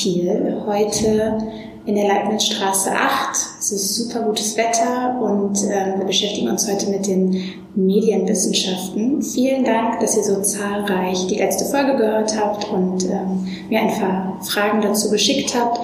Kiel. 0.00 0.62
Heute 0.66 1.36
in 1.84 1.94
der 1.94 2.08
Leibnizstraße 2.08 2.90
8. 2.90 3.36
Es 3.58 3.70
ist 3.70 3.96
super 3.96 4.24
gutes 4.24 4.56
Wetter 4.56 5.20
und 5.20 5.62
äh, 5.64 5.98
wir 5.98 6.06
beschäftigen 6.06 6.48
uns 6.48 6.70
heute 6.70 6.88
mit 6.88 7.06
den 7.06 7.36
Medienwissenschaften. 7.74 9.20
Vielen 9.20 9.62
Dank, 9.62 10.00
dass 10.00 10.16
ihr 10.16 10.22
so 10.22 10.40
zahlreich 10.40 11.26
die 11.26 11.36
letzte 11.36 11.66
Folge 11.66 11.96
gehört 11.98 12.34
habt 12.40 12.72
und 12.72 13.04
ähm, 13.10 13.46
mir 13.68 13.80
ein 13.80 13.90
paar 14.00 14.38
Fragen 14.42 14.80
dazu 14.80 15.10
geschickt 15.10 15.54
habt. 15.54 15.80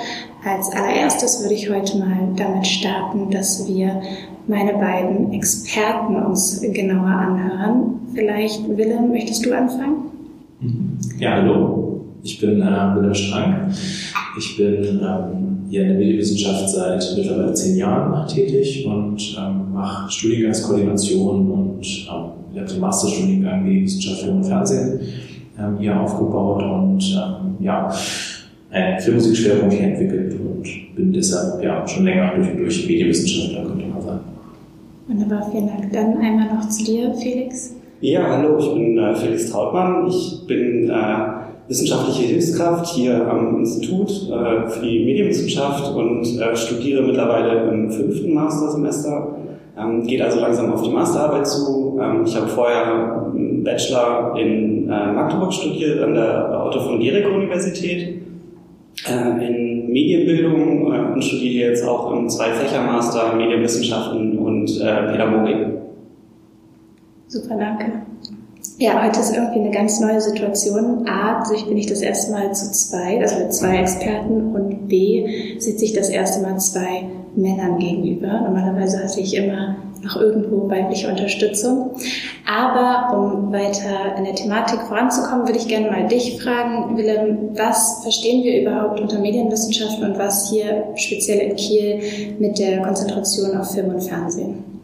Als 0.46 0.72
allererstes 0.72 1.42
würde 1.42 1.54
ich 1.54 1.68
heute 1.68 1.98
mal 1.98 2.28
damit 2.36 2.66
starten, 2.66 3.30
dass 3.30 3.68
wir 3.68 4.00
meine 4.46 4.72
beiden 4.74 5.30
Experten 5.34 6.16
uns 6.24 6.62
genauer 6.62 7.06
anhören. 7.06 8.00
Vielleicht, 8.14 8.66
Willem, 8.66 9.10
möchtest 9.10 9.44
du 9.44 9.54
anfangen? 9.54 10.10
Ja, 11.18 11.32
hallo. 11.32 11.95
Ich 12.26 12.40
bin 12.40 12.60
äh, 12.60 12.64
Willem 12.64 13.14
Strank. 13.14 13.72
Ich 14.36 14.56
bin 14.56 15.00
ähm, 15.00 15.58
hier 15.70 15.82
in 15.82 15.88
der 15.90 15.96
Medienwissenschaft 15.96 16.68
seit 16.70 17.14
mittlerweile 17.16 17.54
zehn 17.54 17.76
Jahren 17.76 18.26
tätig 18.26 18.84
und 18.84 19.36
ähm, 19.38 19.72
mache 19.72 20.10
Studiengangskoordination 20.10 21.50
und 21.52 21.86
ähm, 21.86 22.58
habe 22.58 22.66
den 22.66 22.80
Masterstudiengang 22.80 23.62
Medienwissenschaft 23.62 24.22
Film 24.22 24.38
und 24.38 24.44
Fernsehen 24.44 25.00
ähm, 25.56 25.78
hier 25.78 26.00
aufgebaut 26.00 26.64
und 26.64 27.00
ähm, 27.14 27.64
ja, 27.64 27.94
einen 28.72 29.00
Filmmusikschwerpunkt 29.00 29.74
hier 29.74 29.86
entwickelt 29.86 30.34
und 30.34 30.96
bin 30.96 31.12
deshalb 31.12 31.62
ja 31.62 31.86
schon 31.86 32.06
länger 32.06 32.32
durch 32.34 32.50
und 32.50 32.58
durch 32.58 32.88
Medienwissenschaftler, 32.88 33.66
könnte 33.66 33.86
man 33.86 34.02
sagen. 34.02 34.20
Wunderbar, 35.06 35.48
vielen 35.52 35.68
Dank. 35.68 35.92
Dann 35.92 36.18
einmal 36.18 36.52
noch 36.52 36.68
zu 36.68 36.84
dir, 36.84 37.14
Felix. 37.14 37.76
Ja, 38.00 38.36
hallo, 38.36 38.58
ich 38.58 38.74
bin 38.74 38.98
äh, 38.98 39.14
Felix 39.14 39.48
Trautmann. 39.48 40.08
Ich 40.08 40.44
bin 40.46 40.90
äh, 40.90 41.35
wissenschaftliche 41.68 42.22
Hilfskraft 42.22 42.86
hier 42.94 43.28
am 43.28 43.58
Institut 43.58 44.08
äh, 44.30 44.68
für 44.68 44.84
die 44.84 45.04
Medienwissenschaft 45.04 45.94
und 45.94 46.40
äh, 46.40 46.56
studiere 46.56 47.02
mittlerweile 47.02 47.70
im 47.72 47.90
fünften 47.90 48.34
Mastersemester. 48.34 49.36
Ähm, 49.78 50.06
geht 50.06 50.22
also 50.22 50.40
langsam 50.40 50.72
auf 50.72 50.82
die 50.82 50.90
Masterarbeit 50.90 51.46
zu. 51.46 51.98
Ähm, 52.00 52.22
ich 52.24 52.36
habe 52.36 52.46
vorher 52.48 53.30
einen 53.34 53.64
Bachelor 53.64 54.36
in 54.38 54.84
äh, 54.84 55.12
Magdeburg 55.12 55.52
studiert 55.52 56.02
an 56.02 56.14
der 56.14 56.64
Otto 56.66 56.80
von 56.80 57.00
Guericke 57.00 57.30
Universität 57.30 58.22
in 59.06 59.92
Medienbildung 59.92 60.86
und 60.86 61.22
studiere 61.22 61.68
jetzt 61.68 61.86
auch 61.86 62.12
im 62.12 62.30
Zwei-Fächer-Master 62.30 63.36
Medienwissenschaften 63.36 64.38
und 64.38 64.66
Pädagogik. 64.78 65.66
Super, 67.28 67.56
danke. 67.58 67.92
Ja, 68.78 69.02
heute 69.02 69.20
ist 69.20 69.34
irgendwie 69.34 69.60
eine 69.60 69.70
ganz 69.70 70.00
neue 70.00 70.20
Situation. 70.20 71.08
A, 71.08 71.44
bin 71.68 71.76
ich 71.76 71.86
das 71.86 72.00
erste 72.00 72.32
Mal 72.32 72.54
zu 72.54 72.70
zwei, 72.72 73.20
also 73.20 73.38
mit 73.38 73.54
zwei 73.54 73.78
Experten 73.78 74.54
und 74.54 74.88
B, 74.88 75.58
sitze 75.58 75.84
ich 75.84 75.92
das 75.92 76.08
erste 76.08 76.42
Mal 76.42 76.58
zwei 76.58 77.04
Männern 77.34 77.78
gegenüber. 77.78 78.40
Normalerweise 78.40 79.02
hatte 79.02 79.20
ich 79.20 79.34
immer 79.34 79.76
noch 80.02 80.16
irgendwo 80.16 80.68
weibliche 80.68 81.08
Unterstützung. 81.08 81.90
Aber 82.46 83.16
um 83.16 83.52
weiter 83.52 84.16
in 84.16 84.24
der 84.24 84.34
Thematik 84.34 84.80
voranzukommen, 84.82 85.46
würde 85.46 85.58
ich 85.58 85.68
gerne 85.68 85.90
mal 85.90 86.06
dich 86.06 86.40
fragen, 86.40 86.96
Willem, 86.96 87.50
was 87.56 88.02
verstehen 88.02 88.44
wir 88.44 88.62
überhaupt 88.62 89.00
unter 89.00 89.18
Medienwissenschaften 89.18 90.04
und 90.12 90.18
was 90.18 90.50
hier 90.50 90.84
speziell 90.94 91.50
in 91.50 91.56
Kiel 91.56 92.36
mit 92.38 92.58
der 92.58 92.82
Konzentration 92.82 93.56
auf 93.56 93.72
Film 93.72 93.88
und 93.88 94.02
Fernsehen? 94.02 94.75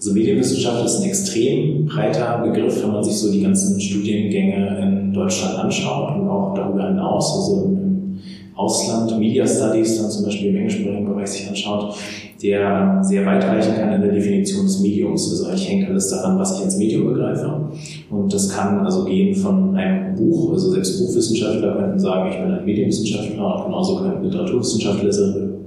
Also 0.00 0.14
Medienwissenschaft 0.14 0.82
ist 0.86 1.02
ein 1.02 1.10
extrem 1.10 1.84
breiter 1.84 2.38
Begriff, 2.38 2.82
wenn 2.82 2.90
man 2.90 3.04
sich 3.04 3.18
so 3.18 3.30
die 3.30 3.42
ganzen 3.42 3.78
Studiengänge 3.78 4.78
in 4.80 5.12
Deutschland 5.12 5.58
anschaut 5.58 6.16
und 6.16 6.26
auch 6.26 6.54
darüber 6.54 6.88
hinaus, 6.88 7.34
also 7.34 7.66
im 7.66 8.18
Ausland, 8.54 9.18
Media 9.18 9.46
Studies 9.46 10.00
dann 10.00 10.10
zum 10.10 10.24
Beispiel 10.24 10.48
im 10.48 10.56
englischsprachigen 10.56 11.06
Bereich 11.06 11.28
sich 11.28 11.46
anschaut, 11.46 11.94
der 12.42 13.00
sehr 13.02 13.26
weit 13.26 13.44
reichen 13.44 13.74
kann 13.74 13.92
in 13.92 14.00
der 14.00 14.12
Definition 14.12 14.64
des 14.64 14.80
Mediums. 14.80 15.32
Also 15.32 15.48
eigentlich 15.48 15.68
hängt 15.68 15.90
alles 15.90 16.08
daran, 16.08 16.38
was 16.38 16.58
ich 16.58 16.64
als 16.64 16.78
Medium 16.78 17.04
begreife. 17.12 17.68
Und 18.08 18.32
das 18.32 18.48
kann 18.48 18.80
also 18.80 19.04
gehen 19.04 19.34
von 19.34 19.76
einem 19.76 20.14
Buch, 20.14 20.52
also 20.52 20.70
selbst 20.70 20.98
Buchwissenschaftler 20.98 21.76
könnten 21.76 21.98
sagen, 21.98 22.30
ich 22.30 22.38
bin 22.38 22.50
ein 22.50 22.64
Medienwissenschaftler 22.64 23.56
und 23.56 23.64
genauso 23.66 23.96
könnten 23.96 24.24
Literaturwissenschaftler 24.24 25.10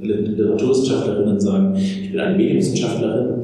Literaturwissenschaftlerinnen 0.01 1.39
sagen, 1.39 1.75
ich 1.75 2.11
bin 2.11 2.19
eine 2.19 2.35
Medienwissenschaftlerin. 2.35 3.43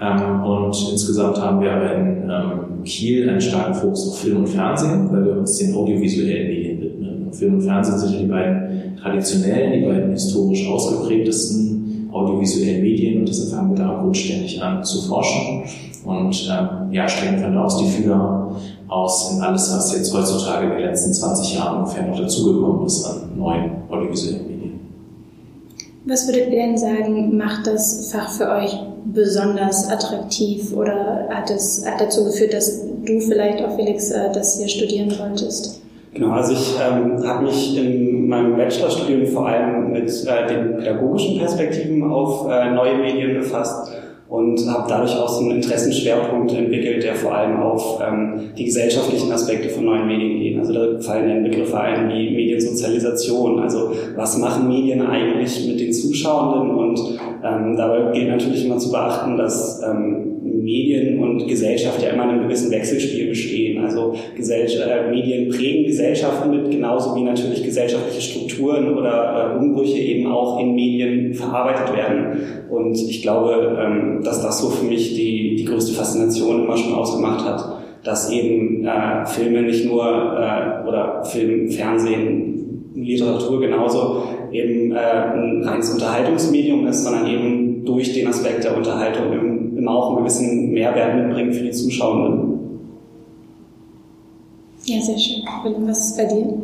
Ähm, 0.00 0.44
und 0.44 0.88
insgesamt 0.90 1.40
haben 1.40 1.60
wir 1.60 1.72
aber 1.72 1.94
in 1.94 2.30
ähm, 2.30 2.84
Kiel 2.84 3.28
einen 3.28 3.40
starken 3.40 3.74
Fokus 3.74 4.08
auf 4.08 4.20
Film 4.20 4.38
und 4.38 4.48
Fernsehen, 4.48 5.08
weil 5.12 5.24
wir 5.24 5.38
uns 5.38 5.58
den 5.58 5.74
audiovisuellen 5.74 6.48
Medien 6.48 6.80
widmen. 6.80 7.32
Film 7.32 7.54
und 7.54 7.62
Fernsehen 7.62 7.98
sind 7.98 8.12
ja 8.12 8.18
die 8.20 8.26
beiden 8.26 8.96
traditionellen, 9.00 9.72
die 9.72 9.86
beiden 9.86 10.10
historisch 10.12 10.68
ausgeprägtesten 10.68 12.08
audiovisuellen 12.12 12.82
Medien 12.82 13.20
und 13.20 13.28
deshalb 13.28 13.50
fangen 13.50 13.70
wir 13.70 13.84
da 13.84 14.00
grundständig 14.00 14.62
an 14.62 14.84
zu 14.84 15.08
forschen 15.08 15.64
und 16.04 16.50
ähm, 16.50 16.92
ja, 16.92 17.08
strecken 17.08 17.38
von 17.38 17.54
da 17.54 17.64
aus 17.64 17.78
die 17.78 17.86
Fühler 17.86 18.54
aus 18.88 19.32
in 19.32 19.40
alles, 19.40 19.72
was 19.74 19.96
jetzt 19.96 20.14
heutzutage 20.14 20.66
in 20.66 20.72
den 20.72 20.80
letzten 20.80 21.12
20 21.12 21.54
Jahren 21.54 21.78
ungefähr 21.78 22.06
noch 22.06 22.18
dazugekommen 22.18 22.86
ist 22.86 23.04
an 23.06 23.36
neuen 23.36 23.70
audiovisuellen 23.88 24.42
Medien. 24.42 24.51
Was 26.04 26.26
würdet 26.26 26.52
ihr 26.52 26.58
denn 26.58 26.76
sagen, 26.76 27.36
macht 27.36 27.66
das 27.66 28.10
Fach 28.12 28.28
für 28.30 28.48
euch 28.48 28.76
besonders 29.04 29.88
attraktiv 29.88 30.72
oder 30.72 31.28
hat 31.30 31.50
es 31.50 31.84
hat 31.86 32.00
dazu 32.00 32.24
geführt, 32.24 32.54
dass 32.54 32.84
du 33.04 33.20
vielleicht 33.20 33.62
auch, 33.64 33.76
Felix, 33.76 34.10
äh, 34.10 34.32
das 34.32 34.58
hier 34.58 34.68
studieren 34.68 35.12
wolltest? 35.18 35.80
Genau, 36.14 36.30
also 36.32 36.52
ich 36.52 36.74
ähm, 36.80 37.26
habe 37.26 37.44
mich 37.44 37.76
in 37.76 38.28
meinem 38.28 38.56
Bachelorstudium 38.56 39.26
vor 39.28 39.48
allem 39.48 39.92
mit 39.92 40.08
äh, 40.08 40.46
den 40.46 40.76
pädagogischen 40.76 41.38
Perspektiven 41.38 42.02
auf 42.10 42.48
äh, 42.50 42.70
neue 42.70 42.98
Medien 42.98 43.34
befasst 43.38 43.92
und 44.32 44.66
habe 44.66 44.88
dadurch 44.88 45.14
auch 45.14 45.28
so 45.28 45.40
einen 45.40 45.56
Interessenschwerpunkt 45.56 46.54
entwickelt, 46.54 47.04
der 47.04 47.14
vor 47.14 47.34
allem 47.34 47.60
auf 47.60 48.00
ähm, 48.02 48.44
die 48.56 48.64
gesellschaftlichen 48.64 49.30
Aspekte 49.30 49.68
von 49.68 49.84
neuen 49.84 50.06
Medien 50.06 50.40
geht. 50.40 50.58
Also 50.58 50.72
da 50.72 50.98
fallen 51.00 51.28
dann 51.28 51.42
Begriffe 51.42 51.78
ein 51.78 52.08
wie 52.08 52.30
Mediensozialisation, 52.30 53.58
also 53.58 53.92
was 54.16 54.38
machen 54.38 54.68
Medien 54.68 55.02
eigentlich 55.02 55.68
mit 55.68 55.78
den 55.78 55.92
Zuschauenden 55.92 56.74
und 56.74 56.98
ähm, 57.44 57.76
dabei 57.76 58.10
gilt 58.12 58.28
natürlich 58.28 58.64
immer 58.64 58.78
zu 58.78 58.90
beachten, 58.90 59.36
dass 59.36 59.82
ähm, 59.82 60.31
Medien 60.62 61.18
und 61.18 61.46
Gesellschaft 61.46 62.02
ja 62.02 62.10
immer 62.10 62.24
in 62.24 62.30
einem 62.30 62.42
gewissen 62.44 62.70
Wechselspiel 62.70 63.28
bestehen. 63.28 63.82
Also 63.82 64.14
Gesellschaft, 64.36 64.88
äh, 64.88 65.10
Medien 65.10 65.48
prägen 65.50 65.84
Gesellschaften 65.84 66.50
mit, 66.50 66.70
genauso 66.70 67.16
wie 67.16 67.22
natürlich 67.22 67.62
gesellschaftliche 67.62 68.20
Strukturen 68.20 68.96
oder 68.96 69.54
äh, 69.54 69.58
Umbrüche 69.58 69.98
eben 69.98 70.26
auch 70.26 70.60
in 70.60 70.74
Medien 70.74 71.34
verarbeitet 71.34 71.94
werden. 71.96 72.36
Und 72.70 72.94
ich 72.94 73.22
glaube, 73.22 73.76
ähm, 73.80 74.22
dass 74.22 74.42
das 74.42 74.60
so 74.60 74.70
für 74.70 74.84
mich 74.84 75.14
die, 75.14 75.56
die 75.56 75.64
größte 75.64 75.92
Faszination 75.92 76.64
immer 76.64 76.76
schon 76.76 76.94
ausgemacht 76.94 77.44
hat, 77.44 77.82
dass 78.04 78.30
eben 78.30 78.84
äh, 78.84 79.26
Filme 79.26 79.62
nicht 79.62 79.86
nur 79.86 80.04
äh, 80.04 80.88
oder 80.88 81.24
Film, 81.24 81.70
Fernsehen, 81.70 82.52
Literatur 82.94 83.60
genauso 83.60 84.24
eben 84.52 84.92
äh, 84.92 84.98
ein 84.98 85.62
reines 85.64 85.92
Unterhaltungsmedium 85.92 86.86
ist, 86.86 87.04
sondern 87.04 87.26
eben 87.26 87.84
durch 87.84 88.12
den 88.12 88.28
Aspekt 88.28 88.64
der 88.64 88.76
Unterhaltung 88.76 89.32
immer 89.82 89.96
auch 89.96 90.08
einen 90.10 90.18
gewissen 90.18 90.70
Mehrwert 90.70 91.16
mitbringt 91.16 91.54
für 91.54 91.64
die 91.64 91.70
Zuschauenden. 91.72 92.60
Ja, 94.84 95.00
sehr 95.00 95.18
schön. 95.18 95.42
Was 95.86 96.10
ist 96.10 96.16
bei 96.16 96.24
dir? 96.24 96.54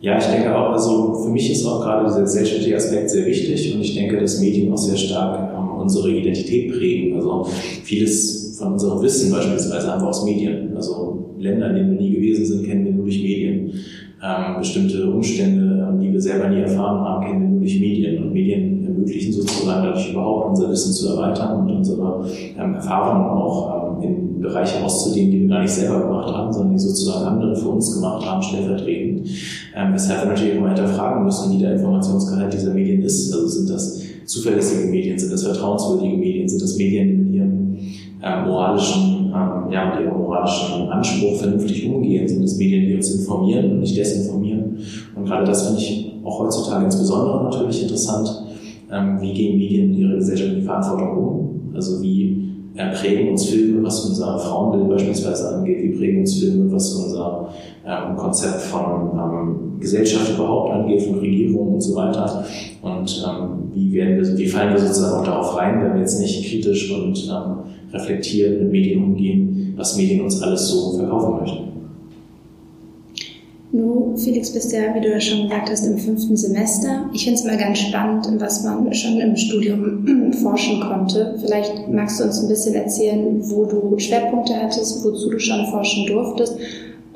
Ja, 0.00 0.18
ich 0.18 0.24
denke 0.24 0.56
auch, 0.56 0.72
also 0.72 1.14
für 1.22 1.28
mich 1.28 1.50
ist 1.50 1.64
auch 1.66 1.82
gerade 1.82 2.06
dieser 2.06 2.22
gesellschaftliche 2.22 2.76
Aspekt 2.76 3.10
sehr 3.10 3.26
wichtig 3.26 3.74
und 3.74 3.82
ich 3.82 3.94
denke, 3.94 4.18
dass 4.18 4.40
Medien 4.40 4.72
auch 4.72 4.78
sehr 4.78 4.96
stark 4.96 5.52
ähm, 5.54 5.78
unsere 5.78 6.10
Identität 6.10 6.72
prägen. 6.72 7.16
Also 7.16 7.46
vieles 7.84 8.56
von 8.58 8.72
unserem 8.72 9.02
Wissen 9.02 9.30
beispielsweise 9.30 9.88
haben 9.88 10.02
wir 10.02 10.08
aus 10.08 10.24
Medien. 10.24 10.74
Also 10.74 11.34
Länder, 11.38 11.70
in 11.70 11.76
denen 11.76 11.90
wir 11.92 12.00
nie 12.00 12.14
gewesen 12.14 12.46
sind, 12.46 12.66
kennen 12.66 12.84
wir 12.86 12.92
nur 12.92 13.04
durch 13.04 13.22
Medien. 13.22 13.72
Ähm, 14.22 14.58
bestimmte 14.58 15.10
Umstände, 15.10 15.88
ähm, 15.88 15.98
die 15.98 16.12
wir 16.12 16.20
selber 16.20 16.50
nie 16.50 16.60
erfahren 16.60 17.00
haben, 17.00 17.24
kennen 17.24 17.54
wir 17.54 17.60
durch 17.60 17.80
Medien. 17.80 18.22
Und 18.22 18.32
Medien 18.34 18.84
ermöglichen 18.84 19.32
sozusagen 19.32 19.82
dadurch 19.82 20.12
überhaupt 20.12 20.50
unser 20.50 20.68
Wissen 20.68 20.92
zu 20.92 21.08
erweitern 21.08 21.60
und 21.60 21.76
unsere 21.76 22.26
ähm, 22.58 22.74
Erfahrungen 22.74 23.24
auch 23.30 23.96
ähm, 23.98 24.02
in 24.02 24.40
Bereiche 24.40 24.84
auszudehnen, 24.84 25.30
die 25.30 25.40
wir 25.40 25.48
gar 25.48 25.62
nicht 25.62 25.72
selber 25.72 26.00
gemacht 26.00 26.34
haben, 26.34 26.52
sondern 26.52 26.72
die 26.72 26.78
sozusagen 26.78 27.24
andere 27.24 27.56
für 27.56 27.68
uns 27.68 27.94
gemacht 27.94 28.26
haben, 28.26 28.42
stellvertretend. 28.42 29.26
Ähm, 29.74 29.92
weshalb 29.94 30.22
wir 30.22 30.28
natürlich 30.28 30.56
immer 30.56 30.68
hinterfragen 30.68 31.24
müssen, 31.24 31.52
wie 31.54 31.62
der 31.62 31.76
Informationsgehalt 31.76 32.52
dieser 32.52 32.74
Medien 32.74 33.02
ist. 33.02 33.32
Also 33.32 33.46
sind 33.46 33.70
das 33.70 34.02
zuverlässige 34.26 34.90
Medien, 34.90 35.18
sind 35.18 35.32
das 35.32 35.44
vertrauenswürdige 35.44 36.16
Medien, 36.16 36.48
sind 36.48 36.62
das 36.62 36.76
Medien, 36.76 37.08
die 37.08 37.16
mit 37.16 37.34
ihrem 37.34 37.78
äh, 38.22 38.42
moralischen, 38.46 39.19
ähm, 39.34 39.72
ja, 39.72 39.94
mit 39.94 40.06
ihrem 40.06 40.18
moralischen 40.18 40.88
Anspruch 40.88 41.36
vernünftig 41.36 41.88
umgehen, 41.88 42.26
sind 42.28 42.42
das 42.42 42.56
Medien, 42.56 42.86
die 42.86 42.94
uns 42.94 43.14
informieren 43.14 43.72
und 43.72 43.80
nicht 43.80 43.96
desinformieren. 43.96 44.78
Und 45.16 45.24
gerade 45.24 45.44
das 45.44 45.66
finde 45.66 45.80
ich 45.80 46.12
auch 46.24 46.40
heutzutage 46.40 46.84
insbesondere 46.84 47.44
natürlich 47.44 47.82
interessant. 47.82 48.28
Ähm, 48.90 49.20
wie 49.20 49.32
gehen 49.32 49.58
Medien 49.58 49.90
mit 49.90 49.98
ihrer 49.98 50.14
gesellschaftlichen 50.16 50.64
Verantwortung 50.64 51.16
um? 51.16 51.74
Also 51.74 52.02
wie 52.02 52.50
prägen 52.74 53.30
uns 53.30 53.46
Filme, 53.46 53.82
was 53.82 54.04
unser 54.04 54.38
Frauenbild 54.38 54.90
beispielsweise 54.90 55.56
angeht, 55.56 55.82
wie 55.82 55.98
prägen 55.98 56.20
uns 56.20 56.38
Filme, 56.38 56.70
was 56.72 56.94
unser 56.94 57.48
ähm, 57.86 58.16
Konzept 58.16 58.60
von 58.62 59.10
ähm, 59.14 59.80
Gesellschaft 59.80 60.34
überhaupt 60.34 60.72
angeht, 60.72 61.02
von 61.02 61.18
Regierung 61.18 61.74
und 61.74 61.80
so 61.80 61.96
weiter. 61.96 62.44
Und 62.82 63.26
ähm, 63.26 63.72
wie, 63.74 63.92
werden 63.92 64.18
wir, 64.18 64.38
wie 64.38 64.46
fallen 64.46 64.72
wir 64.72 64.80
sozusagen 64.80 65.20
auch 65.20 65.24
darauf 65.24 65.56
rein, 65.56 65.82
wenn 65.82 65.94
wir 65.94 66.00
jetzt 66.00 66.20
nicht 66.20 66.48
kritisch 66.48 66.92
und 66.92 67.28
ähm, 67.28 67.92
reflektiert 67.92 68.60
mit 68.60 68.70
Medien 68.70 69.02
umgehen, 69.02 69.74
was 69.76 69.96
Medien 69.96 70.22
uns 70.22 70.40
alles 70.42 70.68
so 70.68 70.96
verkaufen 70.98 71.40
möchten. 71.40 71.69
Du, 73.72 74.16
Felix, 74.16 74.52
bist 74.52 74.72
ja, 74.72 74.92
wie 74.94 75.00
du 75.00 75.10
ja 75.10 75.20
schon 75.20 75.44
gesagt 75.44 75.70
hast, 75.70 75.86
im 75.86 75.96
fünften 75.96 76.36
Semester. 76.36 77.08
Ich 77.12 77.22
finde 77.22 77.38
es 77.38 77.44
immer 77.44 77.56
ganz 77.56 77.78
spannend, 77.78 78.26
was 78.40 78.64
man 78.64 78.92
schon 78.92 79.20
im 79.20 79.36
Studium 79.36 80.32
forschen 80.42 80.80
konnte. 80.80 81.36
Vielleicht 81.40 81.88
magst 81.88 82.18
du 82.18 82.24
uns 82.24 82.42
ein 82.42 82.48
bisschen 82.48 82.74
erzählen, 82.74 83.40
wo 83.48 83.64
du 83.66 83.96
Schwerpunkte 83.96 84.56
hattest, 84.56 85.04
wozu 85.04 85.30
du 85.30 85.38
schon 85.38 85.66
forschen 85.66 86.04
durftest. 86.06 86.58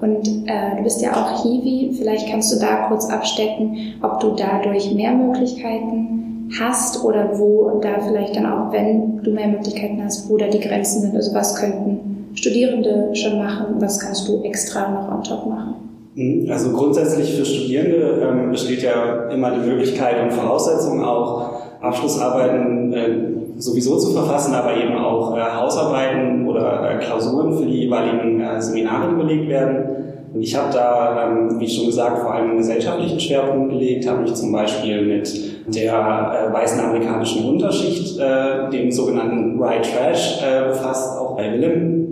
Und 0.01 0.29
äh, 0.47 0.77
du 0.77 0.85
bist 0.85 1.03
ja 1.03 1.17
auch 1.17 1.43
Hiwi. 1.43 1.93
Vielleicht 1.99 2.29
kannst 2.29 2.55
du 2.55 2.61
da 2.61 2.87
kurz 2.87 3.07
abstecken, 3.07 3.95
ob 4.03 4.21
du 4.21 4.37
dadurch 4.37 4.95
mehr 4.95 5.13
Möglichkeiten 5.13 6.51
hast 6.61 7.03
oder 7.03 7.37
wo 7.37 7.81
da 7.81 7.99
vielleicht 8.01 8.37
dann 8.37 8.47
auch, 8.47 8.73
wenn 8.73 9.23
du 9.25 9.33
mehr 9.33 9.49
Möglichkeiten 9.49 10.01
hast, 10.05 10.31
wo 10.31 10.37
da 10.37 10.47
die 10.47 10.61
Grenzen 10.61 11.01
sind. 11.01 11.17
Also 11.17 11.35
was 11.35 11.57
könnten 11.57 12.29
Studierende 12.35 13.11
schon 13.15 13.39
machen, 13.39 13.75
was 13.81 13.99
kannst 13.99 14.29
du 14.29 14.43
extra 14.43 14.89
noch 14.89 15.13
on 15.13 15.25
top 15.25 15.47
machen? 15.47 15.75
Mhm. 16.15 16.51
Also 16.51 16.71
grundsätzlich 16.71 17.35
für 17.35 17.45
Studierende 17.45 18.23
ähm, 18.23 18.51
besteht 18.51 18.83
ja 18.83 19.29
immer 19.31 19.51
die 19.51 19.69
Möglichkeit 19.69 20.23
und 20.23 20.33
Voraussetzung 20.33 21.05
auch, 21.05 21.55
Abschlussarbeiten 21.81 22.93
äh, 22.93 23.35
sowieso 23.59 23.99
zu 23.99 24.13
verfassen, 24.13 24.55
aber 24.55 24.77
eben 24.77 24.97
auch 24.97 25.37
äh, 25.37 25.41
Hausarbeiten 25.41 26.49
oder 26.49 26.91
äh, 26.91 26.99
Klausuren 26.99 27.57
für 27.57 27.67
die 27.67 27.83
jeweiligen 27.83 28.41
äh, 28.41 28.61
Seminare, 28.61 29.11
die 29.11 29.23
belegt 29.23 29.49
werden. 29.49 29.85
Und 30.33 30.43
ich 30.43 30.57
habe 30.57 30.73
da, 30.73 31.29
ähm, 31.29 31.61
wie 31.61 31.69
schon 31.69 31.87
gesagt, 31.87 32.19
vor 32.19 32.35
allem 32.35 32.51
einen 32.51 32.59
gesellschaftlichen 32.59 33.21
Schwerpunkt 33.21 33.71
gelegt, 33.71 34.09
habe 34.09 34.23
mich 34.23 34.35
zum 34.35 34.51
Beispiel 34.51 35.03
mit 35.03 35.75
der 35.75 35.93
äh, 35.93 36.53
weißen 36.53 36.81
amerikanischen 36.81 37.49
Unterschicht, 37.49 38.19
äh, 38.19 38.71
dem 38.71 38.91
sogenannten 38.91 39.61
White 39.61 39.89
Trash, 39.91 40.43
befasst, 40.69 41.19
auch 41.19 41.37
bei 41.37 41.53
Willem, 41.53 42.05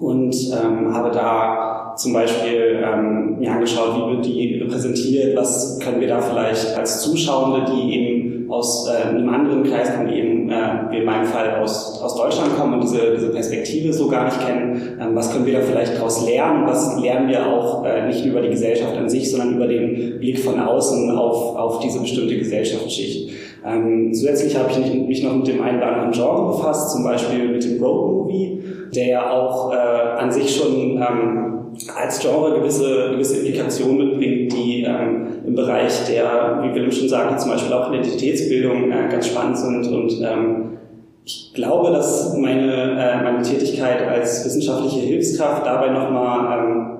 und 0.00 0.34
ähm, 0.52 0.94
habe 0.94 1.10
da 1.10 1.65
zum 1.96 2.12
Beispiel 2.12 2.82
ähm, 2.84 3.38
mir 3.38 3.52
angeschaut, 3.52 3.96
wie 3.96 4.16
wird 4.16 4.26
die 4.26 4.58
repräsentiert, 4.62 5.36
was 5.36 5.78
können 5.80 6.00
wir 6.00 6.08
da 6.08 6.20
vielleicht 6.20 6.76
als 6.76 7.02
Zuschauende, 7.02 7.72
die 7.72 7.94
eben 7.94 8.50
aus 8.50 8.88
äh, 8.88 9.08
einem 9.08 9.28
anderen 9.28 9.64
Kreis 9.64 9.94
kommen, 9.94 10.12
eben, 10.12 10.50
äh, 10.50 10.90
wie 10.90 10.98
in 10.98 11.04
meinem 11.04 11.26
Fall 11.26 11.60
aus, 11.60 12.00
aus 12.02 12.16
Deutschland 12.16 12.56
kommen 12.56 12.74
und 12.74 12.82
diese, 12.82 13.14
diese 13.14 13.30
Perspektive 13.30 13.92
so 13.92 14.08
gar 14.08 14.26
nicht 14.26 14.46
kennen, 14.46 14.98
ähm, 15.00 15.14
was 15.14 15.32
können 15.32 15.46
wir 15.46 15.54
da 15.54 15.60
vielleicht 15.60 15.96
daraus 15.96 16.26
lernen, 16.26 16.66
was 16.66 17.00
lernen 17.00 17.28
wir 17.28 17.46
auch 17.46 17.84
äh, 17.84 18.06
nicht 18.06 18.24
über 18.24 18.40
die 18.40 18.50
Gesellschaft 18.50 18.96
an 18.96 19.08
sich, 19.08 19.30
sondern 19.30 19.56
über 19.56 19.66
den 19.66 20.18
Blick 20.20 20.38
von 20.38 20.60
außen 20.60 21.10
auf, 21.16 21.56
auf 21.56 21.80
diese 21.80 22.00
bestimmte 22.00 22.36
Gesellschaftsschicht. 22.38 23.30
Ähm, 23.66 24.12
zusätzlich 24.12 24.56
habe 24.56 24.70
ich 24.70 24.78
mich 24.94 25.24
noch 25.24 25.34
mit 25.34 25.48
dem 25.48 25.60
einen 25.60 25.78
oder 25.78 25.88
anderen 25.88 26.12
Genre 26.12 26.52
befasst, 26.52 26.92
zum 26.92 27.02
Beispiel 27.02 27.48
mit 27.48 27.64
dem 27.64 27.82
Road 27.82 28.12
Movie, 28.12 28.62
der 28.94 29.08
ja 29.08 29.30
auch 29.30 29.72
äh, 29.72 29.76
an 29.76 30.30
sich 30.30 30.54
schon 30.54 31.02
ähm, 31.02 31.56
als 31.94 32.20
Genre 32.20 32.58
gewisse, 32.58 33.10
gewisse 33.12 33.38
Implikationen 33.38 34.08
mitbringt, 34.08 34.52
die 34.52 34.82
ähm, 34.82 35.26
im 35.46 35.54
Bereich 35.54 36.06
der, 36.08 36.60
wie 36.62 36.74
Willem 36.74 36.90
schon 36.90 37.08
sagte, 37.08 37.36
zum 37.36 37.50
Beispiel 37.50 37.72
auch 37.72 37.92
Identitätsbildung 37.92 38.90
äh, 38.90 39.08
ganz 39.10 39.28
spannend 39.28 39.58
sind. 39.58 39.86
Und 39.86 40.12
ähm, 40.22 40.78
ich 41.24 41.52
glaube, 41.54 41.90
dass 41.92 42.36
meine, 42.36 42.72
äh, 42.72 43.22
meine 43.22 43.42
Tätigkeit 43.42 44.06
als 44.06 44.44
wissenschaftliche 44.44 45.00
Hilfskraft 45.00 45.66
dabei 45.66 45.90
nochmal 45.90 46.58
ähm, 46.58 46.96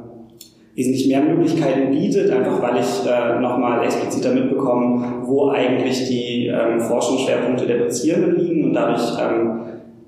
wesentlich 0.74 1.08
mehr 1.08 1.22
Möglichkeiten 1.22 1.90
bietet, 1.90 2.30
einfach 2.30 2.60
weil 2.60 2.80
ich 2.80 3.10
äh, 3.10 3.40
nochmal 3.40 3.84
expliziter 3.84 4.32
mitbekomme, 4.32 5.22
wo 5.22 5.48
eigentlich 5.48 6.06
die 6.08 6.48
ähm, 6.48 6.80
Forschungsschwerpunkte 6.80 7.66
der 7.66 7.78
Dozierenden 7.78 8.36
liegen 8.36 8.64
und 8.64 8.74
dadurch 8.74 9.16
ähm, 9.18 9.60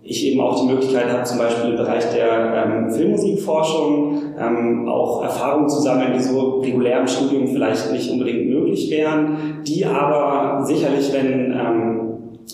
ich 0.09 0.27
eben 0.27 0.41
auch 0.41 0.59
die 0.59 0.73
Möglichkeit 0.73 1.13
habe, 1.13 1.23
zum 1.25 1.39
Beispiel 1.39 1.71
im 1.71 1.77
Bereich 1.77 2.05
der 2.11 2.65
ähm, 2.65 2.91
Filmmusikforschung 2.91 4.23
ähm, 4.41 4.89
auch 4.89 5.23
Erfahrungen 5.23 5.69
zu 5.69 5.81
sammeln, 5.81 6.13
die 6.15 6.23
so 6.23 6.61
regulär 6.61 7.01
im 7.01 7.07
Studium 7.07 7.47
vielleicht 7.47 7.93
nicht 7.93 8.11
unbedingt 8.11 8.49
möglich 8.49 8.91
wären, 8.91 9.63
die 9.67 9.85
aber 9.85 10.65
sicherlich, 10.65 11.13
wenn, 11.13 11.53
ähm, 11.53 12.01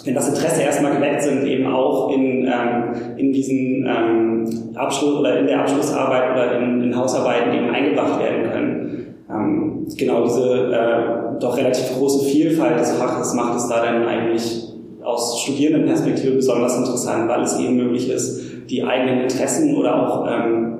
wenn 0.04 0.14
das 0.14 0.30
Interesse 0.30 0.62
erstmal 0.62 0.96
geweckt 0.96 1.22
sind, 1.22 1.46
eben 1.46 1.72
auch 1.72 2.10
in, 2.12 2.44
ähm, 2.44 3.16
in 3.16 3.32
diesen 3.32 3.86
ähm, 3.86 4.48
Abschluss 4.74 5.20
oder 5.20 5.38
in 5.38 5.46
der 5.46 5.60
Abschlussarbeit 5.60 6.32
oder 6.32 6.58
in, 6.58 6.82
in 6.82 6.96
Hausarbeiten 6.96 7.54
eben 7.54 7.70
eingebracht 7.70 8.18
werden 8.20 8.50
können. 8.50 9.14
Ähm, 9.30 9.86
genau 9.96 10.24
diese 10.24 10.72
äh, 10.72 11.40
doch 11.40 11.56
relativ 11.56 11.96
große 11.96 12.24
Vielfalt 12.24 12.80
des 12.80 12.96
Faches 12.96 13.32
macht 13.34 13.58
es 13.58 13.68
da 13.68 13.84
dann 13.84 14.04
eigentlich 14.08 14.73
aus 15.04 15.42
Studierendenperspektive 15.42 16.36
besonders 16.36 16.76
interessant, 16.76 17.28
weil 17.28 17.42
es 17.42 17.58
eben 17.58 17.76
möglich 17.76 18.10
ist, 18.10 18.40
die 18.70 18.82
eigenen 18.82 19.22
Interessen 19.22 19.76
oder 19.76 20.02
auch 20.02 20.26
ähm, 20.26 20.78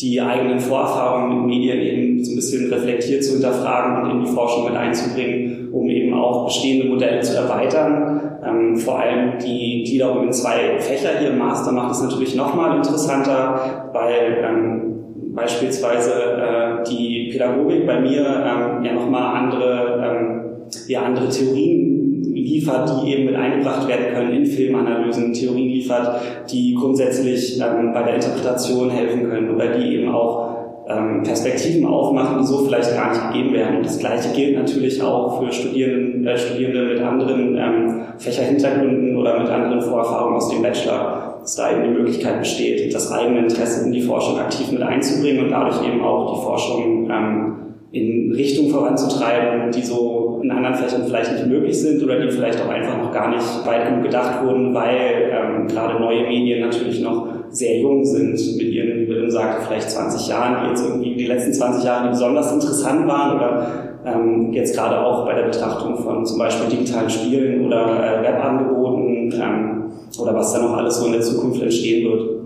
die 0.00 0.20
eigenen 0.20 0.60
Vorerfahrungen 0.60 1.38
mit 1.38 1.46
Medien 1.46 1.78
eben 1.80 2.24
so 2.24 2.32
ein 2.32 2.36
bisschen 2.36 2.72
reflektiert 2.72 3.24
zu 3.24 3.32
hinterfragen 3.32 4.02
und 4.02 4.10
in 4.10 4.24
die 4.26 4.30
Forschung 4.30 4.64
mit 4.64 4.76
einzubringen, 4.76 5.70
um 5.72 5.88
eben 5.88 6.14
auch 6.14 6.44
bestehende 6.46 6.88
Modelle 6.88 7.20
zu 7.20 7.36
erweitern. 7.36 8.38
Ähm, 8.44 8.76
vor 8.76 9.00
allem 9.00 9.38
die 9.38 9.84
Gliederung 9.84 10.24
in 10.24 10.32
zwei 10.32 10.78
Fächer 10.78 11.18
hier 11.18 11.30
im 11.30 11.38
Master 11.38 11.72
macht 11.72 11.92
es 11.92 12.02
natürlich 12.02 12.36
nochmal 12.36 12.76
interessanter, 12.76 13.90
weil 13.92 14.44
ähm, 14.44 15.34
beispielsweise 15.34 16.12
äh, 16.12 16.88
die 16.88 17.30
Pädagogik 17.32 17.86
bei 17.86 18.00
mir 18.00 18.20
ähm, 18.22 18.84
ja 18.84 18.92
nochmal 18.92 19.36
andere, 19.36 20.00
ähm, 20.04 20.42
ja, 20.86 21.02
andere 21.02 21.28
Theorien 21.28 21.97
liefert, 22.42 22.90
die 23.02 23.12
eben 23.12 23.26
mit 23.26 23.36
eingebracht 23.36 23.88
werden 23.88 24.14
können 24.14 24.32
in 24.32 24.46
Filmanalysen, 24.46 25.32
Theorien 25.32 25.68
liefert, 25.68 26.20
die 26.50 26.74
grundsätzlich 26.74 27.60
ähm, 27.60 27.92
bei 27.92 28.02
der 28.02 28.16
Interpretation 28.16 28.90
helfen 28.90 29.28
können 29.28 29.54
oder 29.54 29.76
die 29.76 29.96
eben 29.96 30.08
auch 30.10 30.48
ähm, 30.88 31.22
Perspektiven 31.22 31.86
aufmachen, 31.86 32.38
die 32.40 32.46
so 32.46 32.64
vielleicht 32.64 32.94
gar 32.94 33.10
nicht 33.10 33.32
gegeben 33.32 33.52
werden. 33.52 33.76
Und 33.76 33.86
das 33.86 33.98
Gleiche 33.98 34.30
gilt 34.34 34.56
natürlich 34.56 35.02
auch 35.02 35.42
für 35.42 35.52
Studierenden, 35.52 36.26
äh, 36.26 36.38
Studierende 36.38 36.94
mit 36.94 37.00
anderen 37.02 37.56
ähm, 37.56 38.00
Fächerhintergründen 38.16 39.16
oder 39.16 39.38
mit 39.38 39.48
anderen 39.50 39.82
Vorerfahrungen 39.82 40.36
aus 40.36 40.48
dem 40.48 40.62
Bachelor, 40.62 41.38
dass 41.42 41.56
da 41.56 41.72
eben 41.72 41.82
die 41.84 41.98
Möglichkeit 41.98 42.40
besteht, 42.40 42.94
das 42.94 43.12
eigene 43.12 43.40
Interesse 43.40 43.86
in 43.86 43.92
die 43.92 44.00
Forschung 44.00 44.38
aktiv 44.38 44.72
mit 44.72 44.82
einzubringen 44.82 45.44
und 45.44 45.50
dadurch 45.50 45.86
eben 45.86 46.02
auch 46.02 46.34
die 46.34 46.42
Forschung 46.42 47.10
ähm, 47.10 47.67
in 47.90 48.32
Richtung 48.32 48.70
voranzutreiben, 48.70 49.70
die 49.72 49.82
so 49.82 50.40
in 50.42 50.50
anderen 50.50 50.74
Fächern 50.74 51.04
vielleicht 51.06 51.32
nicht 51.32 51.46
möglich 51.46 51.80
sind 51.80 52.02
oder 52.02 52.20
die 52.20 52.30
vielleicht 52.30 52.60
auch 52.60 52.68
einfach 52.68 52.98
noch 52.98 53.12
gar 53.12 53.30
nicht 53.30 53.66
weit 53.66 53.86
genug 53.86 54.02
gedacht 54.02 54.44
wurden, 54.44 54.74
weil 54.74 55.30
ähm, 55.32 55.66
gerade 55.68 55.98
neue 55.98 56.22
Medien 56.22 56.60
natürlich 56.60 57.00
noch 57.00 57.28
sehr 57.50 57.80
jung 57.80 58.04
sind 58.04 58.38
mit 58.58 58.68
ihren, 58.68 59.00
wie 59.00 59.08
Willem 59.08 59.30
sagte, 59.30 59.66
vielleicht 59.66 59.90
20 59.90 60.28
Jahren, 60.28 60.64
die 60.64 60.70
jetzt 60.70 60.86
irgendwie 60.86 61.14
die 61.14 61.26
letzten 61.26 61.52
20 61.52 61.84
Jahre 61.84 62.04
die 62.04 62.10
besonders 62.10 62.52
interessant 62.52 63.08
waren 63.08 63.36
oder 63.36 63.66
ähm, 64.04 64.52
jetzt 64.52 64.76
gerade 64.76 65.00
auch 65.00 65.24
bei 65.24 65.34
der 65.34 65.44
Betrachtung 65.44 65.96
von 65.96 66.24
zum 66.26 66.38
Beispiel 66.38 66.68
digitalen 66.68 67.08
Spielen 67.08 67.66
oder 67.66 67.86
äh, 67.86 68.22
Webangeboten 68.22 69.32
ähm, 69.32 69.84
oder 70.20 70.34
was 70.34 70.52
da 70.52 70.60
noch 70.60 70.76
alles 70.76 70.98
so 70.98 71.06
in 71.06 71.12
der 71.12 71.22
Zukunft 71.22 71.62
entstehen 71.62 72.10
wird. 72.10 72.37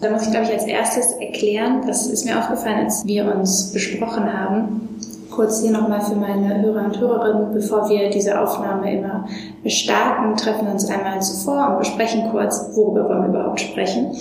Da 0.00 0.10
muss 0.10 0.22
ich, 0.22 0.30
glaube 0.30 0.46
ich, 0.46 0.52
als 0.52 0.64
erstes 0.64 1.12
erklären, 1.12 1.82
das 1.86 2.06
ist 2.06 2.24
mir 2.24 2.38
aufgefallen, 2.38 2.84
als 2.84 3.06
wir 3.06 3.34
uns 3.34 3.70
besprochen 3.72 4.32
haben, 4.32 4.88
kurz 5.30 5.60
hier 5.60 5.72
nochmal 5.72 6.00
für 6.00 6.16
meine 6.16 6.62
Hörer 6.62 6.86
und 6.86 6.98
Hörerinnen, 6.98 7.52
bevor 7.52 7.88
wir 7.88 8.08
diese 8.08 8.40
Aufnahme 8.40 8.92
immer 8.92 9.26
starten, 9.66 10.36
treffen 10.36 10.66
wir 10.66 10.72
uns 10.72 10.88
einmal 10.88 11.20
zuvor 11.20 11.70
und 11.70 11.78
besprechen 11.80 12.30
kurz, 12.30 12.70
worüber 12.74 13.08
wir 13.08 13.28
überhaupt 13.28 13.60
sprechen. 13.60 14.16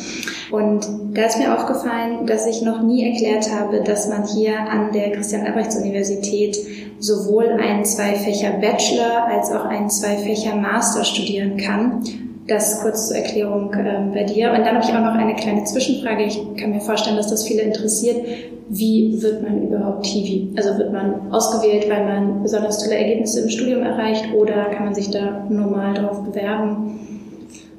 Und 0.51 0.87
da 1.13 1.23
ist 1.23 1.39
mir 1.39 1.57
aufgefallen, 1.57 2.25
dass 2.25 2.45
ich 2.45 2.61
noch 2.61 2.81
nie 2.81 3.11
erklärt 3.11 3.49
habe, 3.53 3.81
dass 3.81 4.09
man 4.09 4.25
hier 4.25 4.59
an 4.59 4.91
der 4.91 5.11
Christian-Albrechts-Universität 5.11 6.57
sowohl 6.99 7.47
einen 7.47 7.85
Zwei-Fächer-Bachelor 7.85 9.27
als 9.27 9.51
auch 9.51 9.65
einen 9.65 9.89
Zwei-Fächer-Master 9.89 11.05
studieren 11.05 11.55
kann 11.55 12.03
das 12.49 12.81
kurz 12.81 13.07
zur 13.07 13.17
Erklärung 13.17 13.73
äh, 13.73 14.11
bei 14.13 14.23
dir. 14.23 14.51
Und 14.51 14.59
dann 14.59 14.75
habe 14.75 14.83
ich 14.83 14.89
auch 14.89 15.01
noch 15.01 15.13
eine 15.13 15.35
kleine 15.35 15.63
Zwischenfrage. 15.63 16.23
Ich 16.23 16.39
kann 16.57 16.71
mir 16.71 16.81
vorstellen, 16.81 17.17
dass 17.17 17.27
das 17.27 17.47
viele 17.47 17.61
interessiert. 17.61 18.25
Wie 18.69 19.21
wird 19.21 19.41
man 19.41 19.63
überhaupt 19.63 20.05
TV? 20.05 20.53
Also 20.55 20.77
wird 20.77 20.93
man 20.93 21.31
ausgewählt, 21.31 21.89
weil 21.89 22.05
man 22.05 22.43
besonders 22.43 22.83
tolle 22.83 22.97
Ergebnisse 22.97 23.41
im 23.41 23.49
Studium 23.49 23.81
erreicht 23.81 24.25
oder 24.35 24.65
kann 24.65 24.85
man 24.85 24.93
sich 24.93 25.09
da 25.09 25.45
normal 25.49 25.95
darauf 25.95 26.23
bewerben? 26.23 26.99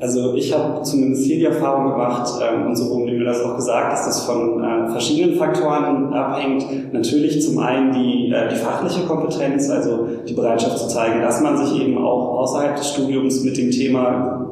Also 0.00 0.34
ich 0.34 0.50
habe 0.52 0.82
zumindest 0.82 1.24
hier 1.24 1.36
die 1.36 1.44
Erfahrung 1.44 1.90
gemacht, 1.92 2.26
ähm, 2.42 2.68
und 2.68 2.76
so 2.76 2.88
wurde 2.88 3.12
mir 3.12 3.24
das 3.24 3.44
auch 3.44 3.54
gesagt, 3.56 3.92
dass 3.92 4.06
das 4.06 4.24
von 4.24 4.64
äh, 4.64 4.90
verschiedenen 4.90 5.36
Faktoren 5.36 6.10
abhängt. 6.14 6.92
Natürlich 6.94 7.42
zum 7.42 7.58
einen 7.58 7.92
die, 7.92 8.32
äh, 8.32 8.48
die 8.48 8.56
fachliche 8.56 9.06
Kompetenz, 9.06 9.68
also 9.68 10.06
die 10.26 10.32
Bereitschaft 10.32 10.78
zu 10.78 10.88
zeigen, 10.88 11.20
dass 11.20 11.42
man 11.42 11.58
sich 11.58 11.82
eben 11.82 11.98
auch 11.98 12.38
außerhalb 12.38 12.76
des 12.76 12.88
Studiums 12.88 13.44
mit 13.44 13.58
dem 13.58 13.70
Thema 13.70 14.49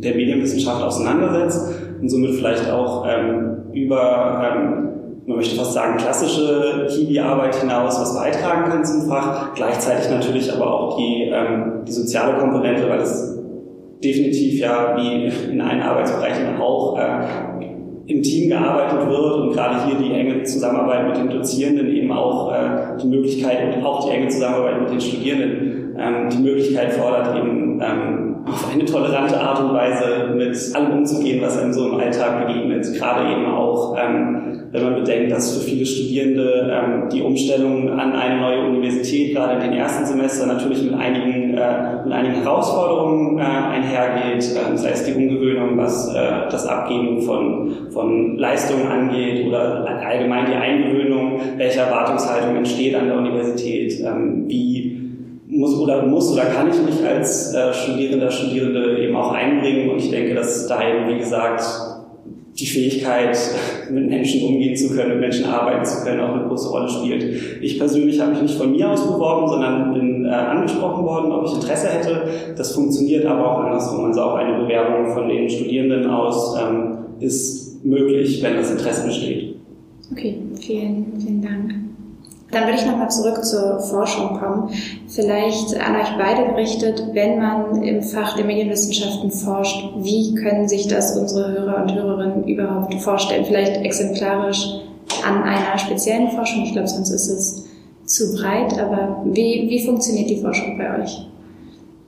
der 0.00 0.14
Medienwissenschaft 0.14 0.82
auseinandersetzt 0.82 1.74
und 2.00 2.08
somit 2.08 2.34
vielleicht 2.34 2.70
auch 2.70 3.06
ähm, 3.08 3.62
über, 3.72 4.42
ähm, 4.44 4.88
man 5.26 5.36
möchte 5.36 5.56
fast 5.56 5.72
sagen, 5.72 5.96
klassische 5.96 6.86
Hiwi-Arbeit 6.88 7.56
hinaus 7.56 8.00
was 8.00 8.14
beitragen 8.14 8.70
kann 8.70 8.84
zum 8.84 9.08
Fach. 9.08 9.54
Gleichzeitig 9.54 10.10
natürlich 10.10 10.52
aber 10.52 10.72
auch 10.72 10.96
die, 10.96 11.30
ähm, 11.32 11.84
die 11.86 11.92
soziale 11.92 12.38
Komponente, 12.38 12.88
weil 12.88 13.00
es 13.00 13.38
definitiv 14.02 14.60
ja 14.60 14.96
wie 14.96 15.30
in 15.50 15.60
allen 15.60 15.82
Arbeitsbereichen 15.82 16.60
auch 16.60 16.98
äh, 16.98 17.20
im 18.06 18.22
Team 18.22 18.48
gearbeitet 18.48 19.06
wird 19.06 19.34
und 19.34 19.52
gerade 19.52 19.84
hier 19.84 19.98
die 19.98 20.14
enge 20.14 20.42
Zusammenarbeit 20.44 21.08
mit 21.08 21.16
den 21.18 21.28
Dozierenden 21.28 21.88
eben 21.88 22.10
auch 22.10 22.50
äh, 22.52 22.96
die 23.02 23.06
Möglichkeit 23.06 23.76
und 23.76 23.84
auch 23.84 24.06
die 24.06 24.14
enge 24.14 24.28
Zusammenarbeit 24.28 24.80
mit 24.80 24.90
den 24.92 25.00
Studierenden 25.00 25.96
ähm, 25.98 26.30
die 26.30 26.42
Möglichkeit 26.42 26.92
fordert, 26.94 27.36
eben 27.36 27.82
ähm, 27.82 28.27
auf 28.50 28.72
eine 28.72 28.84
tolerante 28.84 29.40
Art 29.40 29.60
und 29.60 29.74
Weise 29.74 30.32
mit 30.34 30.56
allem 30.74 30.98
umzugehen, 30.98 31.42
was 31.42 31.58
einem 31.58 31.72
so 31.72 31.88
im 31.88 32.00
Alltag 32.00 32.46
begegnet. 32.46 32.86
Gerade 32.94 33.30
eben 33.30 33.46
auch, 33.46 33.96
ähm, 33.98 34.68
wenn 34.72 34.84
man 34.84 34.94
bedenkt, 34.96 35.32
dass 35.32 35.56
für 35.56 35.64
viele 35.64 35.86
Studierende 35.86 36.70
ähm, 36.70 37.08
die 37.10 37.22
Umstellung 37.22 37.90
an 37.90 38.12
eine 38.12 38.40
neue 38.40 38.66
Universität, 38.66 39.34
gerade 39.34 39.54
in 39.54 39.70
den 39.70 39.78
ersten 39.78 40.04
Semester, 40.04 40.46
natürlich 40.46 40.82
mit 40.82 40.94
einigen, 40.94 41.54
äh, 41.56 42.04
mit 42.04 42.12
einigen 42.12 42.42
Herausforderungen 42.42 43.38
äh, 43.38 43.42
einhergeht, 43.42 44.44
äh, 44.44 44.76
sei 44.76 44.90
es 44.90 45.04
die 45.04 45.14
Umgewöhnung, 45.14 45.76
was 45.76 46.14
äh, 46.14 46.48
das 46.50 46.66
Abgeben 46.66 47.22
von, 47.22 47.90
von 47.90 48.36
Leistungen 48.36 48.86
angeht 48.86 49.46
oder 49.46 49.86
allgemein 49.86 50.46
die 50.46 50.54
Eingewöhnung, 50.54 51.40
welche 51.56 51.80
Erwartungshaltung 51.80 52.56
entsteht 52.56 52.94
an 52.94 53.06
der 53.06 53.16
Universität, 53.16 54.00
ähm, 54.00 54.44
wie 54.46 54.97
muss 55.58 55.76
oder 55.76 56.06
muss 56.06 56.32
oder 56.32 56.44
kann 56.44 56.70
ich 56.70 56.80
mich 56.82 57.04
als 57.04 57.52
äh, 57.52 57.74
Studierender, 57.74 58.30
Studierende 58.30 59.02
eben 59.02 59.16
auch 59.16 59.32
einbringen. 59.32 59.90
Und 59.90 59.98
ich 59.98 60.10
denke, 60.10 60.34
dass 60.34 60.68
da 60.68 60.80
eben, 60.88 61.12
wie 61.12 61.18
gesagt, 61.18 61.62
die 62.56 62.66
Fähigkeit, 62.66 63.36
mit 63.90 64.08
Menschen 64.08 64.42
umgehen 64.48 64.76
zu 64.76 64.94
können, 64.94 65.10
mit 65.10 65.20
Menschen 65.20 65.46
arbeiten 65.46 65.84
zu 65.84 66.04
können, 66.04 66.20
auch 66.20 66.34
eine 66.34 66.46
große 66.46 66.70
Rolle 66.70 66.88
spielt. 66.88 67.60
Ich 67.60 67.76
persönlich 67.76 68.20
habe 68.20 68.32
mich 68.32 68.42
nicht 68.42 68.54
von 68.54 68.70
mir 68.70 68.88
aus 68.88 69.04
beworben, 69.04 69.48
sondern 69.48 69.94
bin 69.94 70.26
äh, 70.26 70.28
angesprochen 70.28 71.04
worden, 71.04 71.32
ob 71.32 71.44
ich 71.46 71.54
Interesse 71.54 71.88
hätte. 71.88 72.22
Das 72.56 72.72
funktioniert 72.72 73.26
aber 73.26 73.50
auch 73.50 73.64
andersrum. 73.64 74.04
Also 74.04 74.20
auch 74.22 74.34
eine 74.36 74.62
Bewerbung 74.62 75.12
von 75.12 75.28
den 75.28 75.50
Studierenden 75.50 76.08
aus 76.08 76.56
ähm, 76.56 76.98
ist 77.18 77.84
möglich, 77.84 78.40
wenn 78.44 78.54
das 78.54 78.70
Interesse 78.70 79.06
besteht. 79.06 79.56
Okay, 80.12 80.36
vielen, 80.60 81.14
vielen 81.18 81.42
Dank. 81.42 81.87
Dann 82.50 82.64
würde 82.64 82.78
ich 82.78 82.86
nochmal 82.86 83.10
zurück 83.10 83.44
zur 83.44 83.78
Forschung 83.78 84.38
kommen. 84.38 84.70
Vielleicht 85.06 85.78
an 85.78 85.96
euch 85.96 86.16
beide 86.18 86.48
gerichtet, 86.48 87.04
wenn 87.12 87.38
man 87.38 87.82
im 87.82 88.02
Fach 88.02 88.36
der 88.36 88.46
Medienwissenschaften 88.46 89.30
forscht, 89.30 89.90
wie 89.98 90.34
können 90.34 90.66
sich 90.66 90.88
das 90.88 91.16
unsere 91.16 91.52
Hörer 91.52 91.82
und 91.82 91.94
Hörerinnen 91.94 92.44
überhaupt 92.44 92.94
vorstellen? 92.94 93.44
Vielleicht 93.44 93.76
exemplarisch 93.84 94.80
an 95.26 95.42
einer 95.42 95.78
speziellen 95.78 96.30
Forschung. 96.30 96.62
Ich 96.64 96.72
glaube, 96.72 96.88
sonst 96.88 97.10
ist 97.10 97.28
es 97.28 97.64
zu 98.06 98.34
breit, 98.34 98.78
aber 98.78 99.22
wie, 99.26 99.66
wie 99.68 99.84
funktioniert 99.84 100.30
die 100.30 100.40
Forschung 100.40 100.78
bei 100.78 101.02
euch? 101.02 101.26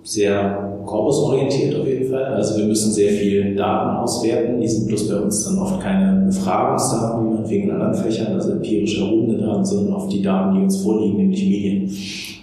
Sehr 0.03 0.81
korpusorientiert 0.87 1.79
auf 1.79 1.87
jeden 1.87 1.99
Fall. 1.99 2.00
Also 2.12 2.59
wir 2.59 2.67
müssen 2.67 2.93
sehr 2.93 3.12
viel 3.12 3.55
Daten 3.55 3.97
auswerten. 3.97 4.61
Die 4.61 4.69
sind 4.69 4.88
bloß 4.88 5.09
bei 5.09 5.17
uns 5.17 5.45
dann 5.45 5.59
oft 5.59 5.81
keine 5.81 6.26
Befragungsdaten, 6.26 7.26
wie 7.26 7.35
man 7.35 7.50
wegen 7.50 7.71
anderen 7.71 7.95
Fächern, 7.95 8.33
also 8.33 8.52
empirisch 8.52 9.00
erhobene 9.00 9.38
Daten, 9.38 9.64
sondern 9.64 9.95
oft 9.95 10.12
die 10.12 10.23
Daten, 10.23 10.57
die 10.57 10.62
uns 10.62 10.76
vorliegen, 10.79 11.17
nämlich 11.17 11.45
Medien. 11.45 11.90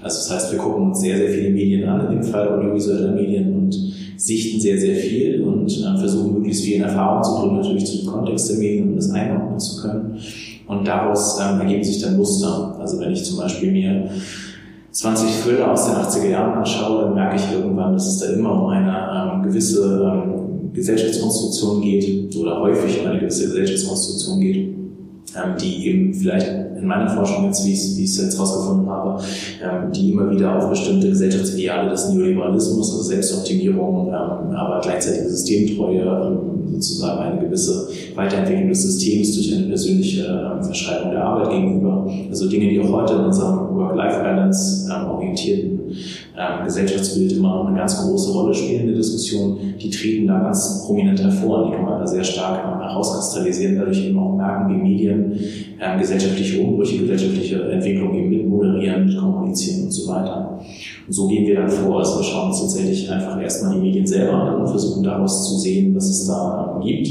Also 0.01 0.17
das 0.17 0.31
heißt, 0.31 0.51
wir 0.51 0.59
gucken 0.59 0.87
uns 0.87 1.01
sehr, 1.01 1.17
sehr 1.17 1.29
viele 1.29 1.49
Medien 1.49 1.87
an, 1.87 2.07
in 2.07 2.19
dem 2.19 2.23
Fall 2.23 2.47
audiovisuelle 2.47 3.11
Medien 3.11 3.53
und 3.55 3.75
sichten 4.17 4.59
sehr, 4.59 4.77
sehr 4.77 4.95
viel 4.95 5.43
und 5.43 5.71
äh, 5.71 5.99
versuchen 5.99 6.33
möglichst 6.33 6.63
viel 6.63 6.77
in 6.77 6.83
Erfahrung 6.83 7.23
zu 7.23 7.39
bringen, 7.39 7.55
natürlich 7.57 7.85
zu 7.85 7.97
dem 7.97 8.07
Kontext 8.07 8.49
der 8.49 8.57
Medien, 8.57 8.89
um 8.89 8.95
das 8.95 9.11
einordnen 9.11 9.59
zu 9.59 9.81
können. 9.81 10.17
Und 10.67 10.87
daraus 10.87 11.39
ähm, 11.39 11.61
ergeben 11.61 11.83
sich 11.83 12.01
dann 12.01 12.17
Muster. 12.17 12.77
Also 12.79 12.99
wenn 12.99 13.13
ich 13.13 13.23
zum 13.23 13.37
Beispiel 13.37 13.71
mir 13.71 14.09
20 14.97 15.29
Thriller 15.43 15.71
aus 15.71 15.85
den 15.85 15.93
80er 15.93 16.27
Jahren 16.27 16.57
anschaue, 16.57 17.03
dann 17.03 17.13
merke 17.13 17.35
ich 17.35 17.51
irgendwann, 17.51 17.93
dass 17.93 18.07
es 18.07 18.17
da 18.17 18.33
immer 18.33 18.63
um 18.63 18.69
eine 18.69 19.35
ähm, 19.35 19.43
gewisse 19.43 20.01
ähm, 20.03 20.73
Gesellschaftskonstruktion 20.73 21.81
geht 21.81 22.35
oder 22.35 22.59
häufig 22.61 23.01
um 23.01 23.05
eine 23.05 23.19
gewisse 23.19 23.45
Gesellschaftskonstruktion 23.45 24.41
geht, 24.41 24.57
ähm, 24.57 25.55
die 25.61 25.87
eben 25.87 26.13
vielleicht 26.15 26.51
in 26.79 26.87
meiner 26.87 27.09
Forschung 27.09 27.45
jetzt, 27.45 27.65
wie 27.65 27.73
ich 27.73 28.03
es 28.03 28.17
jetzt 28.21 28.35
herausgefunden 28.35 28.89
habe, 28.89 29.21
ähm, 29.63 29.91
die 29.91 30.11
immer 30.11 30.29
wieder 30.29 30.57
auf 30.57 30.69
bestimmte 30.69 31.09
Gesellschaftsideale 31.09 31.89
des 31.89 32.09
Neoliberalismus, 32.09 32.91
also 32.91 33.03
Selbstoptimierung, 33.03 34.07
ähm, 34.07 34.55
aber 34.55 34.79
gleichzeitig 34.81 35.27
Systemtreue, 35.27 36.01
ähm, 36.01 36.57
sozusagen 36.73 37.19
eine 37.21 37.41
gewisse 37.41 37.87
Weiterentwicklung 38.15 38.69
des 38.69 38.83
Systems 38.83 39.35
durch 39.35 39.55
eine 39.55 39.67
persönliche 39.67 40.23
ähm, 40.25 40.63
Verschreibung 40.63 41.11
der 41.11 41.23
Arbeit 41.23 41.51
gegenüber. 41.51 42.07
Also 42.29 42.49
Dinge, 42.49 42.69
die 42.69 42.79
auch 42.79 42.91
heute 42.91 43.13
in 43.13 43.25
unserem 43.25 43.75
Work-Life-Balance 43.75 44.89
ähm, 44.93 45.09
orientierten 45.09 45.77
ähm, 46.37 46.65
Gesellschaftsbild 46.65 47.31
immer 47.33 47.67
eine 47.67 47.75
ganz 47.75 47.99
große 47.99 48.31
Rolle 48.31 48.53
spielen 48.53 48.81
in 48.81 48.87
der 48.87 48.97
Diskussion, 48.97 49.57
die 49.81 49.89
treten 49.89 50.27
da 50.27 50.39
ganz 50.39 50.83
prominent 50.85 51.21
hervor 51.21 51.63
und 51.63 51.71
die 51.71 51.75
kann 51.75 51.85
man 51.85 51.99
da 51.99 52.05
sehr 52.05 52.23
stark 52.23 52.63
herauskristallisieren, 52.79 53.77
dadurch 53.77 54.05
eben 54.05 54.19
auch 54.19 54.35
merken, 54.35 54.69
wie 54.69 54.89
Medien 54.89 55.39
ähm, 55.79 55.99
gesellschaftliche 55.99 56.61
Umbrüche, 56.61 56.99
gesellschaftliche 56.99 57.61
Entwicklung 57.71 58.13
eben 58.15 58.29
mit 58.29 58.47
moderieren, 58.47 59.05
mit 59.05 59.17
kommunizieren 59.17 59.85
und 59.85 59.91
so 59.91 60.07
weiter. 60.11 60.59
Und 61.07 61.13
so 61.13 61.27
gehen 61.27 61.47
wir 61.47 61.55
dann 61.55 61.69
vor. 61.69 61.99
Also 61.99 62.19
wir 62.19 62.23
schauen 62.23 62.49
uns 62.49 62.61
tatsächlich 62.61 63.09
einfach 63.09 63.41
erstmal 63.41 63.75
die 63.75 63.81
Medien 63.81 64.05
selber 64.05 64.33
an 64.33 64.61
und 64.61 64.67
versuchen 64.67 65.03
daraus 65.03 65.49
zu 65.49 65.57
sehen, 65.57 65.95
was 65.95 66.07
es 66.07 66.27
da 66.27 66.75
ähm, 66.75 66.85
gibt. 66.85 67.07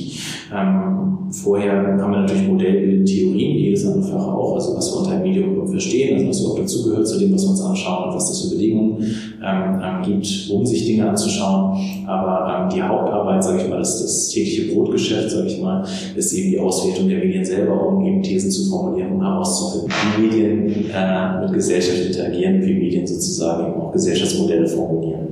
Ähm, 0.55 1.29
vorher 1.31 1.99
haben 2.01 2.13
wir 2.13 2.21
natürlich 2.21 2.47
Modellbilden, 2.47 3.05
Theorien, 3.05 3.57
jedes 3.57 3.87
andere 3.87 4.05
Fach 4.05 4.27
auch, 4.29 4.55
also 4.55 4.77
was 4.77 4.93
wir 4.93 5.01
unter 5.01 5.11
einem 5.13 5.23
Medium 5.23 5.67
verstehen, 5.67 6.17
also 6.17 6.29
was 6.29 6.41
überhaupt 6.41 6.61
dazugehört 6.61 7.09
zu 7.09 7.19
dem, 7.19 7.35
was 7.35 7.43
wir 7.43 7.51
uns 7.51 7.61
anschauen 7.61 8.09
und 8.09 8.17
was 8.17 8.29
das 8.29 8.43
für 8.43 8.55
Bedingungen 8.55 9.16
ähm, 9.43 9.81
ähm, 9.83 10.03
gibt, 10.03 10.51
um 10.51 10.65
sich 10.65 10.87
Dinge 10.87 11.09
anzuschauen. 11.09 11.79
Aber 12.07 12.65
ähm, 12.65 12.75
die 12.75 12.83
Hauptarbeit, 12.83 13.43
sage 13.43 13.63
ich 13.63 13.69
mal, 13.69 13.79
das, 13.79 14.01
das 14.01 14.29
tägliche 14.29 14.75
Brotgeschäft, 14.75 15.31
sage 15.31 15.47
ich 15.47 15.61
mal, 15.61 15.85
ist 16.15 16.33
eben 16.33 16.51
die 16.51 16.59
Auswertung 16.59 17.09
der 17.09 17.19
Medien 17.19 17.45
selber, 17.45 17.89
um 17.89 18.05
eben 18.05 18.23
Thesen 18.23 18.51
zu 18.51 18.69
formulieren, 18.71 19.13
um 19.13 19.23
herauszufinden, 19.23 19.93
wie 20.17 20.27
Medien 20.27 20.91
äh, 20.95 21.41
mit 21.41 21.53
Gesellschaft 21.53 22.07
interagieren, 22.07 22.65
wie 22.65 22.75
Medien 22.75 23.07
sozusagen 23.07 23.75
auch 23.81 23.93
Gesellschaftsmodelle 23.93 24.67
formulieren. 24.67 25.27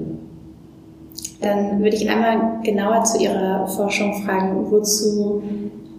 Dann 1.40 1.82
würde 1.82 1.96
ich 1.96 2.08
einmal 2.08 2.62
genauer 2.62 3.04
zu 3.04 3.22
Ihrer 3.22 3.66
Forschung 3.66 4.24
fragen, 4.24 4.70
wozu 4.70 5.42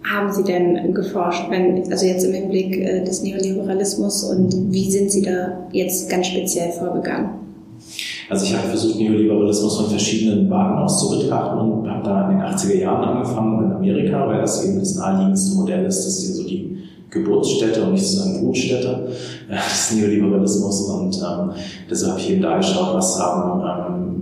haben 0.02 0.32
Sie 0.32 0.44
denn 0.44 0.94
geforscht, 0.94 1.50
wenn, 1.50 1.90
also 1.90 2.06
jetzt 2.06 2.24
im 2.24 2.32
Hinblick 2.32 2.76
äh, 2.76 3.04
des 3.04 3.22
Neoliberalismus 3.22 4.24
und 4.24 4.72
wie 4.72 4.90
sind 4.90 5.10
Sie 5.10 5.22
da 5.22 5.68
jetzt 5.72 6.08
ganz 6.08 6.28
speziell 6.28 6.70
vorgegangen? 6.72 7.30
Also 8.28 8.44
ich 8.44 8.56
habe 8.56 8.68
versucht, 8.68 8.98
Neoliberalismus 8.98 9.76
von 9.76 9.86
verschiedenen 9.86 10.50
Warten 10.50 10.78
aus 10.78 11.00
zu 11.00 11.18
betrachten 11.18 11.58
und 11.58 11.88
habe 11.88 12.04
da 12.04 12.30
in 12.30 12.38
den 12.38 12.46
80er 12.46 12.80
Jahren 12.80 13.04
angefangen 13.04 13.64
in 13.64 13.72
Amerika, 13.72 14.26
weil 14.26 14.40
das 14.40 14.64
eben 14.64 14.78
das 14.78 14.96
naheliegendste 14.96 15.56
Modell 15.56 15.84
ist. 15.84 16.04
Das 16.04 16.18
ist 16.18 16.28
ja 16.28 16.34
so 16.34 16.48
die 16.48 16.78
Geburtsstätte 17.10 17.84
und 17.84 17.92
nicht 17.92 18.04
sozusagen 18.04 18.44
Brutstätte 18.44 19.08
äh, 19.48 19.54
des 19.54 19.94
Neoliberalismus. 19.94 20.80
Und 20.90 21.16
ähm, 21.16 21.50
deshalb 21.88 22.12
habe 22.12 22.20
ich 22.20 22.32
eben 22.32 22.42
da 22.42 22.56
geschaut, 22.56 22.94
was 22.94 23.20
haben 23.20 23.60
ähm, 23.60 24.16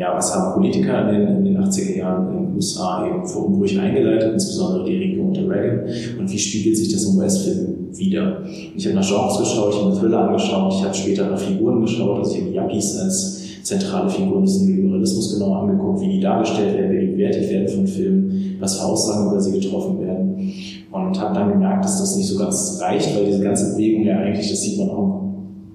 ja, 0.00 0.16
was 0.16 0.34
haben 0.34 0.54
Politiker 0.54 1.10
in 1.10 1.18
den, 1.18 1.36
in 1.36 1.44
den 1.44 1.58
80er 1.58 1.98
Jahren 1.98 2.30
in 2.30 2.46
den 2.46 2.54
USA 2.54 3.06
eben 3.06 3.26
für 3.26 3.38
Umbrüche 3.38 3.80
eingeleitet, 3.80 4.32
insbesondere 4.32 4.84
die 4.84 4.96
Regierung 4.96 5.28
unter 5.28 5.42
Reagan, 5.42 5.84
und 6.18 6.30
wie 6.30 6.38
spiegelt 6.38 6.76
sich 6.76 6.92
das 6.92 7.04
im 7.04 7.18
US-Film 7.18 7.88
wieder? 7.92 8.38
Ich 8.74 8.86
habe 8.86 8.94
nach 8.94 9.06
Genres 9.06 9.38
geschaut, 9.38 9.74
ich 9.74 9.82
habe 9.82 9.94
Thriller 9.94 10.28
angeschaut, 10.28 10.72
ich 10.72 10.84
habe 10.84 10.94
später 10.94 11.28
nach 11.28 11.38
Figuren 11.38 11.82
geschaut, 11.82 12.18
also 12.18 12.34
ich 12.34 12.40
habe 12.40 12.50
Yuppies 12.50 12.98
als 12.98 13.39
zentrale 13.62 14.10
Figuren 14.10 14.44
des 14.44 14.60
Neoliberalismus 14.60 15.34
genau 15.34 15.54
angeguckt, 15.54 16.00
wie 16.00 16.08
die 16.08 16.20
dargestellt 16.20 16.76
werden, 16.76 16.92
wie 16.92 17.06
die 17.06 17.12
bewertet 17.12 17.50
werden 17.50 17.68
von 17.68 17.86
Filmen, 17.86 18.56
was 18.60 18.78
für 18.78 18.84
Aussagen 18.84 19.30
über 19.30 19.40
sie 19.40 19.58
getroffen 19.58 20.00
werden. 20.00 20.52
Und 20.90 21.20
habe 21.20 21.34
dann 21.34 21.50
gemerkt, 21.50 21.84
dass 21.84 22.00
das 22.00 22.16
nicht 22.16 22.26
so 22.26 22.38
ganz 22.38 22.80
reicht, 22.82 23.16
weil 23.16 23.26
diese 23.26 23.42
ganze 23.42 23.72
Bewegung 23.72 24.04
ja 24.04 24.18
eigentlich, 24.18 24.50
das 24.50 24.60
sieht 24.60 24.78
man 24.78 24.90
auch 24.90 25.20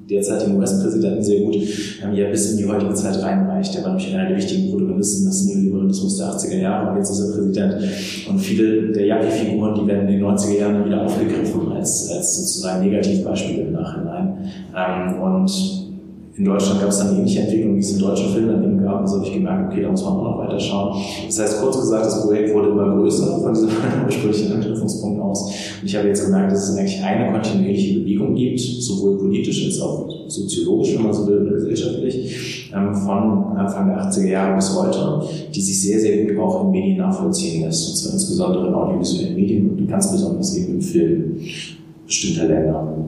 derzeitigen 0.10 0.58
US-Präsidenten 0.58 1.24
sehr 1.24 1.42
gut, 1.42 1.56
ähm, 1.56 2.14
ja 2.14 2.30
bis 2.30 2.52
in 2.52 2.58
die 2.58 2.66
heutige 2.66 2.94
Zeit 2.94 3.22
reinreicht. 3.24 3.76
Er 3.76 3.84
war 3.84 3.96
nämlich 3.96 4.14
einer 4.14 4.28
der 4.28 4.38
wichtigen 4.38 4.72
Protagonisten 4.72 5.26
des 5.26 5.46
Neoliberalismus 5.46 6.18
der 6.18 6.28
80er 6.28 6.62
Jahre 6.62 6.92
und 6.92 6.98
jetzt 6.98 7.10
ist 7.12 7.20
er 7.20 7.34
Präsident. 7.34 7.76
Und 8.30 8.40
viele 8.40 8.92
der 8.92 9.08
Yuppie-Figuren, 9.08 9.76
die 9.76 9.88
werden 9.88 10.08
in 10.08 10.20
den 10.20 10.24
90er 10.24 10.60
Jahren 10.60 10.86
wieder 10.86 11.04
aufgegriffen 11.04 11.72
als, 11.72 12.12
als 12.12 12.38
sozusagen 12.38 12.88
Negativbeispiele 12.88 13.64
im 13.64 13.74
Nachhinein. 13.74 14.38
Ähm, 14.76 15.22
und 15.22 15.85
in 16.38 16.44
Deutschland 16.44 16.82
gab 16.82 16.90
es 16.90 16.98
dann 16.98 17.16
ähnliche 17.16 17.42
Entwicklung, 17.42 17.76
wie 17.76 17.80
es 17.80 17.94
in 17.94 18.00
deutschen 18.00 18.34
Filmen 18.34 18.62
eben 18.62 18.84
gab. 18.84 19.02
Also 19.02 19.18
habe 19.18 19.26
ich 19.26 19.34
gemerkt, 19.34 19.72
okay, 19.72 19.84
da 19.84 19.92
muss 19.92 20.04
man 20.04 20.14
auch 20.14 20.24
noch 20.24 20.38
weiter 20.40 20.60
schauen. 20.60 21.02
Das 21.28 21.40
heißt, 21.40 21.62
kurz 21.62 21.80
gesagt, 21.80 22.06
das 22.06 22.26
Projekt 22.26 22.54
wurde 22.54 22.70
immer 22.70 22.94
größer 22.98 23.40
von 23.40 23.54
diesem 23.54 23.70
ursprünglichen 24.06 24.52
Anknüpfungspunkt 24.52 25.22
aus. 25.22 25.46
Und 25.82 25.88
ich 25.88 25.96
habe 25.96 26.10
jetzt 26.10 26.26
gemerkt, 26.26 26.52
dass 26.52 26.70
es 26.70 26.78
eigentlich 26.78 27.02
eine 27.02 27.32
kontinuierliche 27.32 28.00
Bewegung 28.00 28.36
gibt, 28.36 28.60
sowohl 28.60 29.18
politisch 29.18 29.66
als 29.66 29.80
auch 29.80 30.10
soziologisch, 30.28 30.96
wenn 30.96 31.04
man 31.04 31.14
so 31.14 31.26
will, 31.26 31.50
gesellschaftlich, 31.50 32.70
ähm, 32.76 32.94
von 32.94 33.58
Anfang 33.58 33.88
der 33.88 34.02
80er 34.04 34.28
Jahre 34.28 34.56
bis 34.58 34.78
heute, 34.78 35.26
die 35.54 35.62
sich 35.62 35.82
sehr, 35.82 36.02
sehr 36.02 36.26
gut 36.26 36.38
auch 36.40 36.66
in 36.66 36.72
Medien 36.72 36.98
nachvollziehen 36.98 37.64
lässt. 37.64 37.90
Und 37.90 37.96
zwar 37.96 38.14
insbesondere 38.14 38.68
in 38.68 38.74
audiovisuellen 38.74 39.36
Medien 39.36 39.70
und 39.70 39.88
ganz 39.88 40.12
besonders 40.12 40.58
eben 40.58 40.74
im 40.74 40.82
Film 40.82 41.38
bestimmter 42.06 42.48
Länder. 42.48 43.06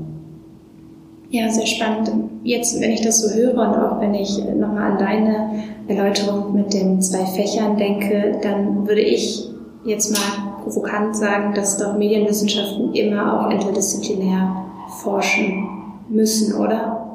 Ja, 1.29 1.49
sehr 1.49 1.65
spannend. 1.65 2.09
Jetzt, 2.43 2.79
wenn 2.79 2.91
ich 2.91 3.01
das 3.01 3.21
so 3.21 3.35
höre 3.35 3.53
und 3.53 3.75
auch 3.75 3.99
wenn 3.99 4.13
ich 4.13 4.37
nochmal 4.37 4.91
an 4.91 4.97
deine 4.97 5.63
Erläuterung 5.87 6.53
mit 6.53 6.73
den 6.73 7.01
zwei 7.01 7.25
Fächern 7.25 7.77
denke, 7.77 8.39
dann 8.41 8.87
würde 8.87 9.01
ich 9.01 9.49
jetzt 9.83 10.11
mal 10.11 10.61
provokant 10.63 11.15
sagen, 11.15 11.53
dass 11.53 11.77
doch 11.77 11.97
Medienwissenschaften 11.97 12.93
immer 12.93 13.41
auch 13.47 13.51
interdisziplinär 13.51 14.65
forschen 15.01 15.67
müssen, 16.09 16.55
oder? 16.55 17.06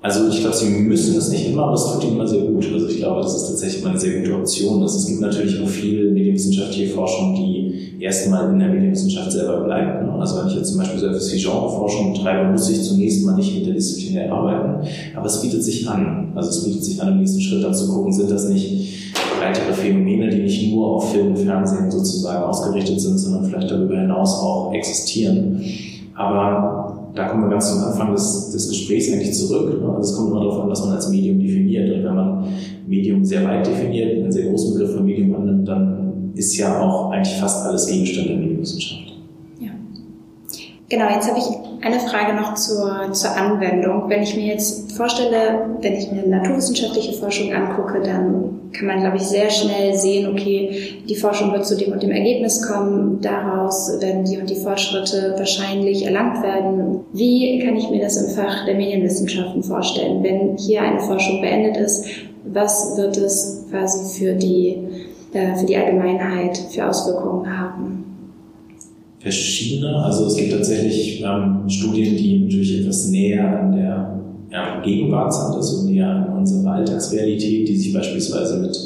Also 0.00 0.28
ich 0.28 0.40
glaube, 0.40 0.54
sie 0.54 0.66
müssen 0.66 1.16
es 1.16 1.30
nicht 1.30 1.48
immer, 1.50 1.64
aber 1.64 1.74
es 1.74 1.84
tut 1.84 2.04
ihnen 2.04 2.14
immer 2.14 2.26
sehr 2.26 2.42
gut. 2.42 2.64
Also 2.72 2.86
ich 2.86 2.98
glaube, 2.98 3.20
das 3.20 3.34
ist 3.34 3.48
tatsächlich 3.48 3.82
mal 3.82 3.90
eine 3.90 3.98
sehr 3.98 4.20
gute 4.20 4.34
Option. 4.36 4.80
Also 4.80 4.96
es 4.96 5.06
gibt 5.06 5.20
natürlich 5.20 5.60
auch 5.60 5.68
viel 5.68 6.12
medienwissenschaftliche 6.12 6.94
Forschung, 6.94 7.34
die 7.34 7.96
erstmal 7.98 8.52
in 8.52 8.60
der 8.60 8.68
Medienwissenschaft 8.68 9.32
selber 9.32 9.64
bleibt. 9.64 10.04
Ne? 10.04 10.12
Also 10.12 10.38
wenn 10.38 10.48
ich 10.48 10.54
jetzt 10.54 10.68
zum 10.68 10.78
Beispiel 10.78 11.00
so 11.00 11.06
etwas 11.06 11.32
wie 11.32 11.42
Genreforschung 11.42 12.12
betreibe, 12.12 12.52
muss 12.52 12.70
ich 12.70 12.80
zunächst 12.82 13.26
mal 13.26 13.34
nicht 13.34 13.56
interdisziplinär 13.56 14.32
arbeiten. 14.32 14.86
Aber 15.16 15.26
es 15.26 15.42
bietet 15.42 15.64
sich 15.64 15.88
an. 15.88 16.32
Also 16.36 16.50
es 16.50 16.64
bietet 16.64 16.84
sich 16.84 17.02
an, 17.02 17.08
im 17.08 17.18
nächsten 17.18 17.40
Schritt 17.40 17.64
dann 17.64 17.74
zu 17.74 17.88
gucken, 17.88 18.12
sind 18.12 18.30
das 18.30 18.48
nicht 18.48 19.12
weitere 19.40 19.72
Phänomene, 19.72 20.30
die 20.30 20.42
nicht 20.42 20.72
nur 20.72 20.86
auf 20.94 21.12
Film 21.12 21.28
und 21.28 21.38
Fernsehen 21.38 21.90
sozusagen 21.90 22.44
ausgerichtet 22.44 23.00
sind, 23.00 23.18
sondern 23.18 23.44
vielleicht 23.44 23.70
darüber 23.70 23.98
hinaus 23.98 24.34
auch 24.34 24.72
existieren. 24.72 25.60
Aber 26.14 26.87
da 27.14 27.28
kommen 27.28 27.44
wir 27.44 27.50
ganz 27.50 27.72
zum 27.72 27.84
Anfang 27.84 28.12
des, 28.12 28.50
des 28.50 28.68
Gesprächs 28.68 29.12
eigentlich 29.12 29.32
zurück. 29.32 29.80
Ne? 29.80 29.88
Also 29.88 30.12
es 30.12 30.16
kommt 30.16 30.30
immer 30.30 30.40
darauf 30.40 30.62
an, 30.62 30.70
was 30.70 30.84
man 30.84 30.94
als 30.94 31.10
Medium 31.10 31.38
definiert. 31.38 31.94
Und 31.94 32.04
wenn 32.04 32.14
man 32.14 32.44
Medium 32.86 33.24
sehr 33.24 33.44
weit 33.44 33.66
definiert, 33.66 34.18
einen 34.18 34.32
sehr 34.32 34.48
großen 34.48 34.74
Begriff 34.74 34.94
von 34.94 35.04
Medium 35.04 35.34
annimmt, 35.34 35.66
dann 35.68 36.32
ist 36.34 36.56
ja 36.56 36.80
auch 36.80 37.10
eigentlich 37.10 37.36
fast 37.36 37.66
alles 37.66 37.86
Gegenstand 37.86 38.28
der 38.28 38.36
Medienwissenschaft. 38.36 39.07
Genau, 40.90 41.04
jetzt 41.10 41.28
habe 41.28 41.38
ich 41.38 41.44
eine 41.84 42.00
Frage 42.00 42.34
noch 42.34 42.54
zur, 42.54 43.12
zur 43.12 43.36
Anwendung. 43.36 44.08
Wenn 44.08 44.22
ich 44.22 44.34
mir 44.34 44.46
jetzt 44.46 44.92
vorstelle, 44.92 45.76
wenn 45.82 45.92
ich 45.92 46.10
mir 46.10 46.26
naturwissenschaftliche 46.26 47.12
Forschung 47.12 47.52
angucke, 47.52 48.00
dann 48.00 48.70
kann 48.72 48.86
man, 48.86 49.00
glaube 49.00 49.18
ich, 49.18 49.24
sehr 49.24 49.50
schnell 49.50 49.92
sehen, 49.94 50.32
okay, 50.32 51.02
die 51.06 51.14
Forschung 51.14 51.52
wird 51.52 51.66
zu 51.66 51.76
dem 51.76 51.92
und 51.92 52.02
dem 52.02 52.10
Ergebnis 52.10 52.66
kommen, 52.66 53.20
daraus 53.20 54.00
werden 54.00 54.24
die 54.24 54.38
und 54.38 54.48
die 54.48 54.54
Fortschritte 54.54 55.34
wahrscheinlich 55.36 56.06
erlangt 56.06 56.42
werden. 56.42 57.00
Wie 57.12 57.62
kann 57.62 57.76
ich 57.76 57.90
mir 57.90 58.00
das 58.00 58.16
im 58.16 58.34
Fach 58.34 58.64
der 58.64 58.74
Medienwissenschaften 58.74 59.62
vorstellen? 59.62 60.22
Wenn 60.22 60.56
hier 60.56 60.80
eine 60.80 61.00
Forschung 61.00 61.42
beendet 61.42 61.76
ist, 61.76 62.06
was 62.44 62.96
wird 62.96 63.18
es 63.18 63.66
quasi 63.70 64.18
für 64.18 64.32
die, 64.32 64.78
äh, 65.34 65.54
für 65.54 65.66
die 65.66 65.76
Allgemeinheit 65.76 66.56
für 66.70 66.88
Auswirkungen 66.88 67.58
haben? 67.58 67.97
Verschiedene, 69.30 69.94
also 69.96 70.26
es 70.26 70.36
gibt 70.36 70.52
tatsächlich 70.52 71.22
ähm, 71.22 71.68
Studien, 71.68 72.16
die 72.16 72.40
natürlich 72.40 72.80
etwas 72.80 73.08
näher 73.08 73.60
an 73.60 73.72
der 73.72 74.20
ja, 74.50 74.80
Gegenwart 74.80 75.32
sind, 75.32 75.54
also 75.54 75.88
näher 75.88 76.08
an 76.08 76.38
unsere 76.38 76.68
Alltagsrealität, 76.70 77.68
die 77.68 77.76
sich 77.76 77.92
beispielsweise 77.92 78.58
mit 78.60 78.76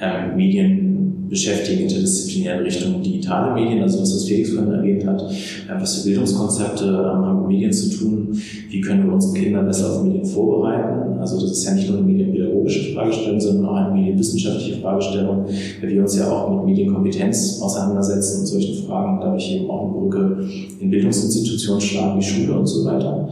ähm, 0.00 0.36
Medien 0.36 0.87
beschäftigen, 1.28 1.82
interdisziplinären 1.82 2.64
Richtungen, 2.64 3.02
digitale 3.02 3.54
Medien, 3.54 3.82
also 3.82 4.00
was, 4.00 4.14
was 4.14 4.24
Felix 4.24 4.50
vorhin 4.50 4.72
erwähnt 4.72 5.06
hat, 5.06 5.22
äh, 5.22 5.80
was 5.80 5.96
für 5.96 6.08
Bildungskonzepte 6.08 6.84
ähm, 6.84 7.26
haben 7.26 7.40
mit 7.40 7.48
Medien 7.48 7.72
zu 7.72 7.90
tun, 7.90 8.28
wie 8.68 8.80
können 8.80 9.06
wir 9.06 9.12
unsere 9.12 9.34
Kinder 9.34 9.62
besser 9.62 9.92
auf 9.92 10.04
Medien 10.04 10.24
vorbereiten. 10.24 11.18
Also 11.18 11.40
das 11.40 11.52
ist 11.52 11.64
ja 11.64 11.74
nicht 11.74 11.88
nur 11.88 11.98
eine 11.98 12.06
medienpädagogische 12.06 12.94
Fragestellung, 12.94 13.40
sondern 13.40 13.66
auch 13.66 13.76
eine 13.76 13.94
medienwissenschaftliche 13.94 14.80
Fragestellung, 14.80 15.46
weil 15.80 15.90
wir 15.90 16.02
uns 16.02 16.16
ja 16.16 16.30
auch 16.30 16.54
mit 16.54 16.66
Medienkompetenz 16.66 17.60
auseinandersetzen 17.60 18.40
und 18.40 18.46
solchen 18.46 18.86
Fragen 18.86 19.20
dadurch 19.20 19.52
eben 19.52 19.70
auch 19.70 19.84
eine 19.84 19.92
Brücke 19.92 20.44
in 20.80 20.90
Bildungsinstitutionen 20.90 21.80
schlagen, 21.80 22.20
wie 22.20 22.24
Schule 22.24 22.58
und 22.58 22.66
so 22.66 22.84
weiter. 22.84 23.28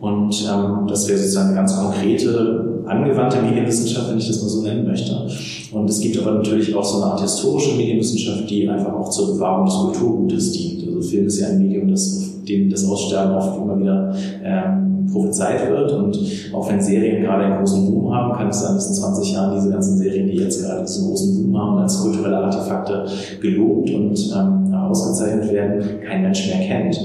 Und 0.00 0.46
ähm, 0.48 0.86
das 0.86 1.08
wäre 1.08 1.18
sozusagen 1.18 1.48
eine 1.48 1.56
ganz 1.56 1.76
konkrete, 1.76 2.82
angewandte 2.86 3.42
Medienwissenschaft, 3.42 4.10
wenn 4.10 4.18
ich 4.18 4.28
das 4.28 4.40
mal 4.40 4.48
so 4.48 4.62
nennen 4.62 4.86
möchte. 4.86 5.26
Und 5.72 5.90
es 5.90 6.00
gibt 6.00 6.18
aber 6.18 6.32
natürlich 6.32 6.74
auch 6.74 6.84
so 6.84 7.02
eine 7.02 7.12
Art 7.12 7.20
historische 7.20 7.76
Medienwissenschaft, 7.76 8.48
die 8.48 8.68
einfach 8.68 8.94
auch 8.94 9.10
zur 9.10 9.34
Bewahrung 9.34 9.66
des 9.66 9.74
Kulturgutes 9.74 10.52
dient. 10.52 10.86
Also 10.86 11.02
Film 11.02 11.26
ist 11.26 11.40
ja 11.40 11.48
ein 11.48 11.58
Medium, 11.58 11.88
das 11.88 12.28
dem 12.48 12.70
das 12.70 12.84
Aussterben 12.86 13.34
oft 13.34 13.56
immer 13.60 13.78
wieder 13.78 14.14
ähm, 14.42 15.06
prophezeit 15.10 15.70
wird. 15.70 15.92
Und 15.92 16.18
auch 16.52 16.68
wenn 16.70 16.80
Serien 16.80 17.22
gerade 17.22 17.44
einen 17.44 17.58
großen 17.58 17.86
Boom 17.86 18.14
haben, 18.14 18.36
kann 18.36 18.48
es 18.48 18.60
sein, 18.60 18.74
dass 18.74 18.88
in 18.88 18.94
20 18.94 19.32
Jahren 19.32 19.54
diese 19.54 19.70
ganzen 19.70 19.98
Serien, 19.98 20.26
die 20.26 20.36
jetzt 20.36 20.62
gerade 20.62 20.82
diesen 20.82 21.08
großen 21.08 21.42
Boom 21.42 21.58
haben, 21.58 21.78
als 21.78 22.00
kulturelle 22.00 22.38
Artefakte 22.38 23.04
gelobt 23.40 23.90
und 23.90 24.34
ähm, 24.34 24.74
ausgezeichnet 24.74 25.52
werden, 25.52 25.82
kein 26.06 26.22
Mensch 26.22 26.46
mehr 26.46 26.66
kennt. 26.66 26.98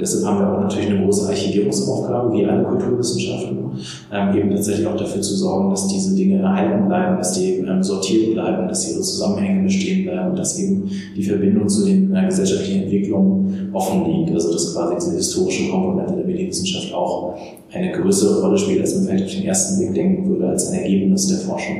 Deshalb 0.00 0.24
haben 0.24 0.38
wir 0.38 0.52
auch 0.52 0.60
natürlich 0.60 0.90
eine 0.90 1.04
große 1.04 1.28
Archivierungsaufgabe, 1.28 2.32
wie 2.32 2.46
alle 2.46 2.64
Kulturwissenschaften, 2.64 3.58
ähm, 4.12 4.36
eben 4.36 4.50
tatsächlich 4.50 4.86
auch 4.86 4.96
dafür 4.96 5.20
zu 5.20 5.34
sorgen, 5.36 5.70
dass 5.70 5.88
diese 5.88 6.14
Dinge 6.14 6.40
erhalten 6.40 6.88
bleiben, 6.88 7.18
dass 7.18 7.32
die 7.32 7.58
ähm, 7.58 7.82
sortiert 7.82 8.32
bleiben, 8.32 8.68
dass 8.68 8.90
ihre 8.90 9.00
Zusammenhänge 9.00 9.64
bestehen 9.64 10.04
bleiben, 10.04 10.34
dass 10.34 10.58
eben 10.58 10.90
die 11.16 11.22
Verbindung 11.22 11.68
zu 11.68 11.84
den 11.84 12.14
äh, 12.14 12.26
gesellschaftlichen 12.26 12.84
Entwicklungen 12.84 13.70
offen 13.72 14.04
liegt. 14.06 14.32
Also 14.32 14.52
dass 14.52 14.74
quasi 14.74 14.94
diese 14.96 15.16
historische 15.16 15.70
Komponente 15.70 16.14
der 16.16 16.24
Medienwissenschaft 16.24 16.92
auch 16.94 17.36
eine 17.72 17.92
größere 17.92 18.42
Rolle 18.42 18.58
spielt, 18.58 18.80
als 18.80 18.94
man 18.94 19.04
vielleicht 19.04 19.24
auf 19.24 19.32
den 19.32 19.44
ersten 19.44 19.78
Blick 19.78 19.94
denken 19.94 20.28
würde, 20.28 20.48
als 20.48 20.70
ein 20.70 20.80
Ergebnis 20.80 21.28
der 21.28 21.38
Forschung. 21.38 21.76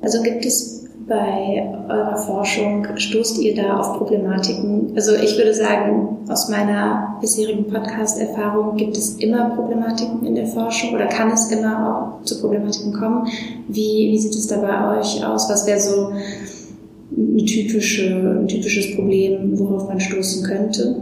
Also 0.00 0.22
gibt 0.22 0.44
es 0.44 0.77
bei 1.08 1.66
eurer 1.88 2.16
Forschung? 2.16 2.86
Stoßt 2.96 3.40
ihr 3.40 3.54
da 3.54 3.78
auf 3.78 3.98
Problematiken? 3.98 4.92
Also 4.94 5.14
ich 5.14 5.36
würde 5.36 5.54
sagen, 5.54 6.18
aus 6.28 6.48
meiner 6.48 7.16
bisherigen 7.20 7.64
Podcast-Erfahrung 7.66 8.76
gibt 8.76 8.96
es 8.96 9.16
immer 9.16 9.50
Problematiken 9.50 10.26
in 10.26 10.34
der 10.34 10.46
Forschung 10.46 10.94
oder 10.94 11.06
kann 11.06 11.30
es 11.30 11.50
immer 11.50 12.20
auch 12.20 12.24
zu 12.24 12.40
Problematiken 12.40 12.92
kommen. 12.92 13.26
Wie, 13.68 14.10
wie 14.12 14.18
sieht 14.18 14.34
es 14.34 14.46
da 14.46 14.58
bei 14.58 14.98
euch 14.98 15.24
aus? 15.24 15.48
Was 15.48 15.66
wäre 15.66 15.80
so 15.80 16.12
ein, 17.16 17.46
typische, 17.46 18.38
ein 18.40 18.46
typisches 18.46 18.94
Problem, 18.94 19.58
worauf 19.58 19.88
man 19.88 19.98
stoßen 19.98 20.44
könnte? 20.44 20.96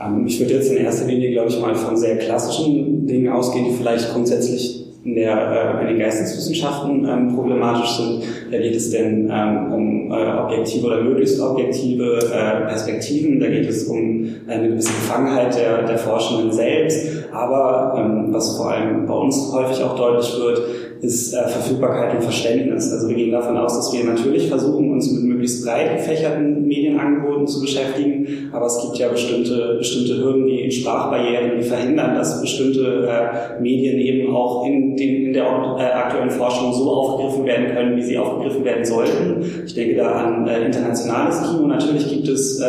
Ähm, 0.00 0.26
ich 0.26 0.40
würde 0.40 0.54
jetzt 0.54 0.70
in 0.70 0.78
erster 0.78 1.06
Linie, 1.06 1.32
glaube 1.32 1.50
ich, 1.50 1.60
mal 1.60 1.74
von 1.74 1.96
sehr 1.96 2.16
klassischen 2.16 3.06
Dingen 3.06 3.30
ausgehen, 3.30 3.66
die 3.66 3.76
vielleicht 3.76 4.12
grundsätzlich 4.12 4.87
in, 5.08 5.14
der, 5.14 5.80
äh, 5.80 5.82
in 5.82 5.88
den 5.88 5.98
Geisteswissenschaften 5.98 7.08
ähm, 7.08 7.34
problematisch 7.34 7.96
sind. 7.96 8.22
Da 8.50 8.58
geht 8.58 8.76
es 8.76 8.90
denn 8.90 9.30
ähm, 9.32 9.72
um 9.72 10.12
äh, 10.12 10.38
objektive 10.38 10.86
oder 10.86 11.02
möglichst 11.02 11.40
objektive 11.40 12.18
äh, 12.18 12.68
Perspektiven, 12.68 13.40
da 13.40 13.46
geht 13.46 13.68
es 13.68 13.84
um 13.84 14.28
eine 14.46 14.68
gewisse 14.68 14.92
Befangenheit 14.92 15.56
der, 15.56 15.84
der 15.84 15.98
Forschenden 15.98 16.52
selbst, 16.52 17.24
aber 17.32 17.94
ähm, 17.98 18.26
was 18.32 18.56
vor 18.56 18.70
allem 18.70 19.06
bei 19.06 19.14
uns 19.14 19.50
häufig 19.52 19.82
auch 19.82 19.96
deutlich 19.96 20.30
wird, 20.38 20.60
ist 21.00 21.32
äh, 21.32 21.48
Verfügbarkeit 21.48 22.14
und 22.14 22.22
Verständnis. 22.22 22.92
Also 22.92 23.08
wir 23.08 23.16
gehen 23.16 23.32
davon 23.32 23.56
aus, 23.56 23.76
dass 23.76 23.92
wir 23.92 24.04
natürlich 24.04 24.48
versuchen, 24.48 24.92
uns 24.92 25.10
mit 25.12 25.24
möglichst 25.38 25.64
breit 25.64 25.96
gefächerten 25.96 26.66
Medienangeboten 26.66 27.46
zu 27.46 27.60
beschäftigen, 27.60 28.50
aber 28.52 28.66
es 28.66 28.80
gibt 28.82 28.98
ja 28.98 29.08
bestimmte, 29.08 29.76
bestimmte 29.78 30.22
Hürden 30.22 30.46
wie 30.46 30.70
Sprachbarrieren, 30.70 31.58
die 31.58 31.62
verhindern, 31.62 32.16
dass 32.16 32.40
bestimmte 32.40 33.08
äh, 33.08 33.60
Medien 33.60 33.98
eben 33.98 34.34
auch 34.34 34.66
in, 34.66 34.96
den, 34.96 35.26
in 35.26 35.32
der 35.32 35.44
äh, 35.44 35.82
aktuellen 35.82 36.30
Forschung 36.30 36.72
so 36.72 36.90
aufgegriffen 36.90 37.46
werden 37.46 37.66
können, 37.74 37.96
wie 37.96 38.02
sie 38.02 38.18
aufgegriffen 38.18 38.64
werden 38.64 38.84
sollten. 38.84 39.44
Ich 39.64 39.74
denke 39.74 39.96
da 39.96 40.10
an 40.12 40.46
äh, 40.48 40.66
internationales 40.66 41.42
Kino. 41.42 41.66
Natürlich 41.68 42.08
gibt 42.08 42.28
es 42.28 42.60
äh, 42.60 42.66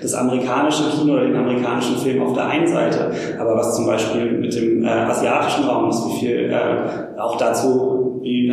das 0.00 0.14
amerikanische 0.14 0.84
Kino 0.90 1.14
oder 1.14 1.26
den 1.26 1.36
amerikanischen 1.36 1.96
Film 1.98 2.22
auf 2.22 2.32
der 2.32 2.46
einen 2.46 2.66
Seite, 2.66 3.10
aber 3.38 3.56
was 3.56 3.76
zum 3.76 3.86
Beispiel 3.86 4.32
mit 4.32 4.54
dem 4.54 4.84
äh, 4.84 4.88
asiatischen 4.88 5.64
Raum 5.64 5.90
ist, 5.90 6.06
wie 6.06 6.20
viel 6.20 6.50
äh, 6.50 7.20
auch 7.20 7.36
dazu, 7.36 7.95
wie 8.26 8.50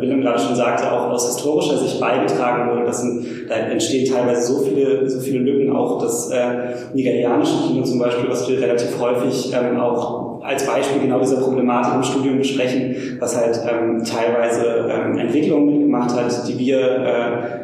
Willem 0.00 0.20
gerade 0.20 0.38
schon 0.38 0.54
sagte, 0.54 0.90
auch 0.90 1.10
aus 1.10 1.26
historischer 1.26 1.76
Sicht 1.78 2.00
beigetragen 2.00 2.70
wurde. 2.70 2.84
Das 2.86 3.02
sind, 3.02 3.48
da 3.48 3.54
entstehen 3.54 4.12
teilweise 4.12 4.52
so 4.52 4.62
viele, 4.62 5.08
so 5.08 5.20
viele 5.20 5.40
Lücken, 5.40 5.74
auch 5.74 6.00
das 6.00 6.30
äh, 6.30 6.46
nigerianische 6.94 7.66
Kino 7.66 7.82
zum 7.82 7.98
Beispiel, 7.98 8.28
was 8.30 8.48
wir 8.48 8.60
relativ 8.60 8.98
häufig 9.00 9.52
ähm, 9.54 9.78
auch 9.78 10.42
als 10.42 10.66
Beispiel 10.66 11.02
genau 11.02 11.20
dieser 11.20 11.36
Problematik 11.36 11.94
im 11.94 12.02
Studium 12.02 12.38
besprechen, 12.38 13.16
was 13.20 13.36
halt 13.36 13.60
ähm, 13.68 14.02
teilweise 14.04 14.90
ähm, 14.90 15.18
Entwicklungen 15.18 15.66
mitgemacht 15.66 16.16
hat, 16.16 16.48
die 16.48 16.58
wir 16.58 16.80
äh, 16.80 17.62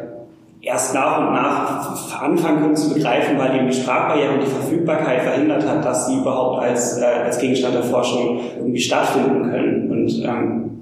erst 0.61 0.93
nach 0.93 1.19
und 1.19 1.33
nach 1.33 2.21
anfangen 2.21 2.61
können 2.61 2.75
zu 2.75 2.93
begreifen, 2.93 3.37
weil 3.37 3.55
eben 3.55 3.67
die 3.67 3.75
Sprachbarriere 3.75 4.33
und 4.33 4.43
die 4.43 4.47
Verfügbarkeit 4.47 5.21
verhindert 5.21 5.67
hat, 5.67 5.83
dass 5.85 6.07
sie 6.07 6.17
überhaupt 6.17 6.61
als, 6.61 6.97
äh, 6.97 7.05
als 7.05 7.39
Gegenstand 7.39 7.75
der 7.75 7.83
Forschung 7.83 8.39
irgendwie 8.57 8.79
stattfinden 8.79 9.49
können. 9.49 9.91
Und 9.91 10.23
ähm, 10.23 10.78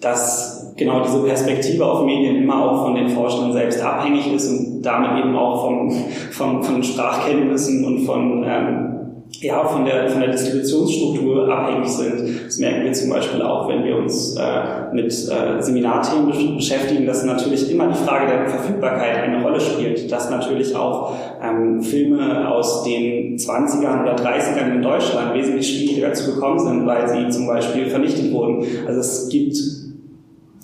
dass 0.00 0.74
genau 0.76 1.02
diese 1.02 1.22
Perspektive 1.22 1.86
auf 1.86 2.04
Medien 2.04 2.36
immer 2.36 2.62
auch 2.62 2.84
von 2.84 2.94
den 2.94 3.08
Forschenden 3.08 3.52
selbst 3.52 3.82
abhängig 3.82 4.32
ist 4.34 4.48
und 4.50 4.82
damit 4.82 5.18
eben 5.18 5.36
auch 5.36 5.64
vom, 5.64 5.90
vom, 6.30 6.62
von 6.62 6.82
Sprachkenntnissen 6.82 7.84
und 7.84 8.04
von 8.04 8.44
ähm, 8.46 8.94
ja, 9.40 9.64
von 9.64 9.84
der, 9.84 10.08
von 10.08 10.20
der 10.20 10.30
Distributionsstruktur 10.30 11.48
abhängig 11.48 11.88
sind. 11.88 12.46
Das 12.46 12.58
merken 12.58 12.84
wir 12.84 12.92
zum 12.92 13.10
Beispiel 13.10 13.42
auch, 13.42 13.68
wenn 13.68 13.84
wir 13.84 13.96
uns 13.96 14.36
äh, 14.36 14.94
mit 14.94 15.06
äh, 15.06 15.60
Seminarthemen 15.60 16.56
beschäftigen, 16.56 17.06
dass 17.06 17.24
natürlich 17.24 17.70
immer 17.70 17.88
die 17.88 17.98
Frage 18.04 18.26
der 18.26 18.48
Verfügbarkeit 18.48 19.24
eine 19.24 19.42
Rolle 19.42 19.60
spielt, 19.60 20.10
dass 20.10 20.30
natürlich 20.30 20.74
auch 20.76 21.14
ähm, 21.42 21.82
Filme 21.82 22.48
aus 22.48 22.84
den 22.84 23.36
20ern 23.36 24.02
oder 24.02 24.16
30ern 24.16 24.74
in 24.74 24.82
Deutschland 24.82 25.34
wesentlich 25.34 25.66
schwieriger 25.68 26.12
zu 26.12 26.34
bekommen 26.34 26.58
sind, 26.58 26.86
weil 26.86 27.08
sie 27.08 27.28
zum 27.30 27.46
Beispiel 27.46 27.86
vernichtet 27.86 28.32
wurden. 28.32 28.64
Also 28.86 29.00
es 29.00 29.28
gibt 29.28 29.56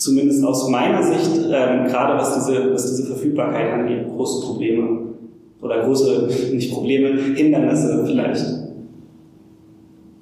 zumindest 0.01 0.43
aus 0.45 0.69
meiner 0.69 1.03
Sicht, 1.03 1.37
ähm, 1.37 1.87
gerade 1.87 2.19
was 2.19 2.35
diese, 2.35 2.73
was 2.73 2.91
diese 2.91 3.07
Verfügbarkeit 3.07 3.73
angeht, 3.73 4.07
große 4.09 4.47
Probleme. 4.47 4.99
Oder 5.61 5.85
große, 5.85 6.29
nicht 6.55 6.73
Probleme, 6.73 7.21
Hindernisse 7.35 8.03
vielleicht. 8.07 8.45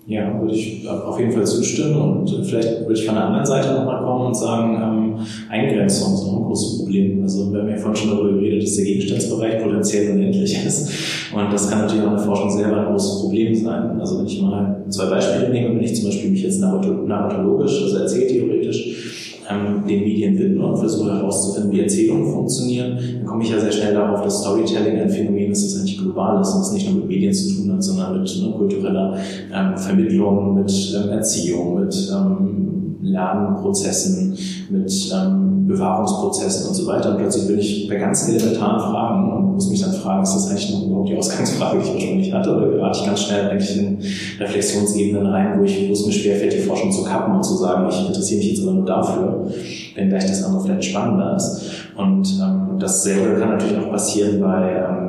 Ja, 0.08 0.40
würde 0.40 0.54
ich 0.54 0.88
auf 0.88 1.20
jeden 1.20 1.32
Fall 1.32 1.44
zustimmen 1.44 1.94
und 2.00 2.46
vielleicht 2.46 2.80
würde 2.80 2.94
ich 2.94 3.04
von 3.04 3.14
der 3.14 3.26
anderen 3.26 3.44
Seite 3.44 3.74
nochmal 3.74 4.02
kommen 4.02 4.26
und 4.28 4.34
sagen, 4.34 4.74
ähm, 4.82 5.26
Eingrenzung 5.50 6.14
ist 6.14 6.24
auch 6.24 6.38
ein 6.38 6.44
großes 6.44 6.78
Problem. 6.78 7.22
Also 7.22 7.52
wir 7.52 7.60
haben 7.60 7.68
ja 7.68 7.76
vorhin 7.76 7.94
schon 7.94 8.10
darüber 8.16 8.32
geredet, 8.32 8.62
dass 8.62 8.76
der 8.76 8.86
Gegenstandsbereich 8.86 9.62
potenziell 9.62 10.12
unendlich 10.12 10.66
ist 10.66 10.90
und 11.34 11.52
das 11.52 11.68
kann 11.68 11.80
natürlich 11.80 12.02
auch 12.04 12.12
in 12.12 12.16
der 12.16 12.24
Forschung 12.24 12.50
selber 12.50 12.80
ein 12.80 12.86
großes 12.86 13.20
Problem 13.20 13.54
sein. 13.54 14.00
Also 14.00 14.18
wenn 14.18 14.26
ich 14.26 14.40
mal 14.40 14.82
zwei 14.88 15.10
Beispiele 15.10 15.50
nehme, 15.50 15.74
wenn 15.74 15.84
ich 15.84 15.94
zum 15.94 16.06
Beispiel 16.06 16.30
mich 16.30 16.42
jetzt 16.42 16.58
narratologisch, 16.58 17.82
also 17.82 17.98
erzähltheoretisch, 17.98 19.07
ähm, 19.50 19.86
den 19.86 20.00
Medien 20.00 20.38
widme 20.38 20.66
und 20.66 20.78
versuche 20.78 21.12
herauszufinden, 21.12 21.72
wie 21.72 21.80
Erzählungen 21.80 22.32
funktionieren, 22.32 22.98
dann 23.18 23.26
komme 23.26 23.42
ich 23.42 23.50
ja 23.50 23.58
sehr 23.58 23.72
schnell 23.72 23.94
darauf, 23.94 24.22
dass 24.22 24.40
Storytelling 24.40 24.98
ein 24.98 25.10
Phänomen 25.10 25.52
ist, 25.52 25.64
das 25.64 25.80
eigentlich 25.80 25.98
global 25.98 26.40
ist 26.40 26.52
und 26.52 26.60
das 26.60 26.72
nicht 26.72 26.88
nur 26.88 27.00
mit 27.00 27.08
Medien 27.08 27.32
zu 27.32 27.54
tun 27.54 27.72
hat, 27.72 27.82
sondern 27.82 28.20
mit 28.20 28.42
ne, 28.42 28.52
kultureller 28.52 29.16
ähm, 29.52 29.76
Vermittlung, 29.76 30.54
mit 30.54 30.96
ähm, 30.96 31.10
Erziehung, 31.10 31.80
mit 31.80 32.12
ähm, 32.14 32.77
Lernprozessen, 33.18 34.38
mit 34.70 35.12
ähm, 35.12 35.66
Bewahrungsprozessen 35.66 36.68
und 36.68 36.74
so 36.74 36.86
weiter. 36.86 37.10
Und 37.10 37.18
plötzlich 37.18 37.46
bin 37.46 37.58
ich 37.58 37.88
bei 37.88 37.96
ganz 37.96 38.28
elementaren 38.28 38.80
Fragen 38.80 39.32
und 39.32 39.54
muss 39.54 39.68
mich 39.70 39.80
dann 39.80 39.92
fragen, 39.92 40.22
ist 40.22 40.34
das 40.34 40.50
eigentlich 40.50 40.72
noch 40.72 40.86
überhaupt 40.86 41.08
die 41.08 41.16
Ausgangsfrage, 41.16 41.78
die 41.78 41.84
ich 41.84 41.94
wahrscheinlich 41.94 42.32
hatte, 42.32 42.56
oder 42.56 42.68
gerate 42.68 42.98
ich 43.00 43.06
ganz 43.06 43.22
schnell 43.22 43.50
eigentlich 43.50 43.76
in 43.76 43.98
Reflexionsebenen 44.38 45.26
rein, 45.26 45.58
wo, 45.58 45.64
ich, 45.64 45.88
wo 45.88 45.92
es 45.92 46.06
mir 46.06 46.12
schwerfällt, 46.12 46.52
die 46.52 46.58
Forschung 46.58 46.92
zu 46.92 47.04
kappen 47.04 47.34
und 47.34 47.44
zu 47.44 47.56
sagen, 47.56 47.88
ich 47.90 48.06
interessiere 48.06 48.38
mich 48.38 48.50
jetzt 48.50 48.62
aber 48.62 48.72
nur 48.72 48.84
dafür, 48.84 49.50
wenn 49.94 50.08
gleich 50.08 50.26
das 50.26 50.44
andere 50.44 50.62
vielleicht 50.62 50.84
spannender 50.84 51.36
ist. 51.36 51.60
Und 51.96 52.40
ähm, 52.40 52.78
dasselbe 52.78 53.40
kann 53.40 53.50
natürlich 53.50 53.78
auch 53.78 53.90
passieren 53.90 54.40
bei 54.40 54.72
ähm, 54.72 55.07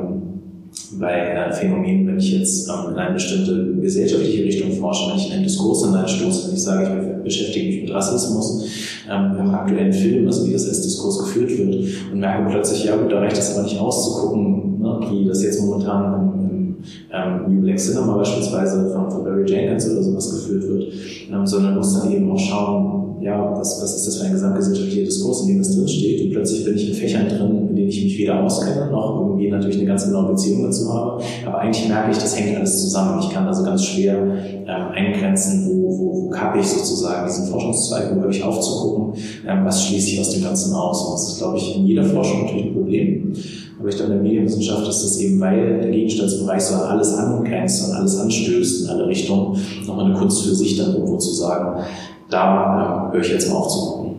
bei 1.00 1.12
äh, 1.12 1.52
Phänomenen, 1.52 2.06
wenn 2.06 2.18
ich 2.18 2.38
jetzt 2.38 2.68
ähm, 2.68 2.92
in 2.92 2.98
eine 2.98 3.14
bestimmte 3.14 3.74
gesellschaftliche 3.80 4.44
Richtung 4.44 4.70
forsche, 4.72 5.10
wenn 5.10 5.16
ich 5.18 5.28
in 5.28 5.32
einen 5.32 5.44
Diskurs 5.44 5.86
hineinstoße, 5.86 6.48
wenn 6.48 6.54
ich 6.54 6.62
sage, 6.62 7.16
ich 7.16 7.24
beschäftige 7.24 7.66
mich 7.66 7.82
mit 7.82 7.94
Rassismus, 7.94 8.66
ähm, 9.10 9.36
im 9.40 9.50
aktuellen 9.50 9.92
Film, 9.92 10.26
also 10.26 10.46
wie 10.46 10.52
das 10.52 10.68
als 10.68 10.82
Diskurs 10.82 11.18
geführt 11.20 11.56
wird, 11.56 11.86
und 12.12 12.20
merke 12.20 12.50
plötzlich, 12.50 12.84
ja 12.84 12.96
gut, 12.96 13.10
da 13.10 13.18
reicht 13.18 13.38
es 13.38 13.56
aber 13.56 13.64
nicht 13.64 13.80
auszugucken, 13.80 14.80
ne, 14.80 15.00
wie 15.10 15.26
das 15.26 15.42
jetzt 15.42 15.62
momentan 15.62 16.34
im, 16.34 16.50
im 16.50 16.76
ähm, 17.10 17.54
New 17.54 17.62
Black 17.62 17.78
Cinema 17.78 18.16
beispielsweise 18.18 18.90
von, 18.90 19.10
von 19.10 19.24
Barry 19.24 19.50
Jenkins 19.50 19.90
oder 19.90 20.02
sowas 20.02 20.30
geführt 20.30 20.68
wird, 20.68 20.92
ähm, 21.32 21.46
sondern 21.46 21.76
muss 21.76 21.98
dann 21.98 22.12
eben 22.12 22.30
auch 22.30 22.38
schauen, 22.38 23.09
ja, 23.20 23.54
was, 23.56 23.82
was 23.82 23.96
ist 23.96 24.06
das 24.06 24.16
für 24.16 24.26
ein 24.26 24.32
gesamtgesellschaftlicher 24.32 25.04
Diskurs, 25.04 25.42
in 25.42 25.48
dem 25.48 25.58
das 25.58 25.76
drinsteht. 25.76 26.22
Und 26.22 26.30
plötzlich 26.30 26.64
bin 26.64 26.74
ich 26.74 26.88
in 26.88 26.94
Fächern 26.94 27.28
drin, 27.28 27.68
in 27.68 27.76
denen 27.76 27.88
ich 27.88 28.04
mich 28.04 28.18
weder 28.18 28.42
auskenne, 28.42 28.90
noch 28.90 29.20
irgendwie 29.20 29.50
natürlich 29.50 29.78
eine 29.78 29.86
ganz 29.86 30.06
genaue 30.06 30.30
Beziehung 30.30 30.62
dazu 30.62 30.92
habe. 30.92 31.22
Aber 31.46 31.58
eigentlich 31.58 31.88
merke 31.88 32.12
ich, 32.12 32.18
das 32.18 32.38
hängt 32.38 32.56
alles 32.56 32.80
zusammen. 32.80 33.20
Ich 33.20 33.30
kann 33.30 33.46
also 33.46 33.62
ganz 33.62 33.84
schwer 33.84 34.16
ähm, 34.16 34.88
eingrenzen, 34.94 35.66
wo, 35.66 35.90
wo, 35.90 36.24
wo 36.24 36.30
kappe 36.30 36.60
ich 36.60 36.66
sozusagen 36.66 37.26
diesen 37.26 37.46
Forschungszweig, 37.46 38.16
wo 38.16 38.20
höre 38.22 38.30
ich 38.30 38.42
aufzugucken, 38.42 39.20
ähm, 39.46 39.64
was 39.64 39.84
schließe 39.84 40.10
ich 40.12 40.20
aus 40.20 40.30
dem 40.30 40.42
Ganzen 40.42 40.74
aus. 40.74 41.04
Und 41.04 41.12
das 41.14 41.28
ist, 41.32 41.38
glaube 41.38 41.58
ich, 41.58 41.76
in 41.76 41.86
jeder 41.86 42.04
Forschung 42.04 42.42
natürlich 42.42 42.66
ein 42.66 42.74
Problem. 42.74 43.32
Aber 43.78 43.88
ich 43.88 43.96
glaube, 43.96 44.12
in 44.12 44.18
der 44.18 44.22
Medienwissenschaft 44.22 44.86
ist 44.88 45.02
das 45.02 45.18
eben, 45.20 45.40
weil 45.40 45.80
der 45.80 45.90
Gegenstandsbereich 45.90 46.60
so 46.60 46.74
an 46.74 46.82
alles 46.82 47.14
angrenzt, 47.14 47.84
an 47.88 47.96
alles 47.96 48.18
anstößt, 48.18 48.84
in 48.84 48.90
alle 48.90 49.06
Richtungen, 49.06 49.58
nochmal 49.86 50.06
eine 50.06 50.14
Kunst 50.14 50.42
für 50.42 50.54
sich 50.54 50.76
dann 50.76 50.94
irgendwo 50.94 51.16
zu 51.16 51.32
sagen, 51.32 51.82
da 52.30 53.10
äh, 53.10 53.14
höre 53.14 53.20
ich 53.22 53.32
jetzt 53.32 53.50
mal 53.50 53.56
auf 53.56 53.68
zu 53.68 53.80
gucken. 53.80 54.10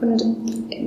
Und 0.00 0.24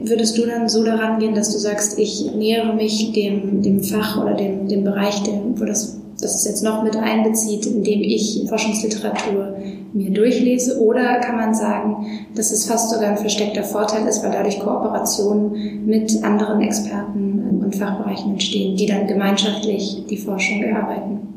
würdest 0.10 0.38
du 0.38 0.46
dann 0.46 0.68
so 0.68 0.84
daran 0.84 1.20
gehen, 1.20 1.36
dass 1.36 1.54
du 1.54 1.60
sagst, 1.60 2.00
ich 2.00 2.34
nähere 2.36 2.74
mich 2.74 3.14
dem, 3.14 3.62
dem 3.62 3.84
Fach 3.84 4.22
oder 4.22 4.34
dem, 4.34 4.68
dem 4.68 4.84
Bereich, 4.84 5.22
dem, 5.24 5.60
wo 5.60 5.66
das, 5.66 6.00
das 6.20 6.36
es 6.36 6.46
jetzt 6.46 6.64
noch 6.64 6.84
mit 6.84 6.96
einbezieht, 6.96 7.66
indem 7.68 8.02
ich 8.02 8.46
Forschungsliteratur 8.50 9.56
mir 9.94 10.10
durchlese? 10.10 10.82
Oder 10.82 11.20
kann 11.20 11.36
man 11.36 11.54
sagen, 11.54 12.08
dass 12.36 12.52
es 12.52 12.66
fast 12.66 12.90
sogar 12.90 13.12
ein 13.12 13.18
versteckter 13.18 13.64
Vorteil 13.64 14.08
ist, 14.08 14.24
weil 14.24 14.32
dadurch 14.32 14.60
Kooperationen 14.60 15.86
mit 15.86 16.24
anderen 16.24 16.62
Experten 16.62 17.62
und 17.64 17.76
Fachbereichen 17.76 18.32
entstehen, 18.32 18.76
die 18.76 18.88
dann 18.88 19.06
gemeinschaftlich 19.06 20.06
die 20.10 20.18
Forschung 20.18 20.64
erarbeiten? 20.64 21.33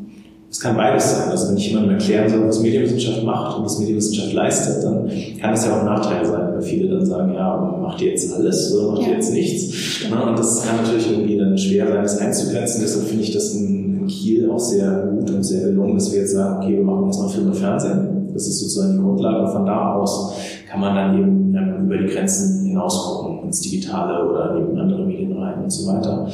Es 0.50 0.60
kann 0.60 0.76
beides 0.76 1.12
sein. 1.12 1.30
Also 1.30 1.48
wenn 1.48 1.56
ich 1.56 1.68
jemandem 1.68 1.94
erklären 1.94 2.28
soll, 2.28 2.46
was 2.46 2.60
Medienwissenschaft 2.60 3.22
macht 3.24 3.58
und 3.58 3.64
was 3.64 3.78
Medienwissenschaft 3.78 4.32
leistet, 4.32 4.84
dann 4.84 5.10
kann 5.40 5.52
es 5.52 5.66
ja 5.66 5.74
auch 5.74 5.80
ein 5.80 5.86
Nachteil 5.86 6.24
sein, 6.24 6.54
weil 6.54 6.62
viele 6.62 6.88
dann 6.88 7.04
sagen, 7.04 7.34
ja, 7.34 7.78
macht 7.82 8.00
ihr 8.00 8.10
jetzt 8.10 8.32
alles 8.32 8.74
oder 8.74 8.92
macht 8.92 9.06
ihr 9.06 9.14
jetzt 9.14 9.32
nichts? 9.32 10.04
Und 10.04 10.38
das 10.38 10.64
kann 10.64 10.76
natürlich 10.76 11.10
irgendwie 11.10 11.36
dann 11.36 11.58
schwer 11.58 11.88
sein, 11.88 12.02
das 12.02 12.18
einzugrenzen. 12.18 12.80
Deshalb 12.80 13.06
finde 13.06 13.24
ich 13.24 13.32
das 13.32 13.54
in 13.54 14.06
Kiel 14.06 14.48
auch 14.50 14.58
sehr 14.58 15.08
gut 15.10 15.30
und 15.30 15.42
sehr 15.42 15.68
gelungen, 15.68 15.94
dass 15.94 16.12
wir 16.12 16.20
jetzt 16.20 16.32
sagen, 16.32 16.62
okay, 16.62 16.76
wir 16.76 16.84
machen 16.84 17.06
jetzt 17.06 17.18
mal 17.18 17.28
Film 17.28 17.46
und 17.48 17.56
Fernsehen. 17.56 18.28
Das 18.32 18.46
ist 18.46 18.60
sozusagen 18.60 18.98
die 18.98 19.02
Grundlage. 19.02 19.44
Und 19.44 19.52
von 19.52 19.66
da 19.66 19.94
aus 19.94 20.34
kann 20.70 20.80
man 20.80 20.94
dann 20.94 21.18
eben 21.18 21.46
über 21.86 21.98
die 21.98 22.06
Grenzen 22.06 22.66
hinaus 22.66 23.04
gucken, 23.04 23.46
ins 23.46 23.60
Digitale 23.60 24.28
oder 24.28 24.56
eben 24.56 24.78
andere 24.78 25.04
Medien 25.04 25.32
rein 25.32 25.62
und 25.62 25.70
so 25.70 25.92
weiter. 25.92 26.28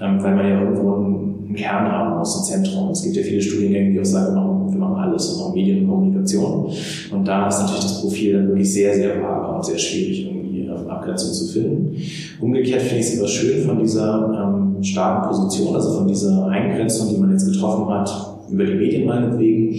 Ähm, 0.00 0.22
weil 0.22 0.34
man 0.34 0.48
ja 0.48 0.60
irgendwo 0.60 0.96
ein 0.96 1.35
einen 1.46 1.54
Kern 1.54 1.90
haben 1.90 2.20
aus 2.20 2.36
dem 2.36 2.54
Zentrum. 2.54 2.90
Es 2.90 3.02
gibt 3.02 3.16
ja 3.16 3.22
viele 3.22 3.40
Studiengänge, 3.40 3.92
die 3.92 4.00
auch 4.00 4.04
sagen, 4.04 4.34
wir 4.34 4.40
machen, 4.40 4.72
wir 4.72 4.78
machen 4.78 4.96
alles, 4.96 5.34
wir 5.36 5.44
machen 5.44 5.54
Medien 5.54 5.84
und 5.84 5.88
Kommunikation. 5.88 6.72
Und 7.12 7.28
da 7.28 7.48
ist 7.48 7.60
natürlich 7.60 7.82
das 7.82 8.00
Profil 8.00 8.32
dann 8.32 8.48
wirklich 8.48 8.72
sehr, 8.72 8.94
sehr 8.94 9.22
vage 9.22 9.54
und 9.54 9.64
sehr 9.64 9.78
schwierig, 9.78 10.26
irgendwie 10.26 10.68
eine 10.68 10.90
Abgrenzung 10.90 11.32
zu 11.32 11.46
finden. 11.46 11.96
Umgekehrt 12.40 12.82
finde 12.82 13.00
ich 13.00 13.12
es 13.12 13.18
aber 13.18 13.28
schön 13.28 13.64
von 13.64 13.78
dieser 13.78 14.54
ähm, 14.54 14.82
starken 14.82 15.28
Position, 15.28 15.74
also 15.74 15.98
von 15.98 16.08
dieser 16.08 16.46
Eingrenzung, 16.46 17.08
die 17.10 17.20
man 17.20 17.30
jetzt 17.30 17.46
getroffen 17.46 17.88
hat, 17.88 18.10
über 18.50 18.64
die 18.64 18.74
Medien 18.74 19.06
meinetwegen, 19.06 19.74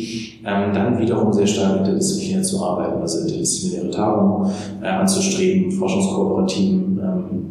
ähm, 0.46 0.74
dann 0.74 1.00
wiederum 1.00 1.32
sehr 1.32 1.48
stark 1.48 1.80
interdisziplinär 1.80 2.44
zu 2.44 2.64
arbeiten, 2.64 3.02
also 3.02 3.20
interdisziplinäre 3.22 3.92
Tagungen 3.92 4.52
äh, 4.82 4.88
anzustreben, 4.88 5.72
Forschungskooperativen 5.72 7.00
ähm, 7.02 7.46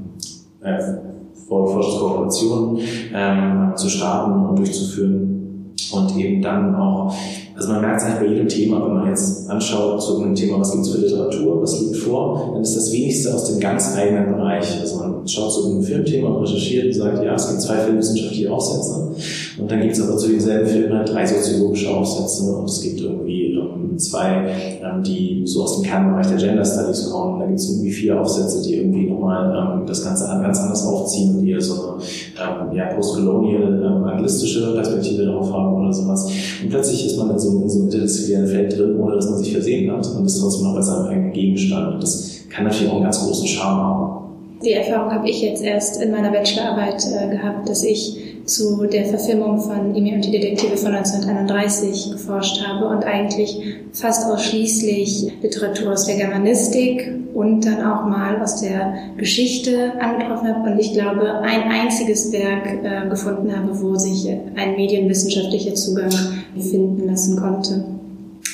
äh, 0.63 1.07
Forschungskooperationen 1.47 2.79
ähm, 3.15 3.73
zu 3.77 3.89
starten 3.89 4.47
und 4.47 4.59
durchzuführen 4.59 5.75
und 5.93 6.17
eben 6.17 6.43
dann 6.43 6.75
auch 6.75 7.15
also 7.57 7.71
man 7.73 7.81
merkt 7.81 8.03
es 8.03 8.07
eigentlich 8.07 8.21
bei 8.21 8.35
jedem 8.35 8.49
Thema, 8.49 8.85
wenn 8.85 8.95
man 8.95 9.09
jetzt 9.09 9.49
anschaut 9.49 10.03
zu 10.03 10.21
einem 10.21 10.35
Thema, 10.35 10.61
was 10.61 10.73
gibt 10.73 10.85
es 10.85 10.93
für 10.93 10.99
Literatur, 10.99 11.63
was 11.63 11.81
liegt 11.81 11.97
vor, 11.97 12.51
dann 12.53 12.63
ist 12.63 12.77
das 12.77 12.93
wenigste 12.93 13.35
aus 13.35 13.47
dem 13.47 13.59
ganz 13.61 13.97
eigenen 13.97 14.35
Bereich. 14.35 14.79
Also 14.79 14.99
man 14.99 15.27
schaut 15.27 15.51
zu 15.51 15.65
einem 15.65 15.83
Filmthema 15.83 16.29
und 16.29 16.43
recherchiert 16.43 16.87
und 16.87 16.93
sagt, 16.93 17.25
ja, 17.25 17.35
es 17.35 17.49
gibt 17.49 17.63
zwei 17.63 17.77
filmwissenschaftliche 17.77 18.53
Aufsätze. 18.53 19.11
Und 19.59 19.71
dann 19.71 19.81
gibt 19.81 19.95
es 19.95 20.03
aber 20.03 20.19
zu 20.19 20.29
denselben 20.29 20.67
Filmen 20.69 20.99
halt 20.99 21.09
drei 21.09 21.25
soziologische 21.25 21.89
Aufsätze 21.89 22.55
und 22.55 22.69
es 22.69 22.83
gibt 22.83 23.01
irgendwie 23.01 23.55
ähm, 23.55 23.86
zwei, 23.99 24.79
ähm, 24.83 25.03
die 25.03 25.43
so 25.47 25.63
aus 25.63 25.81
dem 25.81 25.89
Kernbereich 25.89 26.27
der 26.27 26.37
Gender 26.37 26.65
Studies 26.65 27.11
kommen. 27.11 27.41
Da 27.41 27.47
gibt 27.47 27.59
es 27.59 27.71
irgendwie 27.71 27.93
vier 27.93 28.21
Aufsätze, 28.21 28.63
die 28.63 28.77
irgendwie 28.77 29.11
nochmal 29.11 29.79
ähm, 29.81 29.87
das 29.87 30.05
Ganze 30.05 30.27
ganz 30.27 30.61
anders 30.61 30.87
aufziehen 30.87 31.37
und 31.37 31.47
eher 31.47 31.61
so 31.61 31.75
eine 31.75 32.71
ähm, 32.71 32.77
ja, 32.77 32.87
postcolonial, 32.95 33.83
ähm, 33.83 34.05
anglistische 34.05 34.75
Perspektive 34.75 35.25
darauf 35.25 35.51
haben 35.53 35.75
oder 35.75 35.93
sowas. 35.93 36.31
Und 36.63 36.69
plötzlich 36.69 37.07
ist 37.07 37.17
man 37.17 37.31
in 37.31 37.39
so 37.39 37.47
so, 37.47 37.63
in 37.63 37.69
so 37.69 37.79
einem 37.79 37.85
interdisziplinären 37.89 38.49
Feld 38.49 38.79
drin, 38.79 39.01
ohne 39.01 39.17
dass 39.17 39.31
man 39.31 39.39
sich 39.39 39.53
versehen 39.53 39.91
hat 39.93 40.07
und 40.07 40.27
ist 40.27 40.41
trotzdem 40.41 40.67
noch 40.67 40.75
bei 40.75 40.83
seinem 40.83 41.07
eigenen 41.07 41.33
Gegenstand. 41.33 41.95
Und 41.95 42.03
das 42.03 42.41
kann 42.51 42.65
natürlich 42.65 42.91
auch 42.91 42.97
einen 42.97 43.05
ganz 43.05 43.25
großen 43.25 43.47
Charme 43.47 43.79
haben. 43.79 44.27
Die 44.65 44.73
Erfahrung 44.73 45.13
habe 45.13 45.29
ich 45.29 45.43
jetzt 45.43 45.63
erst 45.63 46.01
in 46.03 46.11
meiner 46.11 46.31
Bachelorarbeit 46.31 47.05
äh, 47.07 47.29
gehabt, 47.31 47.69
dass 47.69 47.85
ich 47.85 48.36
zu 48.47 48.87
der 48.87 49.05
Verfilmung 49.07 49.61
von 49.61 49.95
Emil 49.95 50.15
und 50.15 50.25
die 50.25 50.31
Detektive 50.31 50.77
von 50.77 50.95
1931 50.95 52.13
geforscht 52.13 52.65
habe 52.65 52.87
und 52.87 53.05
eigentlich 53.05 53.59
fast 53.93 54.25
ausschließlich 54.27 55.33
Literatur 55.43 55.93
aus 55.93 56.07
der 56.07 56.17
Germanistik 56.17 57.13
und 57.35 57.67
dann 57.67 57.85
auch 57.85 58.05
mal 58.07 58.41
aus 58.41 58.61
der 58.61 58.95
Geschichte 59.17 59.93
angetroffen 60.01 60.49
habe 60.49 60.71
und 60.71 60.79
ich 60.79 60.93
glaube 60.93 61.41
ein 61.43 61.63
einziges 61.65 62.33
Werk 62.33 62.67
äh, 62.85 63.09
gefunden 63.09 63.55
habe, 63.55 63.81
wo 63.81 63.97
sich 63.97 64.29
ein 64.29 64.77
medienwissenschaftlicher 64.77 65.75
Zugang 65.75 66.11
finden 66.55 67.09
lassen 67.09 67.37
konnte. 67.37 67.85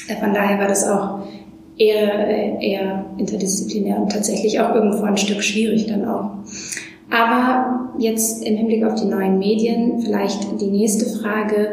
Äh, 0.08 0.16
von 0.16 0.32
daher 0.32 0.58
war 0.58 0.68
das 0.68 0.88
auch 0.88 1.20
eher, 1.76 2.28
äh, 2.28 2.72
eher 2.72 3.04
interdisziplinär 3.18 3.98
und 3.98 4.10
tatsächlich 4.10 4.58
auch 4.58 4.74
irgendwo 4.74 5.02
ein 5.04 5.16
Stück 5.16 5.42
schwierig 5.42 5.86
dann 5.86 6.06
auch. 6.06 6.30
Aber 7.12 7.82
jetzt 7.98 8.44
im 8.44 8.56
Hinblick 8.56 8.84
auf 8.84 8.94
die 8.94 9.06
neuen 9.06 9.38
Medien 9.38 10.00
vielleicht 10.00 10.60
die 10.60 10.70
nächste 10.70 11.06
Frage. 11.06 11.68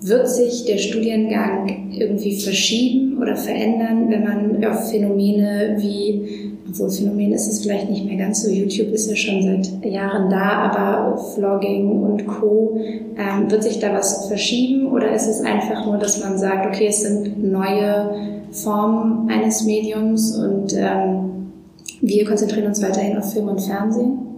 Wird 0.00 0.28
sich 0.28 0.64
der 0.64 0.78
Studiengang 0.78 1.92
irgendwie 1.92 2.40
verschieben 2.40 3.18
oder 3.20 3.36
verändern, 3.36 4.06
wenn 4.08 4.24
man 4.24 4.64
auf 4.64 4.90
Phänomene 4.90 5.76
wie, 5.78 6.56
obwohl 6.68 6.90
Phänomen 6.90 7.32
ist 7.32 7.46
es 7.46 7.60
vielleicht 7.60 7.88
nicht 7.88 8.04
mehr 8.04 8.16
ganz 8.16 8.42
so, 8.42 8.50
YouTube 8.50 8.88
ist 8.88 9.08
ja 9.08 9.14
schon 9.14 9.42
seit 9.42 9.84
Jahren 9.84 10.28
da, 10.28 10.70
aber 10.72 11.18
Vlogging 11.18 12.02
und 12.02 12.26
Co. 12.26 12.80
Ähm, 13.16 13.48
wird 13.48 13.62
sich 13.62 13.78
da 13.78 13.92
was 13.92 14.26
verschieben 14.26 14.90
oder 14.90 15.14
ist 15.14 15.28
es 15.28 15.40
einfach 15.42 15.86
nur, 15.86 15.98
dass 15.98 16.20
man 16.20 16.36
sagt, 16.36 16.66
okay, 16.66 16.86
es 16.88 17.02
sind 17.02 17.40
neue 17.40 18.10
Formen 18.50 19.30
eines 19.30 19.64
Mediums 19.64 20.36
und 20.36 20.74
ähm, 20.76 21.52
wir 22.00 22.24
konzentrieren 22.24 22.66
uns 22.66 22.82
weiterhin 22.82 23.16
auf 23.18 23.32
Film 23.32 23.46
und 23.46 23.60
Fernsehen? 23.60 24.31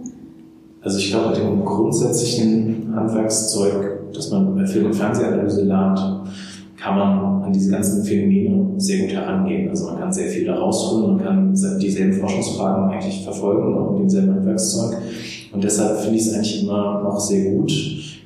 Also 0.85 0.99
ich 0.99 1.09
glaube, 1.09 1.29
mit 1.29 1.39
dem 1.39 1.65
grundsätzlichen 1.65 2.93
Handwerkszeug, 2.95 4.13
das 4.13 4.29
man 4.29 4.55
bei 4.55 4.67
Film- 4.67 4.85
und 4.85 4.93
Fernsehanalyse 4.93 5.63
lernt, 5.63 5.99
kann 6.77 6.95
man 6.95 7.43
an 7.43 7.51
diese 7.51 7.71
ganzen 7.71 8.03
Phänomene 8.03 8.75
sehr 8.77 8.99
gut 8.99 9.15
herangehen. 9.15 9.67
Also 9.67 9.87
man 9.87 9.97
kann 9.97 10.13
sehr 10.13 10.27
viel 10.27 10.45
da 10.45 10.53
rausholen, 10.53 11.15
man 11.15 11.25
kann 11.25 11.79
dieselben 11.79 12.13
Forschungsfragen 12.13 12.91
eigentlich 12.91 13.23
verfolgen, 13.23 13.75
auch 13.75 13.93
mit 13.93 14.01
demselben 14.01 14.35
Handwerkszeug. 14.35 14.97
Und 15.51 15.63
deshalb 15.63 16.01
finde 16.01 16.17
ich 16.17 16.27
es 16.27 16.33
eigentlich 16.35 16.63
immer 16.63 17.01
noch 17.01 17.19
sehr 17.19 17.51
gut, 17.51 17.73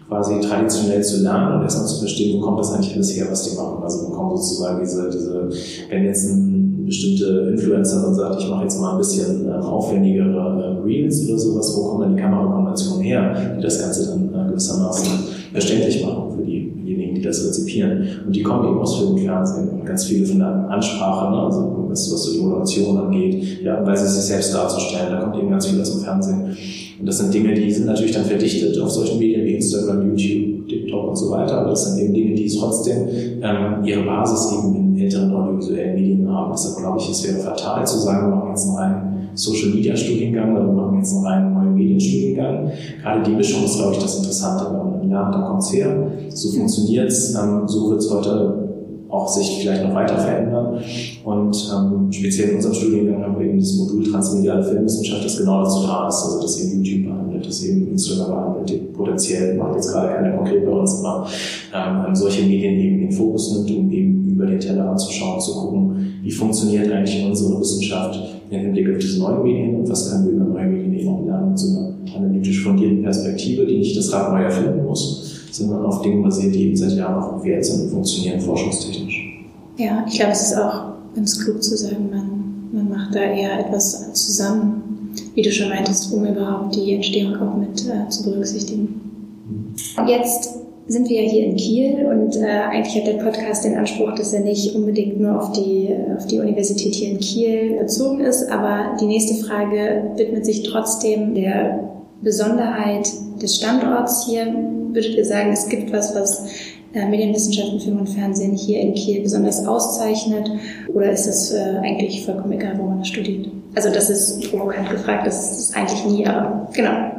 quasi 0.09 0.41
traditionell 0.41 1.01
zu 1.01 1.23
lernen 1.23 1.59
und 1.59 1.61
erstmal 1.61 1.87
zu 1.87 1.99
verstehen, 1.99 2.39
wo 2.41 2.45
kommt 2.45 2.59
das 2.59 2.73
eigentlich 2.73 2.93
alles 2.93 3.15
her, 3.15 3.27
was 3.31 3.49
die 3.49 3.55
machen. 3.55 3.81
Also 3.81 4.05
wo 4.05 4.11
kommt 4.11 4.37
sozusagen 4.37 4.81
diese, 4.81 5.09
diese, 5.09 5.49
wenn 5.89 6.03
jetzt 6.03 6.29
ein 6.29 6.68
bestimmte 6.89 7.51
Influencerin 7.51 8.15
sagt, 8.15 8.41
ich 8.41 8.49
mache 8.49 8.63
jetzt 8.63 8.81
mal 8.81 8.93
ein 8.93 8.97
bisschen 8.97 9.47
äh, 9.47 9.51
aufwendigere 9.51 10.79
äh, 10.79 10.83
Reels 10.83 11.27
oder 11.29 11.37
sowas, 11.37 11.73
wo 11.77 11.89
kommen 11.89 12.01
dann 12.01 12.15
die 12.15 12.21
Kamerakonventionen 12.21 13.03
her, 13.03 13.55
die 13.57 13.61
das 13.61 13.79
Ganze 13.79 14.09
dann 14.09 14.29
äh, 14.33 14.49
gewissermaßen 14.49 15.07
verständlich 15.53 16.03
machen 16.03 16.35
für 16.35 16.43
diejenigen, 16.43 17.15
die 17.15 17.21
das 17.21 17.45
rezipieren. 17.45 18.03
Und 18.25 18.35
die 18.35 18.41
kommen 18.41 18.67
eben 18.67 18.79
aus 18.79 18.97
Film 18.97 19.11
und 19.11 19.19
Fernsehen 19.19 19.69
und 19.69 19.85
ganz 19.85 20.05
viele 20.05 20.25
von 20.25 20.39
der 20.39 20.67
Ansprache, 20.69 21.31
ne, 21.31 21.43
also 21.43 21.85
was, 21.89 22.11
was 22.11 22.23
so 22.23 22.33
die 22.33 22.39
Moderation 22.39 22.97
angeht, 22.97 23.61
ja, 23.63 23.85
weil 23.85 23.95
sie 23.95 24.07
sich 24.07 24.23
selbst 24.23 24.53
darzustellen, 24.53 25.11
da 25.11 25.21
kommt 25.21 25.37
eben 25.37 25.49
ganz 25.49 25.67
viel 25.67 25.79
aus 25.79 25.91
dem 25.91 26.01
Fernsehen. 26.01 26.57
Und 26.99 27.05
das 27.05 27.19
sind 27.19 27.33
Dinge, 27.33 27.53
die 27.53 27.71
sind 27.71 27.85
natürlich 27.85 28.11
dann 28.11 28.25
verdichtet 28.25 28.77
auf 28.79 28.89
solchen 28.89 29.19
Medien 29.19 29.45
wie 29.45 29.55
Instagram, 29.55 30.09
YouTube, 30.09 30.67
TikTok 30.67 31.09
und 31.09 31.15
so 31.15 31.31
weiter, 31.31 31.59
aber 31.59 31.69
das 31.69 31.85
sind 31.85 32.03
eben 32.03 32.13
Dinge, 32.13 32.35
die 32.35 32.49
trotzdem 32.49 33.07
ähm, 33.41 33.83
ihre 33.85 34.03
Basis 34.03 34.51
eben 34.53 34.75
in 34.75 34.88
älteren 35.09 35.33
audiovisuellen 35.33 35.95
Medien 35.95 36.31
haben. 36.31 36.51
Deshalb 36.51 36.77
glaube 36.77 36.99
ich, 36.99 37.09
es 37.09 37.27
wäre 37.27 37.39
fatal 37.39 37.85
zu 37.85 37.97
sagen, 37.97 38.29
wir 38.29 38.35
machen 38.35 38.49
jetzt 38.49 38.67
einen 38.67 38.77
reinen 38.77 39.29
Social 39.33 39.69
Media 39.69 39.95
Studiengang 39.95 40.55
oder 40.55 40.67
wir 40.67 40.73
machen 40.73 40.97
jetzt 40.97 41.15
einen 41.15 41.25
reinen 41.25 41.53
neuen 41.53 41.75
Medienstudiengang. 41.75 42.71
Gerade 43.01 43.23
die 43.23 43.35
Mischung 43.35 43.63
ist, 43.63 43.77
glaube 43.77 43.93
ich, 43.93 43.99
das 43.99 44.17
Interessante, 44.17 44.65
wenn 45.01 45.09
da 45.09 45.45
kommt 45.47 45.63
es 45.63 45.73
her, 45.73 46.11
so 46.29 46.49
funktioniert 46.49 47.09
es, 47.09 47.35
ähm, 47.35 47.67
so 47.67 47.89
wird 47.89 47.99
es 47.99 48.13
heute 48.13 48.69
auch 49.09 49.27
sich 49.27 49.61
vielleicht 49.61 49.83
noch 49.83 49.95
weiter 49.95 50.17
verändern. 50.17 50.79
Und 51.23 51.73
ähm, 51.73 52.11
speziell 52.11 52.49
in 52.49 52.55
unserem 52.57 52.75
Studiengang 52.75 53.23
haben 53.23 53.39
wir 53.39 53.47
eben 53.47 53.59
das 53.59 53.75
Modul 53.75 54.03
Transmediale 54.03 54.63
Filmwissenschaft, 54.63 55.25
das 55.25 55.37
genau 55.37 55.63
dazu 55.63 55.81
da 55.87 56.07
ist, 56.07 56.23
also 56.23 56.41
das 56.41 56.61
eben 56.61 56.83
YouTube 56.83 57.11
behandelt, 57.11 57.47
das 57.47 57.63
eben 57.63 57.87
Instagram 57.87 58.53
behandelt, 58.53 58.93
potenziell 58.93 59.57
macht 59.57 59.75
jetzt 59.75 59.91
gerade 59.91 60.13
keiner 60.13 60.37
konkret 60.37 60.63
bei 60.63 60.71
uns, 60.71 61.03
aber 61.03 61.27
ähm, 61.73 62.15
solche 62.15 62.43
Medien 62.43 62.75
eben 62.75 62.95
in 62.95 63.09
den 63.09 63.11
Fokus 63.11 63.51
nimmt, 63.53 63.71
um 63.79 63.91
eben 63.91 64.18
über 64.39 64.47
den 64.47 64.59
Teller 64.59 64.89
anzuschauen, 64.89 65.41
zu 65.41 65.53
gucken, 65.53 66.13
wie 66.23 66.31
funktioniert 66.31 66.89
eigentlich 66.89 67.25
unsere 67.25 67.59
Wissenschaft 67.59 68.17
im 68.49 68.59
Hinblick 68.59 68.89
auf 68.89 68.97
diese 68.97 69.19
neuen 69.19 69.43
Medien 69.43 69.75
und 69.75 69.89
was 69.89 70.09
können 70.09 70.25
wir 70.25 70.31
über 70.31 70.45
neue 70.45 70.65
Medien 70.67 70.93
eben 70.93 71.09
auch 71.09 71.25
lernen, 71.25 71.57
so 71.57 71.77
einer 71.77 71.93
analytisch 72.15 72.63
fundierten 72.63 73.03
Perspektive, 73.03 73.65
die 73.65 73.79
nicht 73.79 73.97
das 73.97 74.13
Rad 74.13 74.31
neu 74.31 74.43
erfinden 74.43 74.85
muss, 74.85 75.49
sondern 75.51 75.85
auf 75.85 76.01
Dingen 76.01 76.23
basiert, 76.23 76.55
die 76.55 76.67
eben 76.67 76.75
seit 76.77 76.93
Jahren 76.93 77.21
auch 77.21 77.33
bewährt 77.33 77.65
sind 77.65 77.83
und 77.83 77.89
funktionieren 77.89 78.39
forschungstechnisch. 78.39 79.43
Ja, 79.77 80.05
ich 80.07 80.15
glaube, 80.15 80.31
es 80.31 80.43
ist 80.43 80.57
auch 80.57 80.93
ganz 81.13 81.43
klug 81.43 81.61
zu 81.61 81.75
sagen, 81.75 82.09
man, 82.09 82.69
man 82.71 82.97
macht 82.97 83.15
da 83.15 83.19
eher 83.19 83.59
etwas 83.65 84.13
zusammen, 84.13 85.11
wie 85.35 85.41
du 85.41 85.51
schon 85.51 85.67
meintest, 85.67 86.13
um 86.13 86.25
überhaupt 86.25 86.75
die 86.77 86.93
Entstehung 86.93 87.35
auch 87.35 87.57
mit 87.57 87.85
äh, 87.87 88.07
zu 88.07 88.23
berücksichtigen. 88.23 89.01
Mhm. 89.49 90.07
Jetzt 90.07 90.59
sind 90.89 91.07
wir 91.07 91.21
ja 91.21 91.29
hier 91.29 91.45
in 91.45 91.55
Kiel 91.55 92.05
und 92.07 92.35
äh, 92.35 92.47
eigentlich 92.47 92.95
hat 92.95 93.07
der 93.07 93.23
Podcast 93.23 93.63
den 93.63 93.77
Anspruch, 93.77 94.15
dass 94.15 94.33
er 94.33 94.41
nicht 94.41 94.73
unbedingt 94.73 95.19
nur 95.19 95.39
auf 95.39 95.51
die, 95.51 95.95
auf 96.17 96.25
die 96.25 96.39
Universität 96.39 96.95
hier 96.95 97.11
in 97.11 97.19
Kiel 97.19 97.77
bezogen 97.79 98.21
ist, 98.21 98.51
aber 98.51 98.97
die 98.99 99.05
nächste 99.05 99.35
Frage 99.45 100.11
widmet 100.15 100.45
sich 100.45 100.63
trotzdem 100.63 101.35
der 101.35 101.79
Besonderheit 102.21 103.07
des 103.39 103.55
Standorts 103.55 104.25
hier. 104.25 104.47
Würdet 104.91 105.15
ihr 105.15 105.25
sagen, 105.25 105.51
es 105.51 105.69
gibt 105.69 105.93
was, 105.93 106.15
was 106.15 106.47
äh, 106.95 107.07
Medienwissenschaften, 107.07 107.79
Film 107.79 107.99
und 107.99 108.09
Fernsehen 108.09 108.55
hier 108.55 108.81
in 108.81 108.95
Kiel 108.95 109.21
besonders 109.21 109.67
auszeichnet? 109.67 110.49
Oder 110.91 111.11
ist 111.11 111.27
es 111.27 111.53
äh, 111.53 111.77
eigentlich 111.83 112.25
vollkommen 112.25 112.53
egal, 112.53 112.79
wo 112.79 112.85
man 112.85 113.05
studiert? 113.05 113.47
Also 113.75 113.91
das 113.91 114.09
ist 114.09 114.49
provokant 114.49 114.89
gefragt, 114.89 115.27
das 115.27 115.59
ist 115.59 115.77
eigentlich 115.77 116.03
nie, 116.05 116.25
aber 116.25 116.67
genau. 116.73 117.11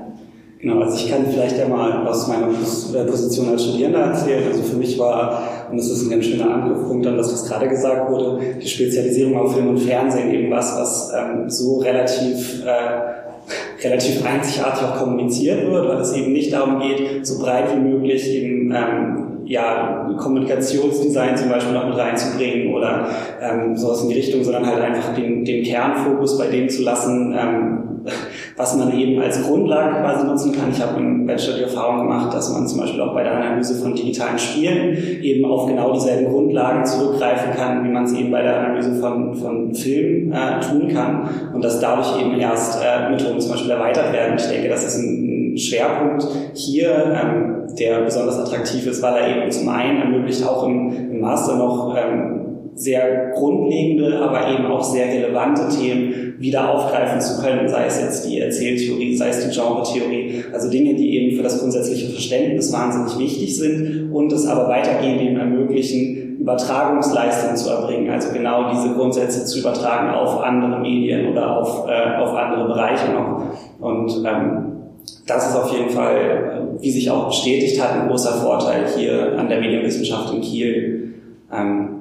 Genau, 0.60 0.80
also 0.80 0.94
ich 0.94 1.10
kann 1.10 1.24
vielleicht 1.26 1.56
ja 1.56 1.66
mal 1.66 2.06
aus 2.06 2.28
meiner 2.28 2.48
Position 2.48 3.48
als 3.48 3.64
Studierender 3.64 4.00
erzählen. 4.00 4.46
Also 4.46 4.62
für 4.62 4.76
mich 4.76 4.98
war, 4.98 5.42
und 5.70 5.78
das 5.78 5.88
ist 5.88 6.04
ein 6.04 6.10
ganz 6.10 6.26
schöner 6.26 6.52
Angriffspunkt 6.52 7.06
an 7.06 7.16
das, 7.16 7.32
was 7.32 7.48
gerade 7.48 7.66
gesagt 7.66 8.10
wurde, 8.10 8.40
die 8.60 8.68
Spezialisierung 8.68 9.38
auf 9.38 9.54
Film 9.54 9.68
und 9.68 9.78
Fernsehen 9.78 10.30
eben 10.30 10.50
was, 10.50 10.76
was 10.76 11.12
ähm, 11.16 11.48
so 11.48 11.78
relativ 11.78 12.62
äh, 12.66 13.86
relativ 13.86 14.24
einzigartig 14.24 14.84
auch 14.84 14.98
kommuniziert 14.98 15.66
wird, 15.66 15.88
weil 15.88 15.98
es 15.98 16.12
eben 16.12 16.32
nicht 16.32 16.52
darum 16.52 16.78
geht, 16.78 17.26
so 17.26 17.42
breit 17.42 17.74
wie 17.74 17.80
möglich 17.80 18.28
eben 18.28 18.70
ähm, 18.70 19.26
ja, 19.46 20.14
Kommunikationsdesign 20.18 21.36
zum 21.36 21.48
Beispiel 21.48 21.72
noch 21.72 21.88
mit 21.88 21.96
reinzubringen 21.96 22.74
oder 22.74 23.08
ähm, 23.40 23.76
sowas 23.76 24.02
in 24.02 24.10
die 24.10 24.16
Richtung, 24.16 24.44
sondern 24.44 24.66
halt 24.66 24.80
einfach 24.80 25.14
den, 25.14 25.44
den 25.44 25.64
Kernfokus 25.64 26.38
bei 26.38 26.48
dem 26.48 26.68
zu 26.68 26.82
lassen, 26.82 27.34
ähm, 27.36 27.89
was 28.56 28.76
man 28.76 28.92
eben 28.98 29.20
als 29.20 29.42
Grundlage 29.42 30.00
quasi 30.00 30.26
nutzen 30.26 30.52
kann. 30.52 30.70
Ich 30.70 30.80
habe 30.80 30.98
im 31.00 31.26
Bachelor 31.26 31.56
die 31.56 31.62
Erfahrung 31.64 31.98
gemacht, 31.98 32.34
dass 32.34 32.52
man 32.52 32.66
zum 32.66 32.80
Beispiel 32.80 33.00
auch 33.00 33.14
bei 33.14 33.22
der 33.22 33.36
Analyse 33.36 33.74
von 33.76 33.94
digitalen 33.94 34.38
Spielen 34.38 34.96
eben 35.22 35.44
auf 35.44 35.66
genau 35.66 35.92
dieselben 35.92 36.30
Grundlagen 36.30 36.84
zurückgreifen 36.84 37.52
kann, 37.54 37.84
wie 37.84 37.88
man 37.88 38.04
es 38.04 38.12
eben 38.12 38.30
bei 38.30 38.42
der 38.42 38.58
Analyse 38.60 38.94
von, 39.00 39.34
von 39.34 39.74
Filmen 39.74 40.32
äh, 40.32 40.60
tun 40.60 40.88
kann 40.88 41.28
und 41.54 41.64
dass 41.64 41.80
dadurch 41.80 42.20
eben 42.20 42.38
erst 42.38 42.80
äh, 42.82 43.10
Methoden 43.10 43.40
zum 43.40 43.52
Beispiel 43.52 43.70
erweitert 43.70 44.12
werden. 44.12 44.36
Ich 44.36 44.46
denke, 44.46 44.68
das 44.68 44.84
ist 44.84 44.98
ein 44.98 45.56
Schwerpunkt 45.56 46.26
hier, 46.54 46.90
ähm, 46.90 47.74
der 47.78 48.00
besonders 48.00 48.38
attraktiv 48.38 48.86
ist, 48.86 49.02
weil 49.02 49.14
er 49.14 49.36
eben 49.36 49.50
zum 49.50 49.68
einen 49.68 50.00
ermöglicht, 50.00 50.46
auch 50.46 50.64
im, 50.66 51.10
im 51.12 51.20
Master 51.20 51.56
noch 51.56 51.96
ähm, 51.96 52.49
sehr 52.74 53.32
grundlegende, 53.34 54.18
aber 54.20 54.48
eben 54.50 54.66
auch 54.66 54.82
sehr 54.82 55.06
relevante 55.06 55.68
Themen 55.68 56.34
wieder 56.38 56.72
aufgreifen 56.74 57.20
zu 57.20 57.42
können, 57.42 57.68
sei 57.68 57.86
es 57.86 58.00
jetzt 58.00 58.28
die 58.28 58.40
Erzähltheorie, 58.40 59.14
sei 59.16 59.28
es 59.28 59.46
die 59.46 59.54
Genre-Theorie, 59.54 60.44
also 60.52 60.70
Dinge, 60.70 60.94
die 60.94 61.16
eben 61.16 61.36
für 61.36 61.42
das 61.42 61.60
grundsätzliche 61.60 62.10
Verständnis 62.10 62.72
wahnsinnig 62.72 63.18
wichtig 63.18 63.56
sind 63.56 64.10
und 64.12 64.32
es 64.32 64.46
aber 64.46 64.68
weitergehend 64.68 65.20
eben 65.20 65.36
ermöglichen, 65.36 66.38
Übertragungsleistungen 66.40 67.56
zu 67.56 67.68
erbringen, 67.68 68.10
also 68.10 68.32
genau 68.32 68.70
diese 68.72 68.94
Grundsätze 68.94 69.44
zu 69.44 69.58
übertragen 69.58 70.08
auf 70.14 70.40
andere 70.40 70.80
Medien 70.80 71.30
oder 71.30 71.58
auf, 71.58 71.86
äh, 71.86 72.16
auf 72.16 72.34
andere 72.34 72.66
Bereiche 72.66 73.12
noch. 73.12 73.42
Und 73.78 74.24
ähm, 74.26 74.70
das 75.26 75.50
ist 75.50 75.56
auf 75.56 75.70
jeden 75.70 75.90
Fall, 75.90 76.76
wie 76.80 76.90
sich 76.90 77.10
auch 77.10 77.26
bestätigt 77.28 77.82
hat, 77.82 78.00
ein 78.00 78.08
großer 78.08 78.32
Vorteil 78.42 78.86
hier 78.96 79.38
an 79.38 79.50
der 79.50 79.60
Medienwissenschaft 79.60 80.32
in 80.32 80.40
Kiel. 80.40 81.14
Ähm, 81.52 81.99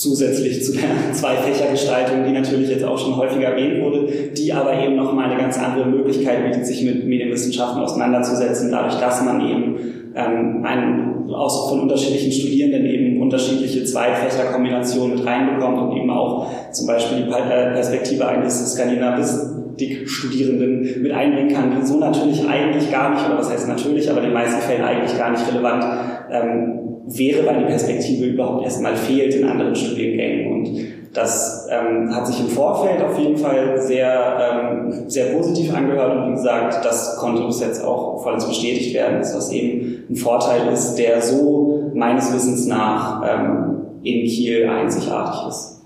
zusätzlich 0.00 0.64
zu 0.64 0.72
der 0.72 0.82
Zwei-Fächer-Gestaltung, 1.12 2.24
die 2.24 2.32
natürlich 2.32 2.70
jetzt 2.70 2.84
auch 2.84 2.98
schon 2.98 3.16
häufiger 3.16 3.48
erwähnt 3.48 3.82
wurde, 3.84 4.08
die 4.34 4.50
aber 4.50 4.82
eben 4.82 4.96
nochmal 4.96 5.30
eine 5.30 5.38
ganz 5.38 5.58
andere 5.58 5.86
Möglichkeit 5.86 6.46
bietet, 6.46 6.66
sich 6.66 6.82
mit 6.82 7.06
Medienwissenschaften 7.06 7.82
auseinanderzusetzen, 7.82 8.70
dadurch, 8.70 8.98
dass 8.98 9.22
man 9.22 9.42
eben 9.42 9.76
ähm, 10.14 10.64
einen, 10.64 11.30
aus, 11.30 11.68
von 11.68 11.80
unterschiedlichen 11.80 12.32
Studierenden 12.32 12.86
eben 12.86 13.20
unterschiedliche 13.20 13.84
Zwei-Fächer-Kombinationen 13.84 15.18
mit 15.18 15.26
reinbekommt 15.26 15.78
und 15.78 15.96
eben 15.98 16.10
auch 16.10 16.46
zum 16.72 16.86
Beispiel 16.86 17.24
die 17.24 17.30
äh, 17.30 17.72
Perspektive 17.74 18.26
eines 18.26 18.72
Skandinavis 18.72 19.60
Journalistik-Studierenden 19.80 21.02
mit 21.02 21.12
einbringen 21.12 21.48
kann, 21.54 21.80
die 21.80 21.86
so 21.86 21.98
natürlich 21.98 22.46
eigentlich 22.46 22.90
gar 22.90 23.10
nicht, 23.10 23.26
oder 23.26 23.38
was 23.38 23.50
heißt 23.50 23.68
natürlich, 23.68 24.10
aber 24.10 24.18
in 24.18 24.26
den 24.26 24.34
meisten 24.34 24.60
Fällen 24.60 24.84
eigentlich 24.84 25.16
gar 25.16 25.30
nicht 25.30 25.46
relevant 25.48 25.84
ähm, 26.30 26.89
wäre, 27.16 27.46
weil 27.46 27.60
die 27.60 27.66
Perspektive 27.66 28.26
überhaupt 28.26 28.64
erstmal 28.64 28.96
fehlt 28.96 29.34
in 29.34 29.46
anderen 29.46 29.74
Studiengängen. 29.74 30.52
Und 30.52 30.90
das 31.12 31.66
ähm, 31.70 32.14
hat 32.14 32.26
sich 32.26 32.38
im 32.40 32.48
Vorfeld 32.48 33.02
auf 33.02 33.18
jeden 33.18 33.36
Fall 33.36 33.80
sehr, 33.80 34.38
ähm, 34.40 35.08
sehr 35.08 35.34
positiv 35.34 35.74
angehört 35.74 36.16
und 36.16 36.30
wie 36.30 36.34
gesagt, 36.36 36.84
das 36.84 37.16
konnte 37.16 37.42
bis 37.46 37.60
jetzt 37.60 37.84
auch 37.84 38.22
vollends 38.22 38.46
bestätigt 38.46 38.94
werden, 38.94 39.18
dass 39.18 39.32
das 39.32 39.50
eben 39.50 40.04
ein 40.08 40.14
Vorteil 40.14 40.72
ist, 40.72 40.94
der 40.94 41.20
so 41.20 41.90
meines 41.94 42.32
Wissens 42.32 42.66
nach 42.66 43.22
ähm, 43.26 43.76
in 44.04 44.24
Kiel 44.24 44.68
einzigartig 44.68 45.48
ist. 45.48 45.80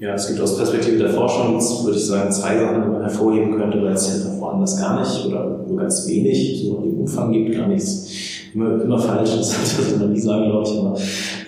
Ja, 0.00 0.14
es 0.14 0.26
gibt 0.26 0.40
aus 0.40 0.56
Perspektive 0.56 0.98
der 0.98 1.10
Forschung, 1.10 1.54
würde 1.84 1.96
ich 1.96 2.04
sagen, 2.04 2.30
zwei 2.32 2.58
Sachen, 2.58 2.82
die 2.82 2.88
man 2.88 3.02
hervorheben 3.02 3.56
könnte, 3.56 3.80
weil 3.80 3.92
es 3.92 4.08
ja 4.08 4.40
woanders 4.40 4.80
gar 4.80 4.98
nicht 4.98 5.26
oder 5.26 5.60
nur 5.66 5.78
ganz 5.78 6.08
wenig 6.08 6.64
so 6.64 6.82
im 6.82 7.00
Umfang 7.00 7.30
gibt, 7.30 7.56
gar 7.56 7.68
nichts 7.68 8.43
immer, 8.54 8.82
immer 8.82 8.98
falsch, 8.98 9.36
das 9.36 9.76
sollte 9.76 9.98
man 9.98 10.12
nie 10.12 10.20
sagen, 10.20 10.50
glaube 10.50 10.68
ich, 10.68 10.78
aber 10.78 10.96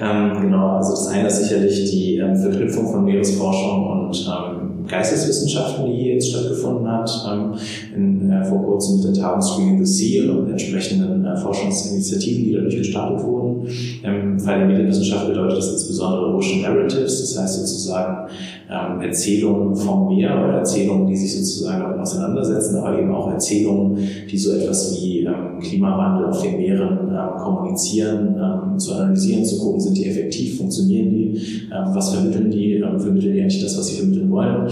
ähm, 0.01 0.43
genau, 0.43 0.77
also 0.77 0.91
das 0.91 1.09
eine 1.09 1.29
ist 1.29 1.43
sicherlich 1.43 1.91
die 1.91 2.17
ähm, 2.17 2.37
Verknüpfung 2.37 2.91
von 2.91 3.05
Meeresforschung 3.05 3.87
und 3.87 4.27
ähm, 4.27 4.67
Geisteswissenschaften, 4.87 5.87
die 5.87 5.97
hier 5.97 6.15
jetzt 6.15 6.31
stattgefunden 6.31 6.91
hat, 6.91 7.11
ähm, 7.31 7.53
in, 7.95 8.31
äh, 8.31 8.45
vor 8.45 8.63
kurzem 8.63 8.97
mit 8.97 9.07
der 9.07 9.23
Tagung 9.23 9.43
Screening 9.43 9.85
the 9.85 9.93
Sea 9.93 10.31
und 10.33 10.51
entsprechenden 10.51 11.25
äh, 11.25 11.37
Forschungsinitiativen, 11.37 12.45
die 12.45 12.55
dadurch 12.55 12.77
gestartet 12.77 13.25
wurden. 13.25 13.67
Im 14.03 14.39
Fall 14.39 14.59
der 14.59 14.69
Medienwissenschaft 14.69 15.29
bedeutet 15.29 15.59
das 15.59 15.73
insbesondere 15.73 16.35
Ocean 16.37 16.63
Narratives, 16.63 17.21
das 17.21 17.43
heißt 17.43 17.67
sozusagen 17.67 18.29
ähm, 18.69 19.01
Erzählungen 19.01 19.77
vom 19.77 20.09
Meer 20.09 20.37
oder 20.43 20.59
Erzählungen, 20.59 21.07
die 21.07 21.17
sich 21.17 21.37
sozusagen 21.39 21.83
damit 21.83 21.99
auseinandersetzen, 22.01 22.77
aber 22.77 22.99
eben 22.99 23.15
auch 23.15 23.31
Erzählungen, 23.31 23.97
die 24.29 24.37
so 24.37 24.53
etwas 24.53 24.93
wie 24.97 25.21
ähm, 25.21 25.61
Klimawandel 25.61 26.27
auf 26.27 26.43
den 26.43 26.57
Meeren 26.57 27.09
ähm, 27.11 27.39
kommunizieren, 27.39 28.35
ähm, 28.37 28.79
zu 28.79 28.95
analysieren, 28.95 29.45
zu 29.45 29.59
gucken, 29.59 29.81
sind 29.81 29.97
die 29.97 30.07
effektiv, 30.07 30.59
funktionieren 30.59 31.11
die, 31.11 31.41
ähm, 31.73 31.95
was 31.95 32.13
vermitteln 32.13 32.51
die, 32.51 32.75
ähm, 32.75 32.99
vermitteln 32.99 33.35
die 33.35 33.41
eigentlich 33.41 33.63
das, 33.63 33.79
was 33.79 33.87
sie 33.87 33.99
vermitteln 33.99 34.31
wollen. 34.31 34.67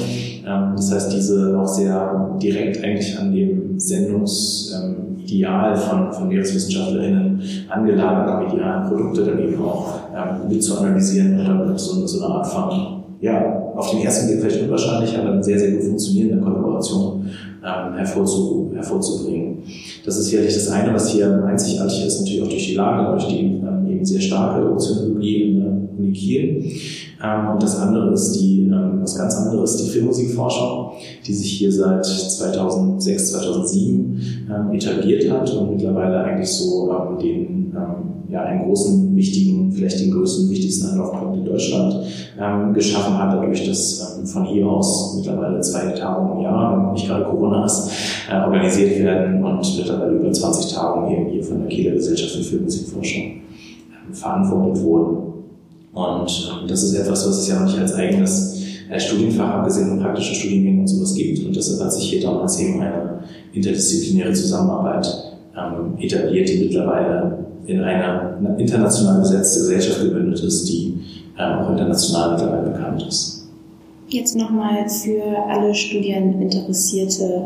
Das 0.44 0.92
heißt, 0.92 1.10
diese 1.14 1.58
auch 1.58 1.66
sehr 1.66 2.36
direkt 2.42 2.84
eigentlich 2.84 3.18
an 3.18 3.32
dem 3.32 3.80
Sendungsideal 3.80 5.74
von, 5.74 6.12
von 6.12 6.28
MeereswissenschaftlerInnen 6.28 7.40
angelagert 7.70 8.52
medialen 8.52 8.86
Produkte 8.88 9.24
dann 9.24 9.38
eben 9.38 9.58
auch 9.64 10.00
ähm, 10.14 10.48
mit 10.50 10.62
zu 10.62 10.78
analysieren 10.78 11.40
und 11.40 11.46
damit 11.46 11.80
so, 11.80 12.06
so 12.06 12.22
eine 12.22 12.34
Art 12.34 12.46
von, 12.46 13.04
ja, 13.22 13.63
auf 13.76 13.90
den 13.90 14.00
ersten 14.00 14.28
Blick 14.28 14.40
vielleicht 14.40 14.62
unwahrscheinlich, 14.62 15.16
aber 15.16 15.32
eine 15.32 15.44
sehr, 15.44 15.58
sehr 15.58 15.72
gut 15.72 15.84
funktionierende 15.84 16.42
Kollaboration 16.42 17.26
ähm, 17.64 17.94
hervorzu, 17.94 18.70
hervorzubringen. 18.74 19.62
Das 20.04 20.18
ist 20.18 20.26
sicherlich 20.26 20.54
das 20.54 20.68
eine, 20.68 20.92
was 20.92 21.10
hier 21.10 21.44
einzigartig 21.44 22.06
ist, 22.06 22.20
natürlich 22.20 22.42
auch 22.42 22.48
durch 22.48 22.66
die 22.66 22.74
Lage, 22.74 23.10
durch 23.12 23.26
die 23.28 23.40
ähm, 23.40 23.86
eben 23.88 24.04
sehr 24.04 24.20
starke 24.20 24.60
der 25.60 25.63
Uni 25.96 26.12
Kiel. 26.12 26.64
Ähm, 27.22 27.48
und 27.52 27.62
das 27.62 27.78
andere 27.78 28.12
ist 28.12 28.32
die, 28.32 28.62
ähm, 28.62 29.00
was 29.00 29.16
ganz 29.16 29.34
anderes, 29.36 29.76
die 29.76 29.90
Filmmusikforschung, 29.90 30.92
die 31.26 31.34
sich 31.34 31.50
hier 31.52 31.72
seit 31.72 32.04
2006, 32.04 33.32
2007 33.32 34.20
ähm, 34.48 34.72
etabliert 34.74 35.30
hat 35.30 35.50
und 35.54 35.76
mittlerweile 35.76 36.22
eigentlich 36.24 36.50
so 36.50 36.90
den, 37.20 37.72
ja, 38.30 38.42
einen 38.42 38.64
großen, 38.64 39.14
wichtigen, 39.14 39.70
vielleicht 39.70 40.00
den 40.00 40.10
größten, 40.10 40.50
wichtigsten 40.50 40.88
Anlaufpunkt 40.88 41.38
in 41.38 41.44
Deutschland 41.44 42.04
geschaffen 42.72 43.18
hat, 43.18 43.34
dadurch, 43.34 43.66
dass 43.66 44.20
von 44.24 44.44
hier 44.44 44.66
aus 44.66 45.16
mittlerweile 45.16 45.60
zwei 45.60 45.90
Tagungen 45.92 46.38
im 46.38 46.42
Jahr, 46.42 46.92
nicht 46.92 47.06
gerade 47.06 47.24
Corona 47.24 47.64
ist, 47.64 47.90
äh, 48.30 48.40
organisiert 48.40 48.98
werden 49.00 49.42
und 49.44 49.76
mittlerweile 49.76 50.12
über 50.12 50.32
20 50.32 50.72
Tagungen 50.72 51.26
hier 51.30 51.42
von 51.42 51.60
der 51.60 51.68
Kieler 51.68 51.92
Gesellschaft 51.92 52.36
für 52.36 52.42
Filmmusikforschung 52.42 53.40
verantwortet 54.12 54.82
wurden. 54.82 55.33
Und 55.94 56.50
ähm, 56.62 56.68
das 56.68 56.82
ist 56.82 56.94
etwas, 56.94 57.26
was 57.26 57.38
es 57.38 57.48
ja 57.48 57.60
noch 57.60 57.66
nicht 57.66 57.78
als 57.78 57.94
eigenes 57.94 58.60
äh, 58.90 58.98
Studienfach, 58.98 59.48
abgesehen 59.48 59.88
von 59.88 60.00
praktischen 60.00 60.34
Studiengängen 60.34 60.80
und 60.80 60.88
sowas 60.88 61.14
gibt. 61.14 61.44
Und 61.44 61.54
deshalb 61.54 61.80
hat 61.80 61.92
sich 61.92 62.10
hier 62.10 62.20
damals 62.20 62.58
eben 62.60 62.80
eine 62.80 63.20
interdisziplinäre 63.52 64.32
Zusammenarbeit 64.32 65.06
ähm, 65.56 65.96
etabliert, 65.98 66.48
die 66.48 66.64
mittlerweile 66.64 67.38
in 67.66 67.80
einer 67.80 68.38
international 68.58 69.20
besetzte 69.20 69.60
Gesellschaft 69.60 70.02
gebündelt 70.02 70.40
ist, 70.40 70.68
die 70.68 70.98
ähm, 71.38 71.58
auch 71.60 71.70
international 71.70 72.32
mittlerweile 72.32 72.70
bekannt 72.70 73.06
ist. 73.08 73.48
Jetzt 74.08 74.36
nochmal 74.36 74.88
für 74.88 75.22
alle 75.48 75.74
Studieninteressierte, 75.74 77.44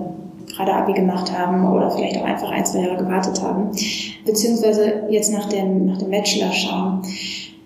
gerade 0.54 0.72
Abi 0.72 0.94
gemacht 0.94 1.30
haben 1.32 1.70
oder 1.70 1.90
vielleicht 1.90 2.16
auch 2.16 2.24
einfach 2.24 2.50
ein, 2.50 2.64
zwei 2.64 2.80
Jahre 2.80 2.96
gewartet 2.96 3.40
haben, 3.42 3.70
beziehungsweise 4.26 5.04
jetzt 5.10 5.32
nach 5.32 5.48
dem, 5.48 5.86
nach 5.86 5.98
dem 5.98 6.10
Bachelor 6.10 6.50
schauen. 6.50 7.02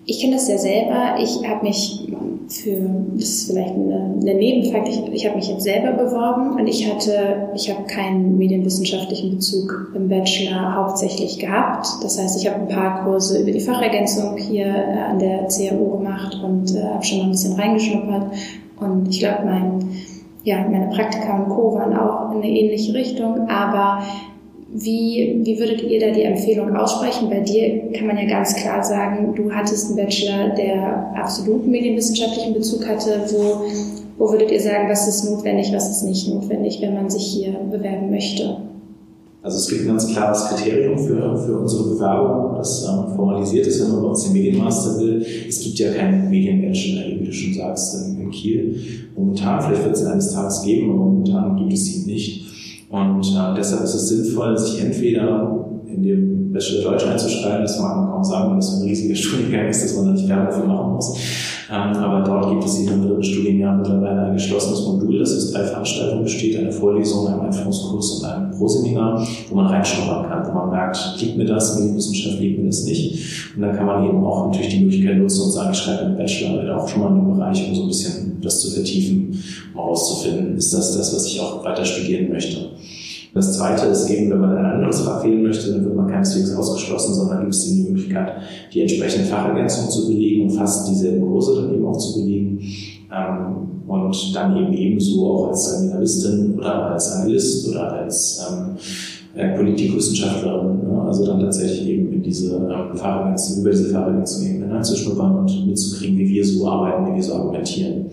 Ich 0.04 0.20
kenne 0.20 0.34
das 0.34 0.48
ja 0.48 0.58
selber. 0.58 1.16
Ich 1.18 1.48
habe 1.48 1.64
mich 1.64 2.08
für, 2.48 2.76
das 3.14 3.28
ist 3.28 3.50
vielleicht 3.50 3.74
eine 3.74 4.34
Nebenfakt, 4.34 4.88
ich, 4.88 5.00
ich 5.12 5.26
habe 5.26 5.36
mich 5.36 5.48
jetzt 5.48 5.62
selber 5.62 5.92
beworben 5.92 6.58
und 6.58 6.66
ich 6.66 6.90
hatte, 6.90 7.48
ich 7.54 7.70
habe 7.70 7.84
keinen 7.84 8.36
medienwissenschaftlichen 8.36 9.30
Bezug 9.30 9.92
im 9.94 10.08
Bachelor 10.08 10.74
hauptsächlich 10.74 11.38
gehabt. 11.38 11.86
Das 12.02 12.20
heißt, 12.20 12.40
ich 12.40 12.50
habe 12.50 12.60
ein 12.60 12.68
paar 12.68 13.04
Kurse 13.04 13.40
über 13.40 13.50
die 13.50 13.60
Fachergänzung 13.60 14.36
hier 14.36 14.66
äh, 14.66 14.98
an 15.10 15.18
der 15.18 15.46
CAU 15.48 15.98
gemacht 15.98 16.38
und 16.42 16.74
äh, 16.74 16.82
habe 16.82 17.04
schon 17.04 17.18
mal 17.18 17.24
ein 17.24 17.30
bisschen 17.30 17.54
reingeschnuppert. 17.54 18.26
Und 18.80 19.08
ich 19.08 19.20
glaube, 19.20 19.44
mein, 19.44 19.88
ja, 20.44 20.66
meine 20.68 20.88
Praktika 20.88 21.38
und 21.38 21.48
Co. 21.48 21.74
waren 21.74 21.96
auch 21.96 22.32
in 22.32 22.38
eine 22.38 22.50
ähnliche 22.50 22.92
Richtung, 22.94 23.48
aber 23.48 24.02
wie, 24.74 25.40
wie 25.44 25.58
würdet 25.58 25.82
ihr 25.82 26.00
da 26.00 26.10
die 26.10 26.22
Empfehlung 26.22 26.74
aussprechen? 26.74 27.28
Bei 27.28 27.40
dir 27.40 27.92
kann 27.92 28.06
man 28.06 28.16
ja 28.16 28.26
ganz 28.26 28.54
klar 28.56 28.82
sagen, 28.82 29.34
du 29.34 29.52
hattest 29.52 29.88
einen 29.88 29.96
Bachelor, 29.96 30.54
der 30.54 31.12
absoluten 31.14 31.70
medienwissenschaftlichen 31.70 32.54
Bezug 32.54 32.86
hatte. 32.88 33.20
Wo, 33.30 33.66
wo 34.18 34.30
würdet 34.32 34.50
ihr 34.50 34.60
sagen, 34.60 34.88
was 34.88 35.06
ist 35.06 35.24
notwendig, 35.24 35.72
was 35.72 35.90
ist 35.90 36.04
nicht 36.04 36.28
notwendig, 36.28 36.78
wenn 36.80 36.94
man 36.94 37.10
sich 37.10 37.22
hier 37.22 37.52
bewerben 37.70 38.10
möchte? 38.10 38.56
Also 39.42 39.58
es 39.58 39.68
gibt 39.68 39.82
ein 39.82 39.88
ganz 39.88 40.06
klares 40.06 40.44
Kriterium 40.44 40.96
für, 40.96 41.36
für 41.36 41.58
unsere 41.58 41.94
Bewerbung, 41.94 42.54
das 42.56 42.88
ähm, 42.88 43.16
formalisiert 43.16 43.66
ist, 43.66 43.82
wenn 43.82 43.90
man 43.90 44.02
bei 44.02 44.08
uns 44.08 44.22
den 44.22 44.32
Medienmaster 44.34 45.00
will. 45.00 45.26
Es 45.48 45.60
gibt 45.60 45.80
ja 45.80 45.92
keinen 45.92 46.30
Medienbachelor, 46.30 47.20
wie 47.20 47.26
du 47.26 47.32
schon 47.32 47.54
sagst, 47.54 48.06
in, 48.06 48.30
Kiel. 48.30 48.80
Momentan, 49.14 49.60
vielleicht 49.60 49.84
wird 49.84 49.94
es 49.94 50.06
eines 50.06 50.32
Tages 50.32 50.62
geben, 50.62 50.90
aber 50.90 51.00
momentan 51.00 51.56
gibt 51.58 51.72
es 51.74 51.94
ihn 51.94 52.06
nicht. 52.06 52.51
Und 52.92 53.24
äh, 53.24 53.54
deshalb 53.56 53.84
ist 53.84 53.94
es 53.94 54.08
sinnvoll, 54.08 54.56
sich 54.58 54.84
entweder 54.84 55.71
in 55.94 56.02
dem 56.02 56.52
Bachelor 56.52 56.90
Deutsch 56.90 57.06
einzuschreiben, 57.06 57.62
das 57.62 57.80
mag 57.80 57.96
man 57.96 58.10
kaum 58.10 58.24
sagen, 58.24 58.50
weil 58.50 58.56
das 58.56 58.80
ein 58.80 58.88
riesiger 58.88 59.14
Studiengang 59.16 59.68
ist, 59.68 59.84
dass 59.84 59.96
man 59.96 60.06
da 60.06 60.12
nicht 60.12 60.28
Werbung 60.28 60.46
dafür 60.46 60.66
machen 60.66 60.92
muss. 60.94 61.16
Ähm, 61.70 61.96
aber 61.96 62.22
dort 62.22 62.50
gibt 62.50 62.64
es 62.64 62.78
in 62.80 62.88
im 62.88 63.02
dritten 63.02 63.22
Studienjahr 63.22 63.76
mittlerweile 63.76 64.26
ein 64.26 64.34
geschlossenes 64.34 64.82
Modul, 64.82 65.18
das 65.18 65.34
aus 65.34 65.52
drei 65.52 65.64
Veranstaltungen 65.64 66.24
besteht, 66.24 66.58
eine 66.58 66.70
Vorlesung, 66.70 67.26
ein 67.28 67.40
Einführungskurs 67.40 68.20
und 68.20 68.26
ein 68.26 68.50
Proseminar, 68.50 69.26
wo 69.48 69.56
man 69.56 69.66
reinschnuppern 69.66 70.28
kann, 70.28 70.46
wo 70.46 70.52
man 70.52 70.70
merkt, 70.70 71.16
liegt 71.20 71.36
mir 71.38 71.46
das, 71.46 71.78
Medienwissenschaft 71.78 72.38
liegt 72.40 72.58
mir 72.58 72.66
das 72.66 72.84
nicht. 72.84 73.54
Und 73.56 73.62
dann 73.62 73.74
kann 73.74 73.86
man 73.86 74.04
eben 74.06 74.22
auch 74.24 74.46
natürlich 74.46 74.68
die 74.68 74.84
Möglichkeit 74.84 75.16
nutzen 75.16 75.44
und 75.44 75.52
sagen, 75.52 75.70
ich 75.72 75.78
schreibe 75.78 76.06
einen 76.06 76.16
Bachelor 76.16 76.76
auch 76.76 76.86
schon 76.86 77.00
mal 77.00 77.08
in 77.08 77.16
dem 77.16 77.36
Bereich, 77.36 77.66
um 77.68 77.74
so 77.74 77.82
ein 77.82 77.88
bisschen 77.88 78.38
das 78.42 78.60
zu 78.60 78.70
vertiefen, 78.70 79.42
um 79.72 79.80
herauszufinden, 79.80 80.56
ist 80.56 80.74
das 80.74 80.96
das, 80.96 81.14
was 81.14 81.26
ich 81.26 81.40
auch 81.40 81.64
weiter 81.64 81.84
studieren 81.84 82.30
möchte. 82.30 82.70
Das 83.34 83.56
zweite 83.56 83.86
ist 83.86 84.10
eben, 84.10 84.30
wenn 84.30 84.40
man 84.40 84.56
ein 84.56 84.64
anderes 84.64 85.00
Fach 85.00 85.24
wählen 85.24 85.42
möchte, 85.42 85.72
dann 85.72 85.84
wird 85.84 85.96
man 85.96 86.06
keineswegs 86.06 86.54
ausgeschlossen, 86.54 87.14
sondern 87.14 87.40
gibt 87.40 87.54
es 87.54 87.64
die 87.64 87.82
Möglichkeit, 87.82 88.32
die 88.72 88.82
entsprechende 88.82 89.26
Fachergänzung 89.26 89.88
zu 89.88 90.08
belegen 90.08 90.44
und 90.44 90.50
fast 90.50 90.88
dieselben 90.88 91.26
Kurse 91.26 91.62
dann 91.62 91.74
eben 91.74 91.86
auch 91.86 91.96
zu 91.96 92.20
belegen. 92.20 92.60
Ähm, 93.10 93.68
und 93.86 94.34
dann 94.34 94.56
eben 94.56 94.72
ebenso 94.72 95.26
auch 95.26 95.48
als 95.48 95.64
Seminaristin 95.64 96.58
oder 96.58 96.92
als 96.92 97.10
Analyst 97.12 97.68
oder 97.68 97.92
als 97.92 98.46
ähm, 98.50 98.76
äh, 99.34 99.56
Politikwissenschaftlerin, 99.56 100.88
ne? 100.88 101.02
also 101.02 101.26
dann 101.26 101.40
tatsächlich 101.40 101.88
eben 101.88 102.12
in 102.12 102.22
diese 102.22 102.56
ähm, 102.56 102.60
über 102.62 103.70
diese 103.70 103.90
Fahrergänze 103.90 104.46
eben 104.46 104.62
hineinzuschnuppern 104.62 105.38
und 105.38 105.66
mitzukriegen, 105.66 106.18
wie 106.18 106.28
wir 106.28 106.44
so 106.44 106.68
arbeiten, 106.68 107.10
wie 107.10 107.16
wir 107.16 107.22
so 107.22 107.34
argumentieren. 107.34 108.06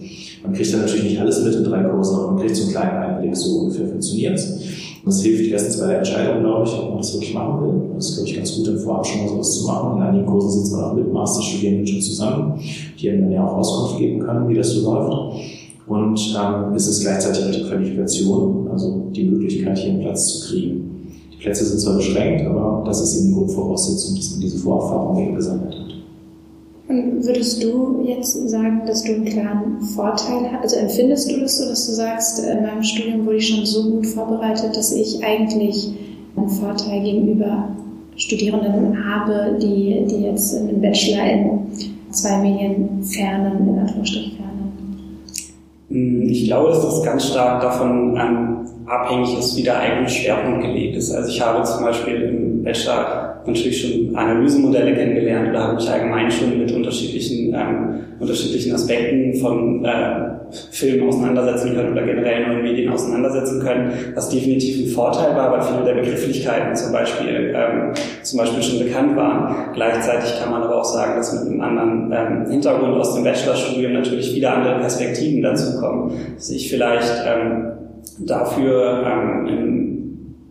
Man 0.44 0.54
kriegt 0.54 0.74
dann 0.74 0.82
natürlich 0.82 1.04
nicht 1.04 1.20
alles 1.20 1.44
mit 1.44 1.56
in 1.56 1.64
drei 1.66 1.84
Kursen, 1.84 2.16
aber 2.16 2.32
man 2.32 2.42
kriegt 2.42 2.56
so 2.56 2.64
einen 2.64 2.72
kleinen 2.72 3.04
Einblick, 3.04 3.36
so 3.36 3.60
ungefähr 3.60 3.88
funktioniert 3.88 4.40
das 5.06 5.22
hilft 5.22 5.52
erstens 5.52 5.80
bei 5.80 5.88
der 5.88 5.98
Entscheidung, 6.00 6.44
glaube 6.44 6.68
ich, 6.68 6.74
ob 6.74 6.90
man 6.90 6.98
das 6.98 7.14
wirklich 7.14 7.34
machen 7.34 7.62
will. 7.62 7.96
Das 7.96 8.10
ist, 8.10 8.16
glaube 8.16 8.30
ich, 8.30 8.36
ganz 8.36 8.56
gut, 8.56 8.68
im 8.68 8.80
Vorab 8.80 9.06
schon 9.06 9.22
mal 9.22 9.30
sowas 9.30 9.60
zu 9.60 9.68
machen. 9.68 9.98
In 9.98 10.04
einigen 10.04 10.26
Kursen 10.26 10.52
sitzt 10.52 10.74
man 10.74 10.84
auch 10.84 10.94
mit 10.94 11.12
Masterstudierenden 11.12 11.88
schon 11.88 12.02
zusammen, 12.02 12.60
die 13.00 13.10
einem 13.10 13.24
dann 13.24 13.32
ja 13.32 13.48
auch 13.48 13.58
Auskunft 13.58 13.98
geben 13.98 14.20
können, 14.20 14.50
wie 14.50 14.56
das 14.56 14.72
so 14.72 14.92
läuft. 14.92 15.40
Und 15.88 16.38
ähm, 16.40 16.74
es 16.76 16.88
ist 16.88 17.02
gleichzeitig 17.02 17.46
auch 17.46 17.52
die 17.52 17.68
Qualifikation, 17.68 18.68
also 18.72 19.10
die 19.12 19.24
Möglichkeit, 19.24 19.78
hier 19.78 19.92
einen 19.92 20.02
Platz 20.02 20.28
zu 20.28 20.48
kriegen. 20.50 21.16
Die 21.34 21.38
Plätze 21.38 21.66
sind 21.66 21.80
zwar 21.80 21.96
beschränkt, 21.96 22.46
aber 22.46 22.84
das 22.86 23.02
ist 23.02 23.18
eben 23.18 23.30
die 23.30 23.34
Grundvoraussetzung, 23.34 24.16
dass 24.16 24.32
man 24.32 24.42
diese 24.42 24.60
Vorerfahrung 24.60 25.20
eben 25.20 25.36
gesammelt 25.36 25.74
hat. 25.74 25.89
Und 26.90 27.24
würdest 27.24 27.62
du 27.62 28.04
jetzt 28.04 28.50
sagen, 28.50 28.82
dass 28.88 29.04
du 29.04 29.14
einen 29.14 29.26
klaren 29.26 29.80
Vorteil 29.96 30.52
hast? 30.52 30.64
Also 30.64 30.78
empfindest 30.78 31.32
du 31.32 31.40
das 31.40 31.60
so, 31.60 31.70
dass 31.70 31.86
du 31.86 31.94
sagst, 31.94 32.44
in 32.44 32.64
meinem 32.64 32.82
Studium 32.82 33.28
wurde 33.28 33.38
ich 33.38 33.48
schon 33.48 33.64
so 33.64 33.92
gut 33.92 34.08
vorbereitet, 34.08 34.76
dass 34.76 34.92
ich 34.92 35.24
eigentlich 35.24 35.94
einen 36.36 36.50
Vorteil 36.50 37.04
gegenüber 37.04 37.70
Studierenden 38.16 38.98
habe, 39.06 39.60
die, 39.62 40.04
die 40.10 40.24
jetzt 40.24 40.56
einen 40.58 40.82
Bachelor 40.82 41.24
in 41.26 41.60
zwei 42.10 42.40
Medien 42.40 43.04
fernen, 43.04 43.70
in 43.70 43.80
Anführungsstrichen 43.80 44.32
fernen? 44.38 46.28
Ich 46.28 46.46
glaube, 46.46 46.70
dass 46.70 46.82
das 46.82 47.04
ganz 47.04 47.28
stark 47.28 47.62
davon 47.62 48.18
ähm, 48.20 48.58
abhängig 48.88 49.38
ist, 49.38 49.56
wie 49.56 49.64
der 49.64 49.80
eigene 49.80 50.10
Schwerpunkt 50.10 50.64
gelegt 50.64 50.98
ist. 50.98 51.12
Also 51.12 51.30
ich 51.30 51.40
habe 51.40 51.64
zum 51.64 51.84
Beispiel 51.84 52.16
im 52.16 52.64
Bachelor 52.64 53.29
natürlich 53.50 53.82
schon 53.82 54.16
Analysemodelle 54.16 54.94
kennengelernt 54.94 55.50
oder 55.50 55.64
habe 55.64 55.76
mich 55.76 55.90
allgemein 55.90 56.32
schon 56.32 56.58
mit 56.58 56.72
unterschiedlichen, 56.72 57.54
ähm, 57.54 58.00
unterschiedlichen 58.20 58.74
Aspekten 58.74 59.36
von 59.36 59.86
äh, 59.86 60.40
Filmen 60.72 61.08
auseinandersetzen 61.08 61.76
können 61.76 61.92
oder 61.92 62.04
generell 62.04 62.48
neuen 62.48 62.64
Medien 62.64 62.92
auseinandersetzen 62.92 63.62
können, 63.62 63.92
was 64.16 64.30
definitiv 64.30 64.86
ein 64.86 64.90
Vorteil 64.90 65.36
war, 65.36 65.52
weil 65.52 65.62
viele 65.62 65.86
der 65.86 66.02
Begrifflichkeiten 66.02 66.76
zum 66.76 66.92
Beispiel, 66.92 67.54
ähm, 67.56 67.94
zum 68.24 68.40
Beispiel 68.40 68.64
schon 68.64 68.80
bekannt 68.80 69.16
waren. 69.16 69.74
Gleichzeitig 69.74 70.40
kann 70.40 70.52
man 70.52 70.64
aber 70.64 70.80
auch 70.80 70.86
sagen, 70.86 71.18
dass 71.18 71.34
mit 71.34 71.52
einem 71.52 71.62
anderen 71.62 72.12
ähm, 72.12 72.52
Hintergrund 72.52 72.96
aus 72.96 73.14
dem 73.14 73.24
Bachelorstudium 73.24 73.94
natürlich 73.94 74.36
wieder 74.36 74.56
andere 74.56 74.80
Perspektiven 74.80 75.42
dazukommen, 75.42 76.14
dass 76.36 76.50
ich 76.50 76.70
vielleicht 76.70 77.14
ähm, 77.28 77.72
dafür 78.20 79.04
ähm, 79.06 79.48
im 79.48 79.90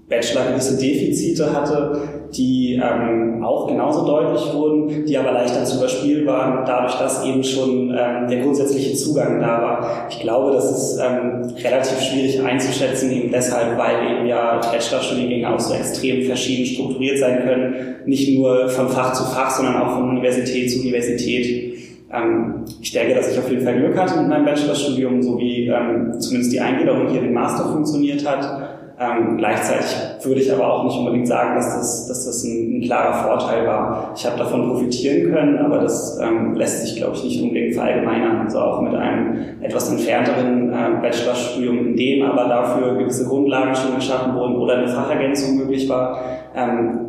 Bachelor 0.08 0.52
gewisse 0.52 0.78
Defizite 0.78 1.52
hatte, 1.52 2.00
die 2.34 2.80
ähm, 2.82 3.42
auch 3.42 3.66
genauso 3.66 4.06
deutlich 4.06 4.52
wurden, 4.52 5.06
die 5.06 5.16
aber 5.16 5.32
leichter 5.32 5.64
zu 5.64 5.78
überspielen 5.78 6.26
waren, 6.26 6.64
dadurch, 6.66 6.94
dass 6.96 7.24
eben 7.24 7.42
schon 7.42 7.90
ähm, 7.90 8.28
der 8.28 8.42
grundsätzliche 8.42 8.94
Zugang 8.94 9.40
da 9.40 9.62
war. 9.62 10.06
Ich 10.10 10.20
glaube, 10.20 10.52
das 10.52 10.70
ist 10.70 11.00
ähm, 11.00 11.42
relativ 11.62 12.00
schwierig 12.00 12.42
einzuschätzen, 12.42 13.10
eben 13.12 13.30
deshalb, 13.32 13.78
weil 13.78 14.16
eben 14.16 14.26
ja 14.26 14.60
Bachelorstudiengänge 14.72 15.52
auch 15.52 15.60
so 15.60 15.74
extrem 15.74 16.22
verschieden 16.24 16.66
strukturiert 16.66 17.18
sein 17.18 17.42
können, 17.44 17.74
nicht 18.06 18.38
nur 18.38 18.68
von 18.68 18.88
Fach 18.88 19.12
zu 19.12 19.24
Fach, 19.24 19.50
sondern 19.50 19.76
auch 19.82 19.94
von 19.94 20.10
Universität 20.10 20.70
zu 20.70 20.80
Universität. 20.80 21.74
Ähm, 22.12 22.64
ich 22.80 22.92
denke, 22.92 23.14
dass 23.14 23.32
ich 23.32 23.38
auf 23.38 23.50
jeden 23.50 23.64
Fall 23.64 23.78
Glück 23.78 23.96
hatte 23.96 24.18
mit 24.18 24.28
meinem 24.28 24.44
Bachelorstudium, 24.44 25.22
so 25.22 25.38
wie 25.38 25.66
ähm, 25.66 26.18
zumindest 26.18 26.52
die 26.52 26.60
Eingliederung 26.60 27.08
hier 27.08 27.22
im 27.22 27.32
Master 27.32 27.70
funktioniert 27.72 28.26
hat. 28.28 28.77
Ähm, 29.00 29.36
gleichzeitig 29.36 29.96
würde 30.24 30.40
ich 30.40 30.52
aber 30.52 30.72
auch 30.72 30.84
nicht 30.84 30.98
unbedingt 30.98 31.28
sagen, 31.28 31.54
dass 31.54 31.76
das, 31.76 32.08
dass 32.08 32.26
das 32.26 32.42
ein, 32.42 32.78
ein 32.78 32.82
klarer 32.82 33.22
Vorteil 33.22 33.64
war. 33.64 34.12
Ich 34.16 34.26
habe 34.26 34.36
davon 34.36 34.70
profitieren 34.70 35.32
können, 35.32 35.58
aber 35.58 35.78
das 35.78 36.18
ähm, 36.20 36.54
lässt 36.54 36.84
sich, 36.84 36.96
glaube 36.96 37.14
ich, 37.14 37.22
nicht 37.22 37.40
unbedingt 37.40 37.74
verallgemeinern. 37.74 38.40
Also 38.40 38.58
auch 38.58 38.80
mit 38.82 38.94
einem 38.94 39.62
etwas 39.62 39.88
entfernteren 39.90 40.72
äh, 40.72 41.00
Bachelorstudium, 41.00 41.78
in 41.78 41.96
dem 41.96 42.22
aber 42.24 42.48
dafür 42.48 42.96
gewisse 42.96 43.28
Grundlagen 43.28 43.72
schon 43.76 43.94
geschaffen 43.94 44.34
wurden 44.34 44.56
oder 44.56 44.78
eine 44.78 44.88
Fachergänzung 44.88 45.58
möglich 45.58 45.88
war, 45.88 46.20
ähm, 46.56 47.04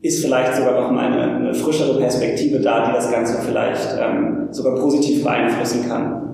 ist 0.00 0.24
vielleicht 0.24 0.54
sogar 0.54 0.80
noch 0.80 0.90
mal 0.90 1.12
eine, 1.12 1.34
eine, 1.34 1.54
frischere 1.54 1.98
Perspektive 1.98 2.60
da, 2.60 2.86
die 2.86 2.92
das 2.94 3.12
Ganze 3.12 3.42
vielleicht 3.42 3.98
ähm, 4.00 4.48
sogar 4.50 4.76
positiv 4.76 5.22
beeinflussen 5.22 5.86
kann. 5.86 6.29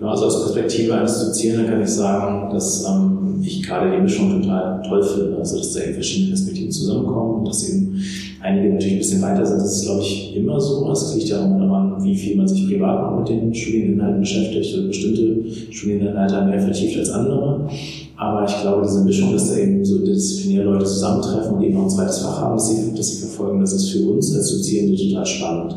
Genau, 0.00 0.12
also 0.12 0.26
aus 0.26 0.44
Perspektive 0.44 0.94
eines 0.94 1.26
Dozierenden 1.26 1.66
kann 1.68 1.82
ich 1.82 1.90
sagen, 1.90 2.50
dass 2.50 2.86
ähm, 2.88 3.38
ich 3.42 3.62
gerade 3.62 3.94
die 3.94 4.00
Mischung 4.00 4.40
total 4.40 4.80
toll 4.88 5.02
finde. 5.02 5.36
Also 5.36 5.58
dass 5.58 5.74
da 5.74 5.80
eben 5.82 5.92
verschiedene 5.92 6.30
Perspektiven 6.30 6.70
zusammenkommen 6.70 7.40
und 7.40 7.48
dass 7.48 7.68
eben 7.68 8.00
einige 8.40 8.72
natürlich 8.72 8.94
ein 8.94 8.98
bisschen 8.98 9.20
weiter 9.20 9.44
sind. 9.44 9.58
Das 9.58 9.76
ist, 9.76 9.84
glaube 9.84 10.00
ich, 10.00 10.34
immer 10.34 10.58
so. 10.58 10.88
Das 10.88 11.14
liegt 11.14 11.28
ja 11.28 11.40
auch 11.40 11.58
daran, 11.58 12.02
wie 12.02 12.16
viel 12.16 12.34
man 12.38 12.48
sich 12.48 12.66
privat 12.66 13.10
noch 13.10 13.18
mit 13.18 13.28
den 13.28 13.54
Studieninhalten 13.54 14.20
beschäftigt. 14.20 14.74
Also 14.74 14.88
bestimmte 14.88 15.70
Studieninhalte 15.70 16.46
mehr 16.46 16.60
vertieft 16.60 16.98
als 16.98 17.10
andere. 17.10 17.68
Aber 18.16 18.46
ich 18.46 18.58
glaube, 18.62 18.86
diese 18.86 19.04
Mischung, 19.04 19.34
dass 19.34 19.50
da 19.50 19.58
eben 19.58 19.84
so 19.84 19.98
disziplinäre 19.98 20.64
Leute 20.64 20.86
zusammentreffen 20.86 21.56
und 21.56 21.62
eben 21.62 21.76
auch 21.76 21.84
ein 21.84 21.90
zweites 21.90 22.20
Fach 22.20 22.40
haben, 22.40 22.54
das 22.54 22.70
sie, 22.70 22.94
das 22.96 23.10
sie 23.10 23.26
verfolgen, 23.26 23.60
das 23.60 23.74
ist 23.74 23.90
für 23.90 24.08
uns 24.08 24.34
als 24.34 24.50
Dozierende 24.50 24.96
total 24.96 25.26
spannend. 25.26 25.74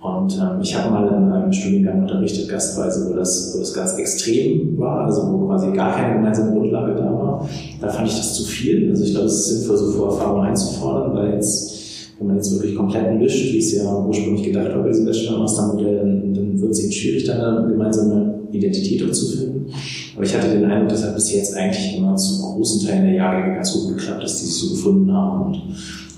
Und 0.00 0.38
ähm, 0.38 0.60
ich 0.62 0.76
habe 0.76 0.92
mal 0.92 1.08
in 1.08 1.32
einem 1.32 1.52
Studiengang 1.52 2.02
unterrichtet, 2.02 2.48
gastweise, 2.48 3.10
wo 3.10 3.16
das, 3.16 3.52
wo 3.54 3.58
das 3.58 3.74
ganz 3.74 3.98
extrem 3.98 4.78
war, 4.78 5.06
also 5.06 5.32
wo 5.32 5.46
quasi 5.46 5.72
gar 5.72 5.92
keine 5.96 6.14
gemeinsame 6.14 6.52
Grundlage 6.52 6.94
da 6.94 7.04
war. 7.12 7.48
Da 7.80 7.88
fand 7.88 8.06
ich 8.06 8.16
das 8.16 8.34
zu 8.34 8.44
viel. 8.44 8.90
Also 8.90 9.04
ich 9.04 9.10
glaube, 9.10 9.26
es 9.26 9.34
ist 9.34 9.46
sinnvoll, 9.48 9.76
so 9.76 9.90
Vorerfahrungen 9.90 10.46
einzufordern, 10.46 11.14
weil 11.14 11.34
jetzt, 11.34 12.12
wenn 12.18 12.28
man 12.28 12.36
jetzt 12.36 12.52
wirklich 12.52 12.76
komplett 12.76 13.18
mischt, 13.18 13.52
wie 13.52 13.58
es 13.58 13.74
ja 13.74 13.92
ursprünglich 13.92 14.44
gedacht 14.44 14.72
war 14.72 14.82
bei 14.82 14.88
diesem 14.88 15.06
Bachelor-Master-Modell, 15.06 15.96
dann, 15.96 16.34
dann 16.34 16.60
wird 16.60 16.70
es 16.70 16.80
eben 16.80 16.92
schwierig, 16.92 17.24
da 17.24 17.56
eine 17.58 17.68
gemeinsame 17.68 18.37
Identität 18.52 19.02
auch 19.04 19.12
zu 19.12 19.36
finden. 19.36 19.72
Aber 20.14 20.24
ich 20.24 20.34
hatte 20.34 20.48
den 20.48 20.64
Eindruck, 20.64 20.90
das 20.90 21.04
hat 21.04 21.14
bis 21.14 21.32
jetzt 21.32 21.54
eigentlich 21.54 21.96
immer 21.96 22.16
zu 22.16 22.40
großen 22.40 22.86
Teilen 22.86 23.06
der 23.06 23.14
Jahrgänge 23.14 23.54
ganz 23.54 23.72
gut 23.72 23.96
geklappt, 23.96 24.22
dass 24.22 24.40
die 24.40 24.46
sich 24.46 24.54
so 24.54 24.70
gefunden 24.70 25.12
haben 25.12 25.46
und, 25.52 25.62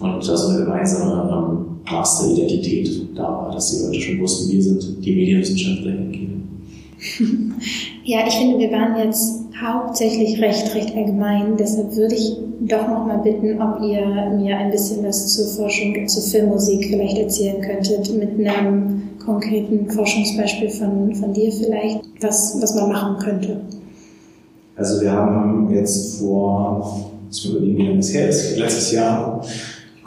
und 0.01 0.29
da 0.29 0.37
so 0.37 0.49
eine 0.49 0.65
gemeinsame 0.65 1.31
ähm, 1.31 1.81
Master-Identität 1.91 3.09
da 3.15 3.23
war, 3.23 3.51
dass 3.53 3.71
die 3.71 3.85
Leute 3.85 4.01
schon 4.01 4.21
wussten, 4.21 4.51
wir 4.51 4.63
sind 4.63 5.05
die 5.05 5.15
Medienwissenschaftler 5.15 5.91
in 5.91 6.21
Ja, 8.05 8.27
ich 8.27 8.35
finde, 8.35 8.59
wir 8.59 8.71
waren 8.71 9.05
jetzt 9.05 9.41
hauptsächlich 9.61 10.41
recht, 10.41 10.75
recht 10.75 10.95
allgemein. 10.97 11.57
Deshalb 11.59 11.95
würde 11.97 12.15
ich 12.15 12.37
doch 12.61 12.89
noch 12.89 13.07
mal 13.07 13.19
bitten, 13.19 13.61
ob 13.61 13.81
ihr 13.83 14.31
mir 14.37 14.57
ein 14.57 14.71
bisschen 14.71 15.05
was 15.05 15.35
zur 15.35 15.47
Forschung, 15.47 16.07
zur 16.09 16.23
Filmmusik 16.23 16.87
vielleicht 16.87 17.19
erzählen 17.19 17.61
könntet, 17.61 18.13
mit 18.15 18.47
einem 18.47 19.10
konkreten 19.25 19.91
Forschungsbeispiel 19.91 20.71
von, 20.71 21.15
von 21.15 21.33
dir 21.33 21.53
vielleicht, 21.53 22.01
was, 22.21 22.59
was 22.61 22.75
man 22.75 22.91
machen 22.91 23.19
könnte. 23.19 23.61
Also 24.77 25.01
wir 25.01 25.13
haben 25.13 25.71
jetzt 25.73 26.19
vor, 26.19 27.11
jetzt 27.27 27.45
überlegen, 27.45 27.79
wie 27.79 27.87
lange 27.87 27.99
es 27.99 28.15
her 28.15 28.29
ist, 28.29 28.57
letztes 28.57 28.93
Jahr 28.93 29.43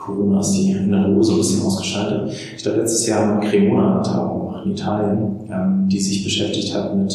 Corona 0.03 0.41
ist 0.41 0.51
die 0.51 0.72
Innere 0.72 1.05
ein 1.05 1.18
bisschen 1.18 1.61
ausgeschaltet. 1.61 2.36
Ich 2.57 2.64
glaube, 2.64 2.80
letztes 2.80 3.07
Jahr 3.07 3.26
haben 3.26 3.41
wir 3.41 3.49
Cremona 3.49 3.95
eine 3.95 4.03
Tagung 4.03 4.47
gemacht 4.47 4.66
in 4.66 4.72
Italien, 4.74 5.36
ähm, 5.49 5.88
die 5.89 5.99
sich 5.99 6.24
beschäftigt 6.24 6.74
hat 6.74 6.95
mit, 6.95 7.14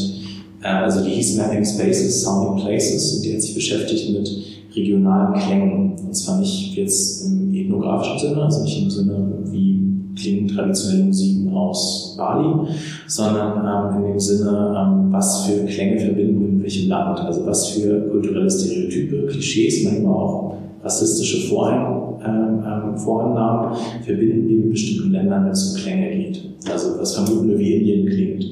äh, 0.62 0.68
also 0.68 1.05
die 1.05 1.11
hieß 1.11 1.36
Mapping 1.36 1.64
Spaces, 1.64 2.22
Sounding 2.22 2.64
Places 2.64 3.16
und 3.16 3.24
die 3.24 3.34
hat 3.34 3.42
sich 3.42 3.55
beschäftigt 3.55 4.11
mit 4.11 4.30
regionalen 4.74 5.38
Klängen. 5.38 5.96
Und 5.99 6.14
zwar 6.14 6.38
nicht 6.38 6.76
jetzt 6.76 7.26
im 7.26 7.55
ethnografischen 7.55 8.18
Sinne, 8.18 8.42
also 8.42 8.62
nicht 8.62 8.82
im 8.82 8.90
Sinne, 8.90 9.32
wie 9.51 9.88
klingen 10.18 10.48
traditionelle 10.48 11.04
Musiken 11.04 11.52
aus 11.54 12.14
Bali, 12.18 12.68
sondern 13.06 13.94
ähm, 13.96 14.04
in 14.04 14.10
dem 14.10 14.18
Sinne, 14.18 14.74
ähm, 14.76 15.12
was 15.12 15.46
für 15.46 15.64
Klänge 15.64 15.98
verbinden 15.98 16.40
wir 16.40 16.48
mit 16.48 16.62
welchem 16.64 16.88
Land, 16.88 17.20
also 17.20 17.46
was 17.46 17.68
für 17.68 18.08
kulturelle 18.10 18.50
Stereotype, 18.50 19.26
Klischees, 19.26 19.84
manchmal 19.84 20.14
auch 20.14 20.54
rassistische 20.82 21.48
Voreinnahmen 21.48 22.08
ähm, 22.24 22.64
ähm, 22.66 22.96
Vorannahmen 22.96 23.76
verbinden 24.04 24.48
wir 24.48 24.56
mit 24.58 24.70
bestimmten 24.70 25.12
Ländern, 25.12 25.44
wenn 25.44 25.52
es 25.52 25.72
um 25.72 25.80
Klänge 25.80 26.16
geht. 26.16 26.40
Also 26.70 26.98
was 26.98 27.14
vermuten 27.14 27.48
wir, 27.48 27.58
wie 27.58 27.74
Indien 27.74 28.06
klingt. 28.06 28.44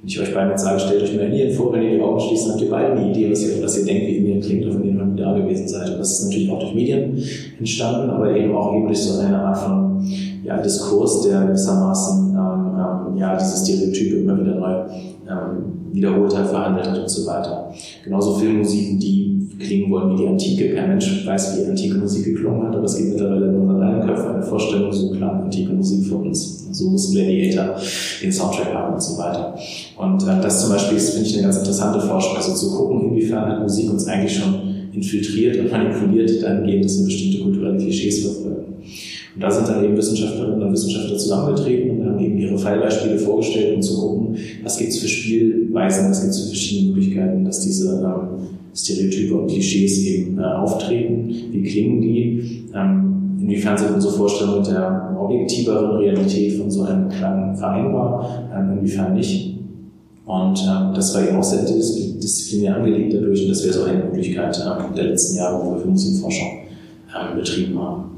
Wenn 0.00 0.08
ich 0.08 0.20
euch 0.20 0.32
beide 0.32 0.50
jetzt 0.50 0.62
sage, 0.62 0.80
stellt 0.80 1.02
euch 1.02 1.14
mal 1.14 1.24
Indien 1.24 1.50
vor, 1.50 1.72
wenn 1.72 1.82
ihr 1.82 1.96
die 1.96 2.00
Augen 2.00 2.20
schließt, 2.20 2.50
habt 2.50 2.62
ihr 2.62 2.70
beide 2.70 2.92
eine 2.92 3.10
Idee, 3.10 3.30
was 3.30 3.42
ihr, 3.42 3.62
was 3.62 3.78
ihr 3.78 3.84
denkt, 3.84 4.06
wie 4.06 4.16
Indien 4.16 4.40
klingt, 4.40 4.66
wenn 4.66 4.84
ihr 4.84 4.94
noch 4.94 5.06
nie 5.06 5.20
da 5.20 5.36
gewesen 5.36 5.68
seid. 5.68 5.90
Und 5.90 5.98
das 5.98 6.12
ist 6.12 6.26
natürlich 6.26 6.50
auch 6.50 6.60
durch 6.60 6.74
Medien 6.74 7.22
entstanden, 7.58 8.10
aber 8.10 8.34
eben 8.34 8.54
auch 8.54 8.72
durch 8.86 8.98
so 8.98 9.20
eine 9.20 9.38
Art 9.38 9.58
von 9.58 10.06
ja, 10.48 10.62
Diskurs, 10.62 11.22
der 11.22 11.42
gewissermaßen 11.42 12.30
ähm, 12.30 12.68
ähm, 12.78 13.16
ja, 13.16 13.36
diese 13.36 13.64
Stereotype 13.64 14.16
immer 14.16 14.40
wieder 14.40 14.54
neu 14.54 14.84
ähm, 15.28 15.92
wiederholt 15.92 16.36
hat, 16.36 16.48
verhandelt 16.48 16.88
hat 16.88 16.98
und 16.98 17.10
so 17.10 17.26
weiter. 17.26 17.70
Genauso 18.02 18.34
Filmmusiken, 18.34 18.98
die 18.98 19.48
klingen 19.58 19.90
wollen 19.90 20.12
wie 20.12 20.22
die 20.22 20.28
Antike. 20.28 20.74
Kein 20.74 20.88
Mensch 20.88 21.26
weiß, 21.26 21.58
wie 21.58 21.68
antike 21.68 21.98
Musik 21.98 22.24
geklungen 22.24 22.66
hat, 22.66 22.74
aber 22.74 22.84
es 22.84 22.96
gibt 22.96 23.10
mittlerweile 23.10 23.48
in 23.48 23.56
unseren 23.56 23.82
eigenen 23.82 24.06
Köpfen 24.06 24.34
eine 24.34 24.42
Vorstellung, 24.42 24.92
so 24.92 25.10
klang 25.10 25.42
antike 25.42 25.72
Musik 25.72 26.06
für 26.06 26.16
uns. 26.16 26.68
So 26.70 26.90
muss 26.90 27.10
Gladiator 27.12 27.74
den 28.22 28.32
Soundtrack 28.32 28.72
haben 28.72 28.94
und 28.94 29.02
so 29.02 29.18
weiter. 29.18 29.54
Und 29.96 30.22
äh, 30.22 30.40
das 30.40 30.62
zum 30.62 30.70
Beispiel 30.70 30.96
ist, 30.96 31.10
finde 31.10 31.28
ich, 31.28 31.34
eine 31.34 31.44
ganz 31.44 31.58
interessante 31.58 32.00
Forschung, 32.00 32.36
also 32.36 32.54
zu 32.54 32.74
gucken, 32.74 33.10
inwiefern 33.10 33.50
hat 33.50 33.60
Musik 33.60 33.90
uns 33.90 34.06
eigentlich 34.06 34.38
schon 34.38 34.54
infiltriert 34.92 35.58
und 35.58 35.70
manipuliert, 35.70 36.42
dann 36.42 36.64
geht 36.64 36.84
es 36.84 36.98
in 36.98 37.04
bestimmte 37.04 37.42
kulturelle 37.42 37.78
Klischees 37.78 38.22
verfolgen. 38.22 38.74
Und 39.38 39.44
da 39.44 39.50
sind 39.52 39.68
dann 39.68 39.84
eben 39.84 39.96
Wissenschaftlerinnen 39.96 40.60
und 40.60 40.72
Wissenschaftler 40.72 41.16
zusammengetreten 41.16 42.00
und 42.00 42.06
haben 42.08 42.18
eben 42.18 42.38
ihre 42.38 42.58
Fallbeispiele 42.58 43.16
vorgestellt, 43.16 43.76
um 43.76 43.80
zu 43.80 44.00
gucken, 44.00 44.36
was 44.64 44.76
gibt 44.76 44.90
es 44.90 44.98
für 44.98 45.06
Spielweisen, 45.06 46.10
was 46.10 46.22
gibt 46.22 46.32
es 46.32 46.40
für 46.40 46.48
verschiedene 46.48 46.92
Möglichkeiten, 46.92 47.44
dass 47.44 47.60
diese 47.60 48.00
ähm, 48.00 48.48
Stereotype 48.74 49.36
und 49.36 49.46
Klischees 49.46 50.04
eben 50.06 50.40
äh, 50.40 50.42
auftreten, 50.42 51.32
wie 51.52 51.62
klingen 51.62 52.00
die, 52.00 52.64
ähm, 52.74 53.38
inwiefern 53.40 53.78
sind 53.78 53.94
unsere 53.94 54.14
Vorstellungen 54.14 54.64
der 54.64 55.16
objektiveren 55.16 55.98
Realität 55.98 56.54
von 56.54 56.68
so 56.68 56.82
einem 56.82 57.08
Klang 57.08 57.56
vereinbar, 57.56 58.42
ähm, 58.52 58.78
inwiefern 58.78 59.14
nicht. 59.14 59.56
Und 60.26 60.58
ähm, 60.68 60.94
das 60.96 61.14
war 61.14 61.28
eben 61.28 61.36
auch 61.36 61.44
sehr 61.44 61.62
disziplinär 61.64 62.74
angelegt 62.74 63.14
dadurch 63.14 63.42
und 63.42 63.50
das 63.50 63.62
wäre 63.62 63.72
so 63.72 63.84
eine 63.84 64.02
Möglichkeit 64.02 64.60
ähm, 64.66 64.96
der 64.96 65.04
letzten 65.04 65.36
Jahre, 65.36 65.64
wo 65.64 65.74
wir 65.74 65.80
für 65.80 65.88
Musikforschung 65.88 66.48
ähm, 67.16 67.36
betrieben 67.38 67.78
haben. 67.78 68.17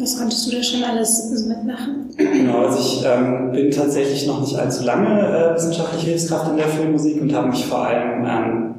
Was 0.00 0.18
konntest 0.18 0.46
du 0.46 0.56
da 0.56 0.62
schon 0.62 0.84
alles 0.84 1.30
mitmachen? 1.48 2.10
Genau, 2.16 2.66
also 2.66 2.78
ich 2.78 3.04
ähm, 3.04 3.50
bin 3.52 3.70
tatsächlich 3.70 4.26
noch 4.26 4.40
nicht 4.40 4.56
allzu 4.56 4.84
lange 4.84 5.08
äh, 5.08 5.54
wissenschaftliche 5.54 6.06
Hilfskraft 6.10 6.50
in 6.50 6.56
der 6.56 6.68
Filmmusik 6.68 7.20
und 7.20 7.34
habe 7.34 7.48
mich 7.48 7.66
vor 7.66 7.86
allem 7.86 8.24
ähm, 8.24 8.74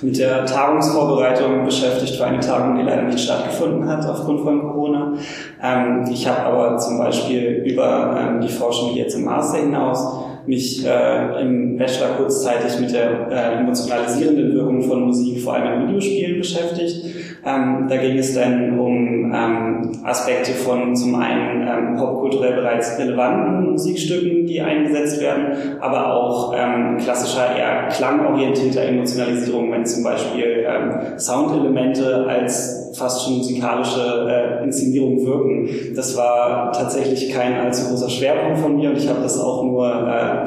mit 0.00 0.18
der 0.18 0.46
Tagungsvorbereitung 0.46 1.64
beschäftigt 1.64 2.16
für 2.16 2.24
eine 2.24 2.40
Tagung, 2.40 2.76
die 2.76 2.82
leider 2.82 3.02
nicht 3.02 3.20
stattgefunden 3.20 3.88
hat 3.88 4.06
aufgrund 4.06 4.40
von 4.40 4.60
Corona. 4.62 5.14
Ähm, 5.62 6.04
ich 6.10 6.26
habe 6.26 6.40
aber 6.40 6.78
zum 6.78 6.98
Beispiel 6.98 7.64
über 7.66 8.16
ähm, 8.18 8.40
die 8.40 8.48
Forschung 8.48 8.94
jetzt 8.94 9.14
im 9.14 9.24
Master 9.24 9.58
hinaus 9.58 10.24
mich 10.46 10.86
äh, 10.86 11.42
im 11.42 11.76
Bachelor 11.76 12.10
kurzzeitig 12.16 12.78
mit 12.80 12.92
der 12.92 13.28
äh, 13.30 13.58
emotionalisierenden 13.60 14.54
Wirkung 14.54 14.82
von 14.82 15.06
Musik, 15.06 15.42
vor 15.42 15.54
allem 15.54 15.80
in 15.80 15.88
Videospielen, 15.88 16.38
beschäftigt. 16.38 17.04
Ähm, 17.46 17.86
da 17.88 17.96
ging 17.96 18.18
es 18.18 18.34
dann 18.34 18.76
um 18.78 19.32
ähm, 19.32 20.00
Aspekte 20.02 20.52
von 20.52 20.96
zum 20.96 21.14
einen 21.14 21.66
ähm, 21.66 21.96
popkulturell 21.96 22.54
bereits 22.54 22.98
relevanten 22.98 23.70
Musikstücken, 23.70 24.46
die 24.46 24.60
eingesetzt 24.60 25.20
werden, 25.20 25.80
aber 25.80 26.12
auch 26.12 26.54
ähm, 26.56 26.96
klassischer, 26.98 27.56
eher 27.56 27.88
klangorientierter 27.88 28.82
Emotionalisierung, 28.82 29.70
wenn 29.70 29.86
zum 29.86 30.02
Beispiel 30.02 30.66
ähm, 30.66 31.18
Soundelemente 31.18 32.26
als 32.26 32.86
fast 32.96 33.24
schon 33.24 33.38
musikalische 33.38 34.26
äh, 34.28 34.64
Inszenierung 34.64 35.24
wirken. 35.24 35.94
Das 35.94 36.16
war 36.16 36.72
tatsächlich 36.72 37.30
kein 37.32 37.54
allzu 37.54 37.90
großer 37.90 38.08
Schwerpunkt 38.08 38.58
von 38.58 38.76
mir 38.76 38.90
und 38.90 38.98
ich 38.98 39.08
habe 39.08 39.20
das 39.22 39.38
auch 39.38 39.62
nur 39.64 39.86
äh, 39.86 40.44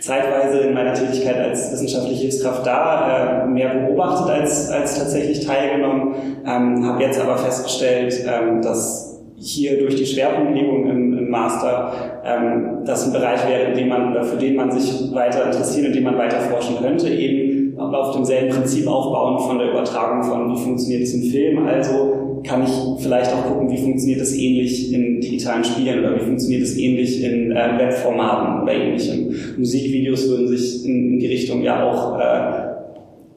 zeitweise 0.00 0.58
in 0.58 0.74
meiner 0.74 0.94
Tätigkeit 0.94 1.38
als 1.38 1.72
wissenschaftliche 1.72 2.22
Hilfskraft 2.22 2.66
da 2.66 3.44
äh, 3.44 3.46
mehr 3.46 3.74
beobachtet 3.74 4.30
als, 4.30 4.70
als 4.70 4.98
tatsächlich 4.98 5.46
teilgenommen. 5.46 6.14
Ähm, 6.46 6.84
habe 6.86 7.02
jetzt 7.02 7.20
aber 7.20 7.36
festgestellt, 7.38 8.14
ähm, 8.26 8.62
dass 8.62 9.22
hier 9.36 9.78
durch 9.78 9.96
die 9.96 10.06
Schwerpunktlegung 10.06 10.88
im, 10.88 11.18
im 11.18 11.30
Master 11.30 11.92
ähm, 12.24 12.84
das 12.84 13.06
ein 13.06 13.12
Bereich 13.12 13.46
wäre, 13.48 13.70
in 13.70 13.74
dem 13.74 13.88
man 13.88 14.24
für 14.24 14.36
den 14.36 14.56
man 14.56 14.70
sich 14.70 15.12
weiter 15.14 15.46
interessiert 15.46 15.88
und 15.88 15.94
den 15.94 16.04
man 16.04 16.16
weiter 16.16 16.40
forschen 16.40 16.76
könnte, 16.80 17.08
eben 17.08 17.78
auf 17.78 18.14
demselben 18.14 18.50
Prinzip 18.50 18.86
aufbauen 18.86 19.38
von 19.40 19.58
der 19.58 19.70
Übertragung 19.70 20.22
von, 20.22 20.52
wie 20.52 20.62
funktioniert 20.62 21.02
es 21.02 21.14
im 21.14 21.22
Film. 21.22 21.66
Also 21.66 22.40
kann 22.44 22.62
ich 22.62 23.02
vielleicht 23.02 23.32
auch 23.32 23.46
gucken, 23.46 23.70
wie 23.70 23.78
funktioniert 23.78 24.20
es 24.20 24.36
ähnlich 24.36 24.92
in 24.92 25.20
digitalen 25.20 25.64
Spielen 25.64 26.00
oder 26.00 26.14
wie 26.14 26.20
funktioniert 26.20 26.62
es 26.62 26.76
ähnlich 26.76 27.22
in 27.22 27.52
äh, 27.52 27.78
Webformaten 27.78 28.62
oder 28.62 28.72
ähnlichem. 28.72 29.34
Musikvideos 29.56 30.28
würden 30.28 30.48
sich 30.48 30.84
in, 30.84 31.14
in 31.14 31.18
die 31.18 31.26
Richtung 31.26 31.62
ja 31.62 31.82
auch 31.84 32.18
äh, 32.18 32.73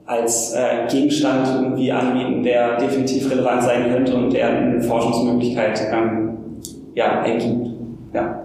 als 0.07 0.53
äh, 0.53 0.87
Gegenstand 0.89 1.47
irgendwie 1.53 1.91
anbieten, 1.91 2.41
der 2.41 2.77
definitiv 2.77 3.29
relevant 3.29 3.63
sein 3.63 3.91
könnte 3.91 4.15
und 4.15 4.33
der 4.33 4.47
eine 4.47 4.81
Forschungsmöglichkeit 4.81 5.81
ähm, 5.91 6.37
ja, 6.95 7.25
ergibt. 7.25 7.67
Ja. 8.13 8.43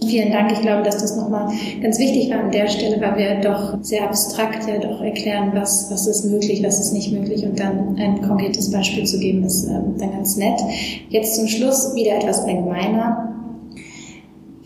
Vielen 0.00 0.32
Dank. 0.32 0.52
Ich 0.52 0.60
glaube, 0.60 0.82
dass 0.82 0.98
das 0.98 1.16
nochmal 1.16 1.50
ganz 1.82 1.98
wichtig 1.98 2.30
war 2.30 2.40
an 2.40 2.50
der 2.50 2.68
Stelle, 2.68 3.00
weil 3.00 3.16
wir 3.16 3.40
doch 3.40 3.78
sehr 3.80 4.04
abstrakt 4.04 4.68
ja 4.68 4.78
doch 4.78 5.00
erklären, 5.00 5.52
was, 5.54 5.90
was 5.90 6.06
ist 6.06 6.26
möglich, 6.26 6.62
was 6.62 6.78
ist 6.78 6.92
nicht 6.92 7.12
möglich 7.12 7.44
und 7.44 7.58
dann 7.58 7.96
ein 7.98 8.20
konkretes 8.20 8.70
Beispiel 8.70 9.04
zu 9.04 9.18
geben, 9.18 9.44
ist 9.44 9.66
ähm, 9.66 9.94
dann 9.98 10.12
ganz 10.12 10.36
nett. 10.36 10.60
Jetzt 11.08 11.36
zum 11.36 11.46
Schluss 11.48 11.94
wieder 11.94 12.16
etwas 12.16 12.44
allgemeiner. 12.44 13.30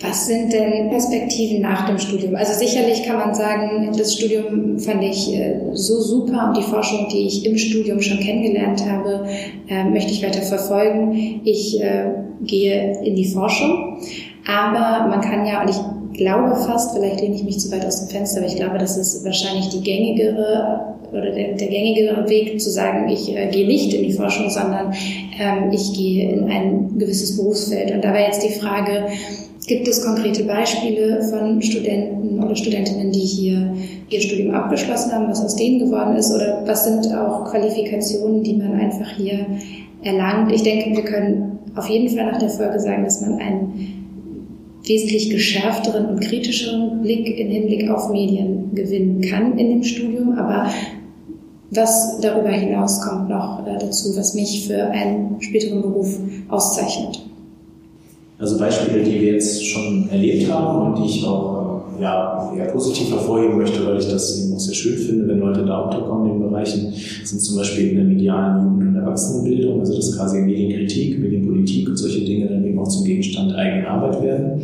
Was 0.01 0.28
sind 0.28 0.53
denn 0.53 0.90
Perspektiven 0.90 1.62
nach 1.62 1.88
dem 1.88 1.99
Studium? 1.99 2.36
Also 2.36 2.53
sicherlich 2.53 3.03
kann 3.03 3.16
man 3.16 3.34
sagen, 3.34 3.92
das 3.96 4.14
Studium 4.14 4.78
fand 4.78 5.03
ich 5.03 5.34
äh, 5.34 5.59
so 5.72 6.01
super 6.01 6.49
und 6.49 6.57
die 6.57 6.62
Forschung, 6.62 7.09
die 7.11 7.26
ich 7.26 7.44
im 7.44 7.59
Studium 7.59 8.01
schon 8.01 8.20
kennengelernt 8.20 8.84
habe, 8.88 9.26
äh, 9.68 9.84
möchte 9.84 10.12
ich 10.12 10.22
weiter 10.22 10.42
verfolgen. 10.42 11.40
Ich 11.42 11.80
äh, 11.82 12.12
gehe 12.42 13.01
in 13.03 13.16
die 13.16 13.24
Forschung. 13.24 13.99
Aber 14.46 15.09
man 15.09 15.20
kann 15.20 15.44
ja, 15.44 15.62
und 15.62 15.70
ich 15.70 15.76
glaube 16.14 16.56
fast, 16.56 16.96
vielleicht 16.96 17.20
lehne 17.20 17.34
ich 17.34 17.44
mich 17.44 17.59
zu 17.59 17.70
weit 17.70 17.84
aus 17.84 18.00
dem 18.00 18.09
Fenster, 18.09 18.40
aber 18.40 18.48
ich 18.48 18.56
glaube, 18.56 18.78
das 18.78 18.96
ist 18.96 19.24
wahrscheinlich 19.24 19.68
die 19.68 19.80
gängigere 19.80 20.96
oder 21.11 21.30
der, 21.30 21.54
der 21.54 21.68
gängigere 21.68 22.28
Weg 22.28 22.61
zu 22.61 22.70
sagen, 22.70 23.09
ich 23.09 23.34
äh, 23.34 23.48
gehe 23.50 23.66
nicht 23.66 23.94
in 23.94 24.02
die 24.02 24.12
Forschung, 24.12 24.50
sondern 24.50 24.92
ähm, 25.40 25.70
ich 25.72 25.94
gehe 25.94 26.30
in 26.30 26.50
ein 26.50 26.98
gewisses 26.98 27.36
Berufsfeld. 27.36 27.92
Und 27.92 28.04
da 28.04 28.12
war 28.12 28.20
jetzt 28.20 28.44
die 28.44 28.52
Frage, 28.52 29.06
gibt 29.66 29.88
es 29.88 30.04
konkrete 30.04 30.44
Beispiele 30.44 31.22
von 31.22 31.62
Studenten 31.62 32.42
oder 32.42 32.54
Studentinnen, 32.56 33.11
die 33.12 33.20
hier 33.20 33.74
ihr 34.11 34.20
Studium 34.20 34.54
abgeschlossen 34.54 35.12
haben, 35.12 35.28
was 35.28 35.44
aus 35.44 35.56
denen 35.56 35.78
geworden 35.78 36.16
ist? 36.16 36.34
Oder 36.34 36.62
was 36.66 36.84
sind 36.84 37.14
auch 37.14 37.44
Qualifikationen, 37.50 38.42
die 38.42 38.54
man 38.54 38.72
einfach 38.74 39.11
hier 39.16 39.46
erlangt? 40.02 40.52
Ich 40.52 40.62
denke, 40.62 40.96
wir 40.96 41.04
können 41.04 41.59
auf 41.74 41.88
jeden 41.88 42.09
Fall 42.09 42.30
nach 42.30 42.38
der 42.38 42.48
Folge 42.48 42.80
sagen, 42.80 43.04
dass 43.04 43.20
man 43.20 43.38
einen 43.38 44.07
wesentlich 44.89 45.30
geschärfteren 45.30 46.07
und 46.07 46.20
kritischeren 46.20 47.03
Blick 47.03 47.39
im 47.39 47.51
Hinblick 47.51 47.91
auf 47.91 48.11
Medien 48.11 48.74
gewinnen 48.74 49.20
kann 49.20 49.59
in 49.59 49.68
dem 49.70 49.84
Studium. 49.84 50.39
Aber 50.39 50.70
was 51.70 52.18
darüber 52.20 52.51
hinaus 52.51 53.01
kommt 53.03 53.28
noch 53.28 53.66
äh, 53.66 53.78
dazu, 53.78 54.16
was 54.16 54.34
mich 54.34 54.66
für 54.66 54.84
einen 54.86 55.36
späteren 55.41 55.82
Beruf 55.82 56.18
auszeichnet? 56.49 57.20
Also 58.39 58.59
Beispiele, 58.59 59.03
die 59.03 59.20
wir 59.20 59.32
jetzt 59.34 59.66
schon 59.66 60.09
erlebt 60.11 60.51
haben 60.51 60.93
und 60.93 61.03
die 61.03 61.09
ich 61.09 61.26
auch 61.26 61.67
ja, 62.01 62.53
eher 62.57 62.66
positiv 62.66 63.11
hervorheben 63.11 63.59
möchte, 63.59 63.84
weil 63.86 63.99
ich 63.99 64.09
das 64.09 64.42
eben 64.42 64.55
auch 64.55 64.61
sehr 64.61 64.74
schön 64.74 64.96
finde, 64.96 65.28
wenn 65.28 65.38
Leute 65.38 65.64
da 65.64 65.80
unterkommen 65.80 66.32
in 66.32 66.40
den 66.40 66.51
Bereichen, 66.51 66.92
sind 67.24 67.40
zum 67.40 67.57
Beispiel 67.57 67.90
in 67.90 67.96
der 67.96 68.05
medialen 68.05 68.64
Jugend- 68.64 68.88
und 68.88 68.96
Erwachsenenbildung, 68.96 69.80
also 69.80 69.96
das 69.96 70.16
quasi 70.16 70.40
Medienkritik, 70.40 71.18
Medienpolitik 71.18 71.88
und 71.88 71.96
solche 71.96 72.24
Dinge 72.24 72.49
dann 72.49 72.64
eben 72.64 72.78
auch 72.78 72.88
zum 72.88 73.05
Gegenstand 73.05 73.55
eigener 73.55 73.88
Arbeit 73.88 74.22
werden. 74.22 74.62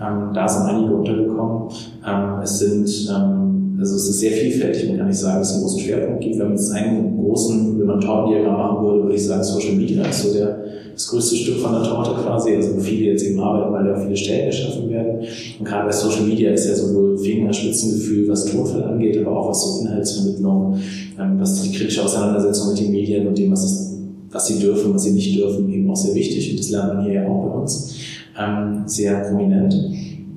Ähm, 0.00 0.30
da 0.34 0.48
sind 0.48 0.66
einige 0.66 0.94
untergekommen. 0.94 1.68
Ähm, 2.06 2.40
es 2.42 2.58
sind 2.58 3.10
ähm, 3.10 3.52
also 3.82 3.96
es 3.96 4.08
ist 4.10 4.20
sehr 4.20 4.30
vielfältig, 4.30 4.88
man 4.88 4.98
kann 4.98 5.08
nicht 5.08 5.18
sagen, 5.18 5.40
dass 5.40 5.48
es 5.48 5.54
einen 5.54 5.62
großen 5.64 5.80
Schwerpunkt 5.80 6.20
gibt. 6.20 6.38
Wenn 6.38 6.44
man 6.46 6.56
jetzt 6.56 6.72
einen 6.72 7.16
großen, 7.16 7.80
wenn 7.80 7.86
man 7.86 7.96
ein 7.96 8.00
Tortendiagramm 8.00 8.56
machen 8.56 8.86
würde, 8.86 9.02
würde 9.02 9.16
ich 9.16 9.26
sagen, 9.26 9.42
Social 9.42 9.74
Media 9.74 10.04
ist 10.04 10.22
so 10.22 10.32
der 10.32 10.62
das 10.92 11.08
größte 11.08 11.36
Stück 11.36 11.58
von 11.58 11.72
der 11.72 11.82
Torte 11.82 12.12
quasi, 12.22 12.54
also 12.54 12.78
viele 12.78 13.12
jetzt 13.12 13.24
eben 13.24 13.40
arbeiten, 13.40 13.72
weil 13.72 13.84
da 13.84 14.00
viele 14.00 14.16
Stellen 14.16 14.46
geschaffen 14.46 14.90
werden. 14.90 15.20
Und 15.58 15.64
gerade 15.64 15.86
bei 15.86 15.92
Social 15.92 16.24
Media 16.24 16.50
ist 16.50 16.68
ja 16.68 16.74
sowohl 16.74 17.16
Fingerspitzengefühl, 17.18 18.28
was 18.28 18.46
Tonfall 18.46 18.84
angeht, 18.84 19.18
aber 19.18 19.38
auch 19.38 19.48
was 19.48 19.62
so 19.62 19.80
Inhaltsvermittlung, 19.82 20.78
ähm, 21.18 21.40
was 21.40 21.62
die 21.62 21.72
kritische 21.72 22.04
Auseinandersetzung 22.04 22.70
mit 22.70 22.80
den 22.80 22.90
Medien 22.90 23.26
und 23.26 23.38
dem, 23.38 23.52
was, 23.52 23.64
es, 23.64 23.98
was 24.30 24.46
sie 24.46 24.58
dürfen, 24.58 24.94
was 24.94 25.04
sie 25.04 25.12
nicht 25.12 25.38
dürfen, 25.38 25.72
eben 25.72 25.90
auch 25.90 25.96
sehr 25.96 26.14
wichtig. 26.14 26.50
Und 26.50 26.58
das 26.58 26.70
lernt 26.70 26.94
man 26.94 27.04
hier 27.04 27.14
ja 27.14 27.28
auch 27.28 27.48
bei 27.48 27.60
uns 27.60 27.96
ähm, 28.38 28.82
sehr 28.86 29.20
prominent. 29.20 29.74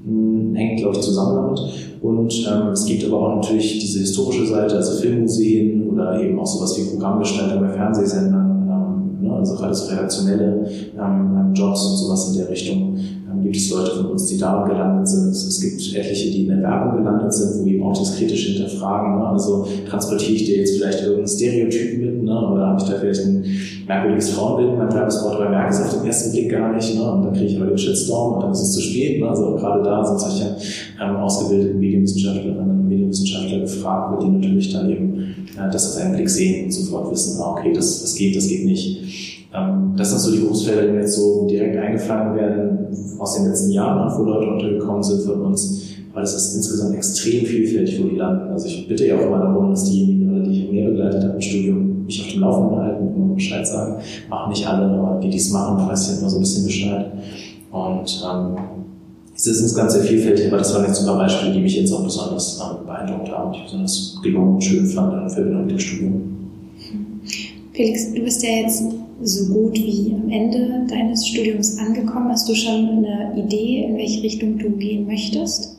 Hm, 0.06 0.54
hängt, 0.54 0.80
glaube 0.80 0.96
ich, 0.96 1.02
zusammen 1.02 1.36
damit. 1.36 1.60
Und 2.02 2.48
ähm, 2.48 2.68
es 2.72 2.86
gibt 2.86 3.04
aber 3.06 3.20
auch 3.20 3.36
natürlich 3.36 3.80
diese 3.80 4.00
historische 4.00 4.46
Seite, 4.46 4.76
also 4.76 5.02
Filmmuseen 5.02 5.90
oder 5.90 6.22
eben 6.22 6.40
auch 6.40 6.46
sowas 6.46 6.78
wie 6.78 6.92
Programmgestalter 6.92 7.60
bei 7.60 7.70
Fernsehsendern? 7.70 8.45
Also 9.36 9.56
so 9.56 9.92
redaktionelle 9.92 10.68
ähm, 10.98 11.38
ähm, 11.38 11.54
Jobs 11.54 11.86
und 11.86 11.98
sowas 11.98 12.30
in 12.30 12.38
der 12.38 12.50
Richtung 12.50 12.98
ähm, 12.98 13.42
gibt 13.44 13.56
es 13.56 13.72
Leute 13.72 13.92
von 13.92 14.06
uns, 14.08 14.28
die 14.28 14.38
da 14.38 14.66
gelandet 14.68 15.08
sind. 15.08 15.30
Es 15.30 15.60
gibt 15.62 15.96
etliche, 15.96 16.32
die 16.32 16.44
in 16.44 16.50
der 16.50 16.62
Werbung 16.62 17.04
gelandet 17.04 17.34
sind, 17.34 17.62
wo 17.62 17.68
eben 17.68 17.84
auch 17.84 17.98
das 17.98 18.16
kritisch 18.16 18.48
hinterfragen. 18.48 19.20
Ne? 19.20 19.28
Also 19.28 19.68
transportiere 19.90 20.34
ich 20.34 20.46
dir 20.46 20.58
jetzt 20.58 20.78
vielleicht 20.78 21.02
irgendein 21.02 21.28
Stereotyp 21.28 22.02
mit 22.02 22.24
ne? 22.24 22.32
oder 22.32 22.68
habe 22.68 22.82
ich 22.82 22.90
da 22.90 22.96
vielleicht 22.98 23.26
ein 23.26 23.46
merkwürdiges 23.88 24.30
Frauenbild 24.32 24.72
in 24.72 24.78
meinem 24.78 24.94
Werbespot, 24.94 25.34
aber 25.34 25.50
merke 25.50 25.74
es 25.74 25.82
auf 25.82 25.98
den 25.98 26.06
ersten 26.08 26.32
Blick 26.32 26.52
gar 26.52 26.74
nicht. 26.74 26.96
Ne? 26.96 27.12
Und 27.12 27.24
dann 27.24 27.34
kriege 27.34 27.46
ich 27.46 27.58
aber 27.58 27.68
den 27.68 27.78
Shitstorm 27.78 28.36
und 28.36 28.44
dann 28.44 28.52
ist 28.52 28.62
es 28.62 28.74
zu 28.74 28.82
spät. 28.82 29.20
Ne? 29.20 29.30
Also 29.30 29.56
gerade 29.56 29.84
da 29.84 30.04
sind 30.04 30.20
solche 30.20 30.56
ähm, 31.02 31.16
ausgebildeten 31.18 31.80
Medienwissenschaftlerinnen 31.80 32.70
und 32.70 32.88
Medienwissenschaftler 32.88 33.60
gefragt, 33.60 34.12
wird 34.12 34.24
die 34.24 34.38
natürlich 34.38 34.74
dann 34.74 34.90
eben 34.90 35.35
äh, 35.58 35.72
das 35.72 35.96
auf 35.96 36.04
einen 36.04 36.16
Blick 36.16 36.30
sehen 36.30 36.66
und 36.66 36.72
sofort 36.72 37.12
wissen, 37.12 37.42
ah, 37.42 37.52
okay, 37.52 37.72
das, 37.74 38.02
das 38.02 38.16
geht, 38.16 38.36
das 38.36 38.48
geht 38.48 38.66
nicht. 38.66 39.50
Ähm, 39.54 39.94
das 39.96 40.10
sind 40.10 40.20
so 40.20 40.32
die 40.32 40.40
Berufsfelder, 40.40 40.84
die 40.84 40.92
mir 40.92 41.02
jetzt 41.02 41.16
so 41.16 41.48
direkt 41.48 41.78
eingefallen 41.78 42.36
werden 42.36 43.20
aus 43.20 43.36
den 43.36 43.48
letzten 43.48 43.72
Jahren, 43.72 44.12
wo 44.18 44.24
Leute 44.24 44.52
untergekommen 44.52 45.04
sind 45.04 45.22
von 45.24 45.42
uns, 45.42 45.84
weil 46.14 46.24
es 46.24 46.34
ist 46.34 46.56
insgesamt 46.56 46.96
extrem 46.96 47.46
vielfältig, 47.46 48.04
wo 48.04 48.08
die 48.08 48.16
landen. 48.18 48.52
Also 48.52 48.68
ich 48.68 48.88
bitte 48.88 49.08
ja 49.08 49.18
auch 49.18 49.26
immer 49.26 49.40
darum, 49.40 49.70
dass 49.70 49.86
diejenigen, 49.86 50.44
die 50.44 50.64
ich 50.64 50.72
mehr 50.72 50.90
begleitet 50.90 51.24
habe 51.24 51.34
im 51.36 51.42
Studium, 51.42 52.06
mich 52.06 52.22
auf 52.22 52.32
dem 52.32 52.42
Laufenden 52.42 52.80
halten, 52.80 53.16
immer 53.16 53.34
Bescheid 53.34 53.66
sagen. 53.66 53.96
Machen 54.30 54.50
nicht 54.50 54.68
alle, 54.68 54.86
aber 54.86 55.20
die, 55.20 55.30
die 55.30 55.38
es 55.38 55.52
machen, 55.52 55.88
weiß 55.88 56.12
ich 56.12 56.20
immer 56.20 56.30
so 56.30 56.38
ein 56.38 56.42
bisschen 56.42 56.66
Bescheid. 56.66 57.12
Und 57.72 58.24
ähm, 58.26 58.56
es 59.36 59.48
ist 59.48 59.62
insgesamt 59.62 59.92
sehr 59.92 60.04
vielfältig, 60.04 60.48
aber 60.48 60.58
das 60.58 60.74
waren 60.74 60.86
jetzt 60.86 61.00
ein 61.00 61.06
paar 61.06 61.18
Beispiele, 61.18 61.54
die 61.54 61.60
mich 61.60 61.76
jetzt 61.76 61.92
auch 61.92 62.04
besonders 62.04 62.60
ähm, 62.60 62.86
beeindruckt 62.86 63.30
haben, 63.30 63.52
die 63.52 63.60
ich 63.60 63.66
besonders 63.66 64.18
gelungen 64.24 64.56
und 64.56 64.64
schön 64.64 64.86
fand 64.86 65.14
in 65.14 65.30
Verbindung 65.30 65.62
mit 65.64 65.72
dem 65.72 65.80
Studium. 65.80 66.22
Felix, 67.74 68.14
du 68.14 68.22
bist 68.22 68.42
ja 68.44 68.50
jetzt 68.62 68.84
so 69.22 69.54
gut 69.54 69.76
wie 69.76 70.14
am 70.14 70.30
Ende 70.30 70.86
deines 70.90 71.28
Studiums 71.28 71.78
angekommen. 71.78 72.30
Hast 72.30 72.48
du 72.48 72.56
schon 72.56 73.06
eine 73.06 73.34
Idee, 73.38 73.84
in 73.84 73.98
welche 73.98 74.24
Richtung 74.24 74.58
du 74.58 74.70
gehen 74.70 75.06
möchtest? 75.06 75.75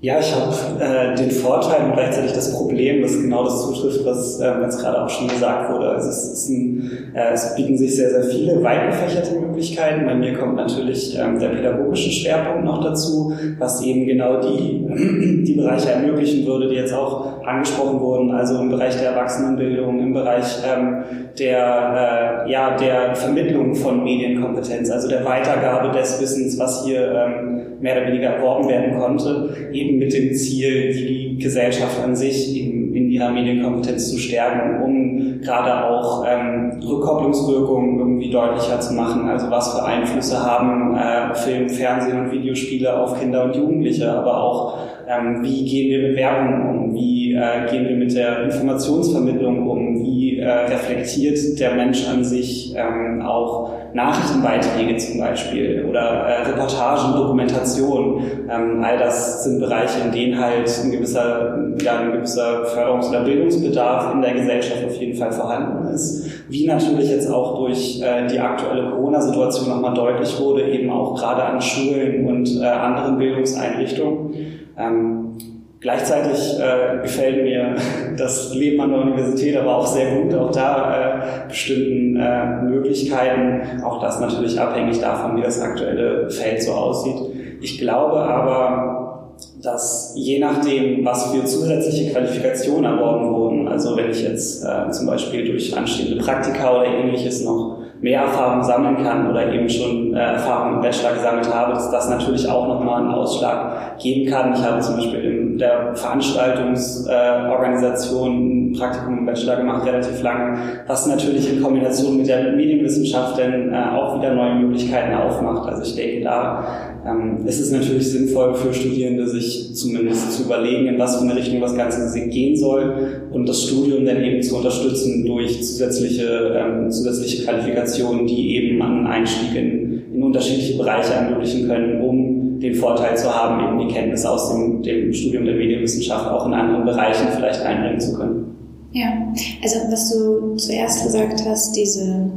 Ja, 0.00 0.20
ich 0.20 0.32
habe 0.32 0.54
äh, 0.80 1.16
den 1.16 1.28
Vorteil 1.28 1.86
und 1.86 1.94
gleichzeitig 1.94 2.32
das 2.32 2.52
Problem, 2.52 3.02
dass 3.02 3.20
genau 3.20 3.42
das 3.42 3.62
zutrifft, 3.62 4.06
was 4.06 4.38
äh, 4.38 4.62
jetzt 4.62 4.80
gerade 4.80 5.02
auch 5.02 5.08
schon 5.08 5.26
gesagt 5.26 5.72
wurde. 5.72 5.88
Also 5.88 6.08
es, 6.10 6.34
ist 6.34 6.48
ein, 6.50 7.10
äh, 7.14 7.32
es 7.32 7.56
bieten 7.56 7.76
sich 7.76 7.96
sehr, 7.96 8.10
sehr 8.10 8.22
viele 8.22 8.62
weit 8.62 8.92
gefächerte 8.92 9.34
Möglichkeiten. 9.40 10.06
Bei 10.06 10.14
mir 10.14 10.34
kommt 10.34 10.54
natürlich 10.54 11.18
ähm, 11.18 11.40
der 11.40 11.48
pädagogische 11.48 12.10
Schwerpunkt 12.12 12.64
noch 12.64 12.80
dazu, 12.80 13.32
was 13.58 13.82
eben 13.82 14.06
genau 14.06 14.40
die, 14.40 14.86
die 15.44 15.54
Bereiche 15.54 15.90
ermöglichen 15.90 16.46
würde, 16.46 16.68
die 16.68 16.76
jetzt 16.76 16.94
auch 16.94 17.42
angesprochen 17.44 17.98
wurden, 17.98 18.30
also 18.30 18.60
im 18.60 18.68
Bereich 18.68 18.96
der 18.98 19.10
Erwachsenenbildung, 19.10 19.98
im 19.98 20.12
Bereich 20.12 20.62
ähm, 20.64 21.02
der, 21.40 22.44
äh, 22.46 22.52
ja, 22.52 22.76
der 22.76 23.16
Vermittlung 23.16 23.74
von 23.74 24.04
Medienkompetenz, 24.04 24.90
also 24.90 25.08
der 25.08 25.24
Weitergabe 25.24 25.96
des 25.96 26.20
Wissens, 26.20 26.56
was 26.56 26.84
hier 26.84 27.10
ähm, 27.10 27.58
mehr 27.80 27.96
oder 27.96 28.06
weniger 28.08 28.28
erworben 28.30 28.68
werden 28.68 28.98
konnte, 28.98 29.50
eben 29.72 29.87
mit 29.92 30.12
dem 30.12 30.34
Ziel, 30.34 30.92
die 30.92 31.38
Gesellschaft 31.38 32.02
an 32.02 32.16
sich 32.16 32.60
in, 32.60 32.94
in 32.94 33.10
ihrer 33.10 33.30
Medienkompetenz 33.30 34.10
zu 34.10 34.18
stärken, 34.18 34.82
um 34.82 35.40
gerade 35.40 35.88
auch 35.88 36.24
ähm, 36.28 36.80
Rückkopplungswirkungen 36.86 37.98
irgendwie 37.98 38.30
deutlicher 38.30 38.80
zu 38.80 38.94
machen. 38.94 39.28
Also 39.28 39.50
was 39.50 39.72
für 39.72 39.84
Einflüsse 39.84 40.44
haben 40.44 40.96
äh, 40.96 41.34
Film, 41.34 41.68
Fernsehen 41.68 42.20
und 42.20 42.32
Videospiele 42.32 43.00
auf 43.00 43.18
Kinder 43.18 43.44
und 43.44 43.56
Jugendliche, 43.56 44.12
aber 44.12 44.42
auch 44.42 44.78
ähm, 45.08 45.42
wie 45.42 45.64
gehen 45.64 45.90
wir 45.90 46.08
mit 46.08 46.16
Werbung 46.16 46.68
um, 46.68 46.94
wie 46.94 47.32
äh, 47.32 47.70
gehen 47.70 47.88
wir 47.88 47.96
mit 47.96 48.14
der 48.14 48.44
Informationsvermittlung 48.44 49.66
um, 49.68 50.04
wie 50.04 50.38
äh, 50.38 50.48
reflektiert 50.48 51.38
der 51.58 51.74
Mensch 51.74 52.06
an 52.08 52.24
sich 52.24 52.74
ähm, 52.76 53.22
auch 53.22 53.72
Nachrichtenbeiträge 53.94 54.96
zum 54.96 55.20
Beispiel 55.20 55.86
oder 55.88 56.00
äh, 56.00 56.42
Reportagen, 56.42 57.16
Dokumentation. 57.16 58.22
Ähm, 58.50 58.84
all 58.84 58.98
das 58.98 59.44
sind 59.44 59.60
Bereiche, 59.60 60.00
in 60.04 60.12
denen 60.12 60.38
halt 60.38 60.70
ein 60.84 60.90
gewisser, 60.90 61.58
ja, 61.80 61.98
ein 61.98 62.12
gewisser 62.12 62.64
Förderungs- 62.66 63.08
oder 63.08 63.24
Bildungsbedarf 63.24 64.14
in 64.14 64.22
der 64.22 64.34
Gesellschaft 64.34 64.84
auf 64.84 64.96
jeden 64.96 65.16
Fall 65.16 65.32
vorhanden 65.32 65.88
ist. 65.94 66.30
Wie 66.48 66.66
natürlich 66.66 67.10
jetzt 67.10 67.30
auch 67.30 67.58
durch 67.58 68.02
äh, 68.02 68.26
die 68.26 68.38
aktuelle 68.38 68.90
Corona-Situation 68.90 69.68
nochmal 69.68 69.94
deutlich 69.94 70.38
wurde, 70.38 70.62
eben 70.68 70.90
auch 70.90 71.14
gerade 71.14 71.42
an 71.44 71.60
Schulen 71.60 72.26
und 72.26 72.60
äh, 72.60 72.64
anderen 72.64 73.18
Bildungseinrichtungen. 73.18 74.58
Ähm, 74.78 75.36
Gleichzeitig 75.80 76.58
äh, 76.58 77.02
gefällt 77.02 77.44
mir 77.44 77.76
das 78.16 78.52
Leben 78.52 78.80
an 78.80 78.90
der 78.90 79.00
Universität 79.00 79.56
aber 79.56 79.76
auch 79.76 79.86
sehr 79.86 80.16
gut, 80.16 80.34
auch 80.34 80.50
da 80.50 81.44
äh, 81.44 81.48
bestimmten 81.48 82.16
äh, 82.16 82.62
Möglichkeiten, 82.62 83.82
auch 83.84 84.00
das 84.00 84.18
natürlich 84.18 84.60
abhängig 84.60 85.00
davon, 85.00 85.36
wie 85.36 85.42
das 85.42 85.60
aktuelle 85.60 86.28
Feld 86.30 86.62
so 86.62 86.72
aussieht. 86.72 87.14
Ich 87.60 87.78
glaube 87.78 88.16
aber, 88.16 89.34
dass 89.62 90.14
je 90.16 90.40
nachdem, 90.40 91.04
was 91.04 91.32
für 91.32 91.44
zusätzliche 91.44 92.10
Qualifikationen 92.10 92.96
erworben 92.96 93.32
wurden, 93.32 93.68
also 93.68 93.96
wenn 93.96 94.10
ich 94.10 94.22
jetzt 94.22 94.64
äh, 94.64 94.90
zum 94.90 95.06
Beispiel 95.06 95.44
durch 95.44 95.76
anstehende 95.76 96.16
Praktika 96.16 96.74
oder 96.74 96.86
ähnliches 96.86 97.44
noch 97.44 97.82
mehr 98.00 98.22
Erfahrung 98.22 98.62
sammeln 98.62 99.02
kann 99.02 99.28
oder 99.30 99.52
eben 99.52 99.68
schon 99.68 100.14
äh, 100.14 100.18
Erfahrung 100.18 100.76
im 100.76 100.80
Bachelor 100.80 101.12
gesammelt 101.14 101.52
habe, 101.52 101.72
dass 101.72 101.90
das 101.90 102.08
natürlich 102.08 102.48
auch 102.48 102.68
nochmal 102.68 103.02
einen 103.02 103.10
Ausschlag 103.10 103.98
geben 103.98 104.30
kann. 104.30 104.52
Ich 104.52 104.62
habe 104.62 104.78
zum 104.80 104.94
Beispiel 104.96 105.20
in 105.20 105.58
der 105.58 105.94
Veranstaltungsorganisation 105.94 108.74
äh, 108.74 108.78
Praktikum 108.78 109.18
im 109.18 109.26
Bachelor 109.26 109.56
gemacht, 109.56 109.84
relativ 109.86 110.22
lange, 110.22 110.58
was 110.86 111.06
natürlich 111.06 111.52
in 111.52 111.60
Kombination 111.62 112.16
mit 112.18 112.28
der 112.28 112.52
Medienwissenschaft 112.52 113.38
dann 113.38 113.72
äh, 113.72 113.96
auch 113.96 114.18
wieder 114.18 114.34
neue 114.34 114.54
Möglichkeiten 114.54 115.14
aufmacht. 115.14 115.68
Also 115.68 115.82
ich 115.82 115.96
denke, 115.96 116.24
da 116.24 116.64
ähm, 117.06 117.46
ist 117.46 117.60
es 117.60 117.70
natürlich 117.70 118.10
sinnvoll 118.10 118.54
für 118.54 118.72
Studierende, 118.74 119.28
sich 119.28 119.74
zumindest 119.74 120.32
zu 120.32 120.44
überlegen, 120.44 120.86
in 120.86 120.98
was 120.98 121.16
für 121.16 121.22
eine 121.22 121.36
Richtung 121.36 121.60
das 121.60 121.76
Ganze 121.76 122.28
gehen 122.28 122.56
soll 122.56 123.28
und 123.32 123.48
das 123.48 123.64
Studium 123.64 124.04
dann 124.04 124.22
eben 124.22 124.42
zu 124.42 124.56
unterstützen 124.56 125.24
durch 125.26 125.62
zusätzliche, 125.62 126.56
ähm, 126.56 126.90
zusätzliche 126.90 127.44
Qualifikationen, 127.44 128.26
die 128.26 128.56
eben 128.56 128.82
einen 128.82 129.06
Einstieg 129.06 129.54
in, 129.54 130.14
in 130.14 130.22
unterschiedliche 130.22 130.76
Bereiche 130.76 131.14
ermöglichen 131.14 131.68
können, 131.68 132.00
um 132.00 132.60
den 132.60 132.74
Vorteil 132.74 133.16
zu 133.16 133.32
haben, 133.32 133.78
eben 133.78 133.88
die 133.88 133.94
Kenntnisse 133.94 134.30
aus 134.30 134.50
dem, 134.52 134.82
dem 134.82 135.12
Studium 135.12 135.44
der 135.44 135.54
Medienwissenschaft 135.54 136.26
auch 136.28 136.46
in 136.46 136.54
anderen 136.54 136.84
Bereichen 136.84 137.28
vielleicht 137.34 137.62
einbringen 137.62 138.00
zu 138.00 138.14
können. 138.14 138.56
Ja, 138.92 139.32
also 139.62 139.78
was 139.90 140.10
du 140.10 140.56
zuerst 140.56 141.04
gesagt 141.04 141.44
hast, 141.46 141.76
diese 141.76 142.30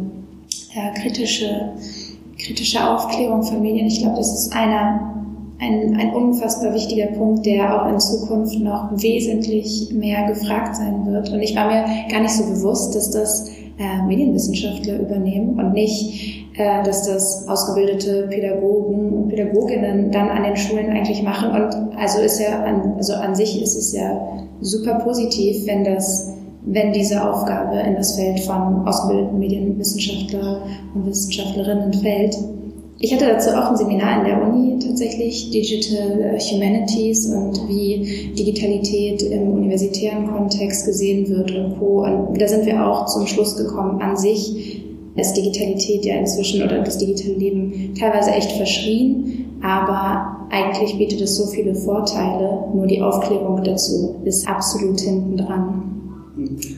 äh, 0.76 1.02
kritische 1.02 1.72
kritische 2.46 2.88
Aufklärung 2.88 3.44
von 3.44 3.62
Medien, 3.62 3.88
ich 3.88 4.02
glaube, 4.02 4.18
das 4.18 4.34
ist 4.34 4.54
einer, 4.54 5.14
ein, 5.60 5.96
ein 6.00 6.14
unfassbar 6.14 6.74
wichtiger 6.74 7.08
Punkt, 7.08 7.46
der 7.46 7.84
auch 7.84 7.92
in 7.92 8.00
Zukunft 8.00 8.60
noch 8.60 8.90
wesentlich 8.94 9.90
mehr 9.94 10.28
gefragt 10.28 10.76
sein 10.76 11.06
wird. 11.06 11.30
Und 11.32 11.42
ich 11.42 11.56
war 11.56 11.68
mir 11.68 11.86
gar 12.10 12.22
nicht 12.22 12.34
so 12.34 12.44
bewusst, 12.44 12.96
dass 12.96 13.12
das 13.12 13.50
äh, 13.78 14.02
Medienwissenschaftler 14.08 15.00
übernehmen 15.00 15.60
und 15.60 15.74
nicht, 15.74 16.48
äh, 16.56 16.84
dass 16.84 17.08
das 17.08 17.48
ausgebildete 17.48 18.28
Pädagogen 18.28 19.14
und 19.14 19.30
Pädagoginnen 19.30 20.12
dann 20.12 20.30
an 20.30 20.44
den 20.44 20.58
Schulen 20.58 20.90
eigentlich 20.90 21.22
machen. 21.22 21.52
Und 21.52 21.98
also 21.98 22.22
ist 22.22 22.40
ja 22.40 22.64
an, 22.64 22.94
also 22.98 23.14
an 23.14 23.36
sich 23.36 23.62
ist 23.62 23.76
es 23.76 23.94
ja 23.94 24.20
super 24.62 24.96
positiv, 24.96 25.68
wenn 25.68 25.84
das 25.84 26.34
wenn 26.64 26.94
diese 26.94 27.28
Aufgabe 27.28 27.80
in 27.80 27.96
das 27.96 28.16
Feld 28.16 28.40
von 28.42 28.88
ausgebildeten 28.88 29.40
Medienwissenschaftler 29.40 30.62
und 30.94 31.06
Wissenschaftlerinnen 31.08 31.94
fällt. 31.94 32.38
Ich 33.00 33.14
hatte 33.14 33.26
dazu 33.26 33.50
auch 33.50 33.72
ein 33.72 33.78
Seminar 33.78 34.20
in 34.20 34.26
der 34.26 34.42
Uni 34.44 34.78
tatsächlich, 34.80 35.50
Digital 35.50 36.38
Humanities 36.40 37.28
und 37.34 37.68
wie 37.68 38.34
Digitalität 38.38 39.24
im 39.24 39.54
universitären 39.54 40.28
Kontext 40.28 40.86
gesehen 40.86 41.28
wird 41.30 41.52
und 41.52 41.80
Co. 41.80 42.04
Und 42.04 42.40
da 42.40 42.48
sind 42.48 42.66
wir 42.66 42.86
auch 42.86 43.08
zum 43.08 43.26
Schluss 43.26 43.56
gekommen, 43.56 44.02
an 44.02 44.16
sich 44.16 44.82
ist 45.16 45.34
Digitalität 45.34 46.06
ja 46.06 46.16
inzwischen 46.16 46.64
oder 46.64 46.84
das 46.84 46.98
digitale 46.98 47.36
Leben 47.36 47.94
teilweise 48.00 48.32
echt 48.32 48.52
verschrien, 48.54 49.58
aber 49.62 50.48
eigentlich 50.50 50.98
bietet 50.98 51.22
es 51.22 51.38
so 51.38 51.48
viele 51.48 51.76
Vorteile, 51.76 52.66
nur 52.74 52.88
die 52.88 53.02
Aufklärung 53.02 53.64
dazu 53.64 54.16
ist 54.26 54.48
absolut 54.48 55.00
hinten 55.00 55.38
dran. 55.38 55.91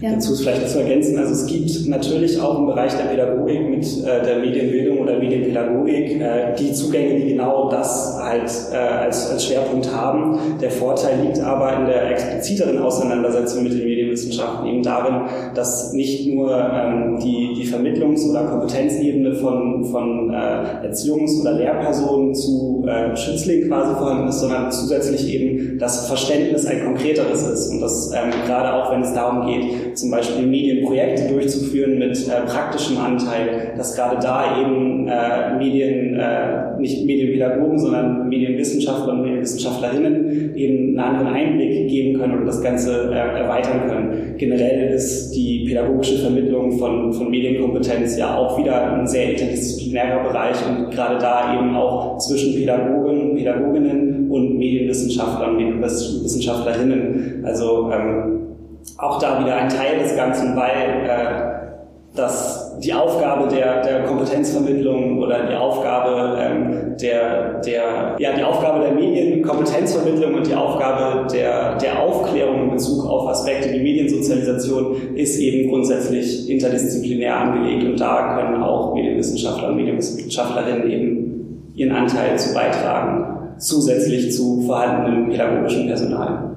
Ja. 0.02 0.14
Dazu 0.14 0.34
ist 0.34 0.42
vielleicht 0.42 0.70
zu 0.70 0.80
ergänzen, 0.80 1.18
also 1.18 1.34
es 1.34 1.46
gibt 1.46 1.88
natürlich 1.88 2.40
auch 2.40 2.60
im 2.60 2.66
Bereich 2.68 2.96
der 2.96 3.06
Pädagogik 3.06 3.70
mit 3.70 3.86
äh, 4.04 4.24
der 4.24 4.40
Medienbildung 4.40 5.00
oder 5.00 5.18
Medienpädagogik 5.18 6.22
äh, 6.22 6.56
die 6.58 6.74
Zugänge, 6.74 7.20
die 7.20 7.30
genau 7.30 7.70
das 7.70 8.18
halt 8.22 8.52
äh, 8.72 8.76
als, 8.76 9.30
als 9.30 9.46
Schwerpunkt 9.46 9.94
haben. 9.94 10.38
Der 10.62 10.72
Vorteil 10.72 11.22
liegt 11.22 11.40
aber 11.40 11.78
in 11.78 11.86
der 11.86 12.12
expliziteren 12.12 12.80
Auseinandersetzung 12.80 13.64
mit 13.64 13.74
den 13.74 13.86
Medienwissenschaften 13.86 14.68
eben 14.68 14.84
darin, 14.84 15.28
dass 15.56 15.94
nicht 15.94 16.28
nur 16.34 16.52
ähm, 16.52 17.20
die, 17.20 17.54
die 17.56 17.66
Vermittlungs- 17.66 18.30
oder 18.30 18.44
Kompetenzebene 18.46 19.36
von, 19.36 19.86
von 19.86 20.34
äh, 20.34 20.88
Erziehungs- 20.88 21.42
oder 21.42 21.54
Lehrpersonen 21.54 22.34
zu 22.36 22.86
äh, 22.88 23.16
Schützling 23.16 23.68
quasi 23.68 23.94
vorhanden 23.96 24.28
ist, 24.30 24.40
sondern 24.40 24.72
zusätzlich 24.72 25.34
eben 25.34 25.80
das 25.80 26.08
Verständnis 26.08 26.66
ein 26.66 26.84
konkreteres 26.84 27.48
ist. 27.48 27.72
Und 27.72 27.82
das 27.82 28.12
ähm, 28.14 28.32
gerade 28.46 28.74
auch, 28.74 28.92
wenn 28.92 29.02
es 29.02 29.14
darum 29.14 29.46
geht, 29.48 29.62
zum 29.93 30.11
Beispiel 30.11 30.45
Medienprojekte 30.45 31.28
durchzuführen 31.32 31.99
mit 31.99 32.18
äh, 32.28 32.41
praktischem 32.45 32.97
Anteil, 32.97 33.74
dass 33.78 33.95
gerade 33.95 34.18
da 34.22 34.59
eben 34.61 35.07
äh, 35.07 35.57
Medien, 35.57 36.20
äh, 36.20 36.80
nicht 36.80 37.05
Medienpädagogen, 37.05 37.78
sondern 37.78 38.30
Medienwissenschaftler 38.30 39.14
und 39.14 39.22
Medienwissenschaftlerinnen 39.22 40.55
eben 40.55 40.97
einen 40.97 40.99
anderen 40.99 41.28
Einblick 41.28 41.89
geben 41.89 42.20
können 42.20 42.39
und 42.39 42.45
das 42.45 42.61
Ganze 42.61 43.11
äh, 43.11 43.39
erweitern 43.39 43.88
können. 43.88 44.36
Generell 44.38 44.93
ist 44.93 45.32
die 45.32 45.66
pädagogische 45.68 46.20
Vermittlung 46.20 46.78
von, 46.78 47.14
von 47.14 47.30
Medienkompetenz 47.30 48.18
ja 48.18 48.36
auch 48.38 48.57
wieder 48.57 48.93
ein 48.93 49.07
sehr 49.07 49.32
interdisziplinärer 49.32 50.24
Bereich 50.24 50.57
und 50.68 50.91
gerade 50.91 51.18
da 51.20 51.57
eben 51.57 51.76
auch 51.76 52.18
zwischen 52.18 52.55
Pädagogen, 52.55 53.36
Pädagoginnen 53.36 54.30
und 54.30 54.57
Medienwissenschaftlern, 54.57 55.55
Medienwissenschaftlerinnen. 55.57 57.43
Also 57.45 57.91
ähm, 57.91 58.43
auch 58.98 59.20
da 59.20 59.40
wieder 59.40 59.56
ein 59.56 59.70
Teil 59.70 60.00
des 60.00 60.16
Ganzen, 60.16 60.56
weil 60.56 61.06
äh, 61.06 61.54
dass 62.16 62.78
die 62.80 62.94
Aufgabe 62.94 63.48
der, 63.48 63.82
der 63.82 64.04
Kompetenzvermittlung 64.04 65.20
oder 65.20 65.48
die 65.48 65.56
Aufgabe 65.56 66.38
ähm, 66.40 66.96
der, 67.02 67.60
der, 67.62 68.16
ja, 68.20 68.34
die 68.34 68.44
Aufgabe 68.44 68.84
der 68.84 68.94
Medienkompetenzvermittlung 68.94 70.36
und 70.36 70.46
die 70.46 70.54
Aufgabe 70.54 71.28
der, 71.34 71.76
der 71.78 72.04
Aufklärung 72.04 72.66
in 72.66 72.72
Bezug 72.72 73.10
auf 73.10 73.28
Aspekte 73.30 73.72
wie 73.74 73.80
Mediensozialisation 73.80 75.16
ist 75.16 75.40
eben 75.40 75.72
grundsätzlich 75.72 76.50
interdisziplinär 76.50 77.36
angelegt 77.36 77.84
und 77.84 78.00
da 78.00 78.38
können 78.38 78.62
auch 78.62 78.94
Medienwissenschaftler 78.94 79.70
und 79.70 79.78
Medienwissenschaftlerinnen 79.78 80.92
eben 80.92 81.72
ihren 81.76 81.94
Anteil 81.94 82.38
zu 82.38 82.54
beitragen, 82.54 83.56
zusätzlich 83.58 84.32
zu 84.32 84.62
vorhandenem 84.62 85.30
pädagogischen 85.30 85.88
Personal. 85.88 86.53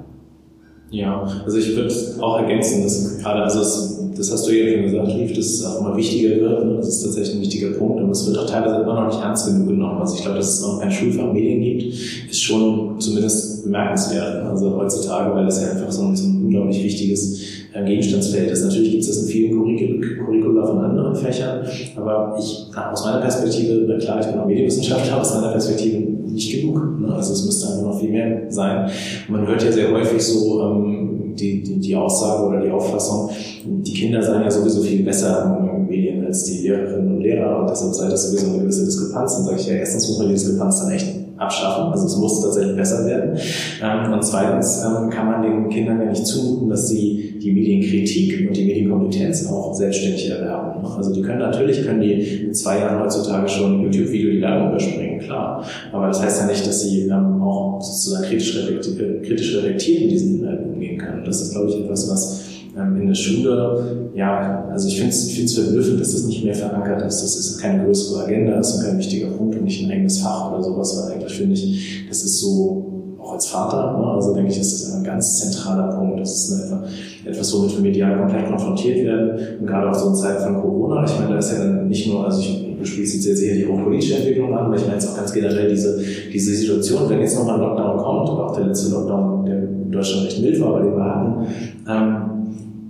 Ja, 0.90 1.26
also 1.44 1.58
ich 1.58 1.74
würde 1.76 1.92
auch 2.20 2.38
ergänzen, 2.38 2.82
dass 2.82 3.18
gerade, 3.18 3.42
also 3.42 3.60
es 3.60 3.96
das 4.16 4.32
hast 4.32 4.46
du 4.46 4.52
ja 4.52 4.72
schon 4.72 4.82
gesagt, 4.84 5.08
Lief, 5.08 5.32
dass 5.34 5.46
es 5.46 5.64
auch 5.64 5.80
immer 5.80 5.96
wichtiger 5.96 6.40
wird. 6.40 6.64
Ne? 6.64 6.76
Das 6.76 6.88
ist 6.88 7.02
tatsächlich 7.02 7.36
ein 7.36 7.40
wichtiger 7.42 7.70
Punkt, 7.72 8.00
aber 8.00 8.10
es 8.10 8.26
wird 8.26 8.38
auch 8.38 8.46
teilweise 8.46 8.82
immer 8.82 8.94
noch 8.94 9.06
nicht 9.08 9.20
ernst 9.20 9.46
genug 9.46 9.68
genommen. 9.68 10.00
Also 10.00 10.16
ich 10.16 10.22
glaube, 10.22 10.38
dass 10.38 10.54
es 10.54 10.62
noch 10.62 10.80
kein 10.80 10.90
Schulfach 10.90 11.32
Medien 11.32 11.60
gibt, 11.60 11.94
ist 12.30 12.42
schon 12.42 12.98
zumindest 12.98 13.64
bemerkenswert. 13.64 14.44
Ne? 14.44 14.50
Also 14.50 14.76
heutzutage, 14.76 15.34
weil 15.34 15.44
das 15.44 15.62
ja 15.62 15.70
einfach 15.70 15.90
so 15.90 16.02
ein, 16.02 16.16
so 16.16 16.26
ein 16.26 16.44
unglaublich 16.44 16.82
wichtiges 16.82 17.40
äh, 17.74 17.84
Gegenstandsfeld 17.84 18.50
ist. 18.50 18.64
Natürlich 18.64 18.90
gibt 18.90 19.02
es 19.02 19.08
das 19.08 19.22
in 19.22 19.28
vielen 19.28 19.52
Curricula 19.52 20.66
von 20.66 20.78
anderen 20.78 21.14
Fächern, 21.14 21.66
aber 21.96 22.36
ich, 22.38 22.66
aus 22.74 23.04
meiner 23.04 23.20
Perspektive, 23.20 23.98
klar, 23.98 24.20
ich 24.20 24.26
bin 24.26 24.38
auch 24.38 24.46
Medienwissenschaftler, 24.46 25.20
aus 25.20 25.34
meiner 25.34 25.52
Perspektive 25.52 26.15
nicht 26.36 26.60
genug. 26.60 27.00
Ne? 27.00 27.12
Also 27.12 27.32
es 27.32 27.44
müsste 27.44 27.72
einfach 27.72 27.92
noch 27.92 28.00
viel 28.00 28.10
mehr 28.10 28.50
sein. 28.50 28.90
Man 29.28 29.46
hört 29.46 29.62
ja 29.64 29.72
sehr 29.72 29.90
häufig 29.90 30.22
so, 30.22 30.60
ähm, 30.62 31.34
die, 31.34 31.62
die, 31.62 31.78
die 31.80 31.96
Aussage 31.96 32.46
oder 32.46 32.60
die 32.60 32.70
Auffassung, 32.70 33.30
die 33.64 33.92
Kinder 33.92 34.22
seien 34.22 34.42
ja 34.42 34.50
sowieso 34.50 34.80
viel 34.82 35.04
besser 35.04 35.58
in 35.76 35.86
Medien 35.86 36.24
als 36.24 36.44
die 36.44 36.66
Lehrerinnen 36.66 37.16
und 37.16 37.20
Lehrer 37.20 37.60
und 37.60 37.70
deshalb 37.70 37.94
sei 37.94 38.08
das 38.08 38.30
sowieso 38.30 38.52
eine 38.52 38.62
gewisse 38.62 38.84
Diskrepanz. 38.86 39.36
Dann 39.36 39.44
sage 39.44 39.60
ich 39.60 39.66
ja, 39.66 39.74
erstens 39.74 40.08
muss 40.08 40.18
man 40.18 40.28
die 40.28 40.34
Diskrepanz 40.34 40.80
dann 40.80 40.92
echt 40.92 41.25
abschaffen, 41.36 41.92
also 41.92 42.06
es 42.06 42.16
muss 42.16 42.42
tatsächlich 42.42 42.76
besser 42.76 43.06
werden. 43.06 43.38
Ähm, 43.82 44.12
und 44.12 44.24
zweitens 44.24 44.82
ähm, 44.84 45.10
kann 45.10 45.26
man 45.26 45.42
den 45.42 45.68
Kindern 45.68 46.00
ja 46.00 46.06
nicht 46.06 46.26
zumuten, 46.26 46.68
dass 46.68 46.88
sie 46.88 47.38
die 47.42 47.52
Medienkritik 47.52 48.48
und 48.48 48.56
die 48.56 48.64
Medienkompetenz 48.64 49.46
auch 49.48 49.74
selbstständig 49.74 50.30
erwerben. 50.30 50.84
Also 50.84 51.12
die 51.12 51.22
können 51.22 51.38
natürlich, 51.38 51.84
können 51.84 52.00
die 52.00 52.12
in 52.46 52.54
zwei 52.54 52.80
Jahren 52.80 53.02
heutzutage 53.02 53.48
schon 53.48 53.82
YouTube-Video 53.82 54.30
die 54.30 54.40
Werbung 54.40 54.70
überspringen, 54.70 55.20
klar. 55.20 55.64
Aber 55.92 56.08
das 56.08 56.22
heißt 56.22 56.42
ja 56.42 56.46
nicht, 56.46 56.66
dass 56.66 56.82
sie 56.82 57.02
ähm, 57.02 57.42
auch 57.42 57.80
sozusagen 57.80 58.24
kritisch, 58.24 58.56
reflektiert, 58.56 59.22
kritisch 59.24 59.56
reflektiert 59.56 60.02
in 60.02 60.08
diesen 60.08 60.40
Inhalten 60.40 60.72
umgehen 60.72 60.98
können. 60.98 61.24
Das 61.24 61.40
ist, 61.42 61.52
glaube 61.52 61.68
ich, 61.68 61.84
etwas, 61.84 62.10
was 62.10 62.45
in 62.76 63.06
der 63.06 63.14
Schule, 63.14 64.10
ja, 64.14 64.68
also 64.70 64.88
ich 64.88 64.96
finde 64.96 65.10
es 65.10 65.28
ich 65.28 65.36
find's 65.36 65.54
verblüffend, 65.54 65.98
dass 66.00 66.12
das 66.12 66.26
nicht 66.26 66.44
mehr 66.44 66.54
verankert 66.54 67.02
ist. 67.02 67.22
Das 67.22 67.36
ist 67.36 67.58
keine 67.58 67.84
größere 67.84 68.24
Agenda, 68.24 68.56
das 68.56 68.76
ist 68.76 68.84
kein 68.84 68.98
wichtiger 68.98 69.28
Punkt 69.28 69.56
und 69.56 69.64
nicht 69.64 69.84
ein 69.84 69.90
eigenes 69.90 70.18
Fach 70.18 70.52
oder 70.52 70.62
sowas, 70.62 70.96
weil 70.96 71.14
eigentlich 71.14 71.32
finde 71.32 71.54
ich, 71.54 72.06
das 72.08 72.22
ist 72.22 72.40
so, 72.40 73.16
auch 73.18 73.32
als 73.32 73.46
Vater, 73.46 73.98
ne, 73.98 74.06
also 74.12 74.34
denke 74.34 74.50
ich, 74.50 74.60
ist 74.60 74.72
das 74.72 74.94
ein 74.94 75.04
ganz 75.04 75.38
zentraler 75.38 75.96
Punkt. 75.96 76.20
Das 76.20 76.32
ist 76.32 76.62
einfach 76.62 76.88
etwas, 77.24 77.54
womit 77.54 77.76
wir 77.76 77.82
medial 77.82 78.18
komplett 78.18 78.46
konfrontiert 78.46 79.04
werden. 79.04 79.58
Und 79.60 79.66
gerade 79.66 79.90
auch 79.90 79.94
so 79.94 80.10
in 80.10 80.14
Zeiten 80.14 80.44
von 80.44 80.60
Corona, 80.60 81.04
ich 81.04 81.18
meine, 81.18 81.32
da 81.32 81.38
ist 81.38 81.52
ja 81.52 81.58
dann 81.58 81.88
nicht 81.88 82.06
nur, 82.06 82.24
also 82.24 82.40
ich 82.40 82.88
schließe 82.88 83.28
jetzt 83.28 83.40
sehr 83.40 83.54
die 83.54 83.62
politische 83.64 84.16
Entwicklung 84.16 84.54
an, 84.54 84.66
aber 84.66 84.76
ich 84.76 84.82
meine 84.82 84.94
jetzt 84.94 85.08
auch 85.08 85.16
ganz 85.16 85.32
generell 85.32 85.68
diese, 85.68 85.98
diese 86.32 86.54
Situation, 86.54 87.08
wenn 87.08 87.20
jetzt 87.20 87.36
nochmal 87.36 87.54
ein 87.54 87.62
Lockdown 87.62 87.96
kommt, 87.96 88.28
auch 88.28 88.54
der 88.54 88.66
letzte 88.66 88.92
Lockdown, 88.92 89.44
der 89.46 89.62
in 89.62 89.90
Deutschland 89.90 90.26
recht 90.26 90.42
mild 90.42 90.60
war, 90.60 90.68
aber 90.68 90.80
den 90.82 90.94
wir 90.94 91.04
hatten, 91.04 91.46
ähm, 91.88 92.35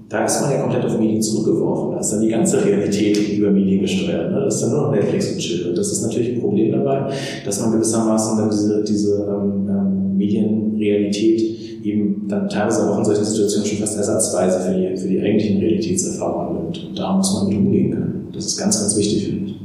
da 0.08 0.24
ist 0.24 0.40
man 0.40 0.52
ja 0.52 0.60
komplett 0.60 0.84
auf 0.84 0.98
Medien 0.98 1.20
zurückgeworfen. 1.20 1.92
Da 1.92 2.00
ist 2.00 2.12
dann 2.12 2.20
die 2.20 2.28
ganze 2.28 2.64
Realität 2.64 3.16
über 3.36 3.50
Medien 3.50 3.80
gesteuert. 3.80 4.30
Ne? 4.30 4.40
Das 4.44 4.54
ist 4.54 4.62
dann 4.62 4.70
nur 4.70 4.82
noch 4.82 4.92
Netflix 4.92 5.32
und 5.32 5.38
Chill. 5.38 5.68
Und 5.68 5.78
das 5.78 5.90
ist 5.90 6.02
natürlich 6.02 6.34
ein 6.34 6.40
Problem 6.40 6.72
dabei, 6.72 7.10
dass 7.44 7.60
man 7.60 7.72
gewissermaßen 7.72 8.38
dann 8.38 8.50
diese, 8.50 8.84
diese 8.84 9.24
ähm, 9.24 9.68
ähm, 9.68 10.16
Medienrealität 10.16 11.56
eben 11.84 12.26
dann 12.28 12.48
teilweise 12.48 12.88
auch 12.88 12.98
in 12.98 13.04
solchen 13.04 13.24
Situationen 13.24 13.68
schon 13.68 13.78
fast 13.78 13.96
ersatzweise 13.96 14.74
die, 14.74 14.96
für 14.96 15.08
die 15.08 15.20
eigentlichen 15.20 15.58
Realitätserfahrungen 15.58 16.62
nimmt. 16.62 16.86
Und 16.88 16.98
da 16.98 17.16
muss 17.16 17.34
man 17.34 17.48
mit 17.48 17.58
umgehen 17.58 17.90
können. 17.90 18.28
Das 18.32 18.46
ist 18.46 18.58
ganz, 18.58 18.78
ganz 18.78 18.96
wichtig, 18.96 19.26
finde 19.26 19.50
ich. 19.50 19.56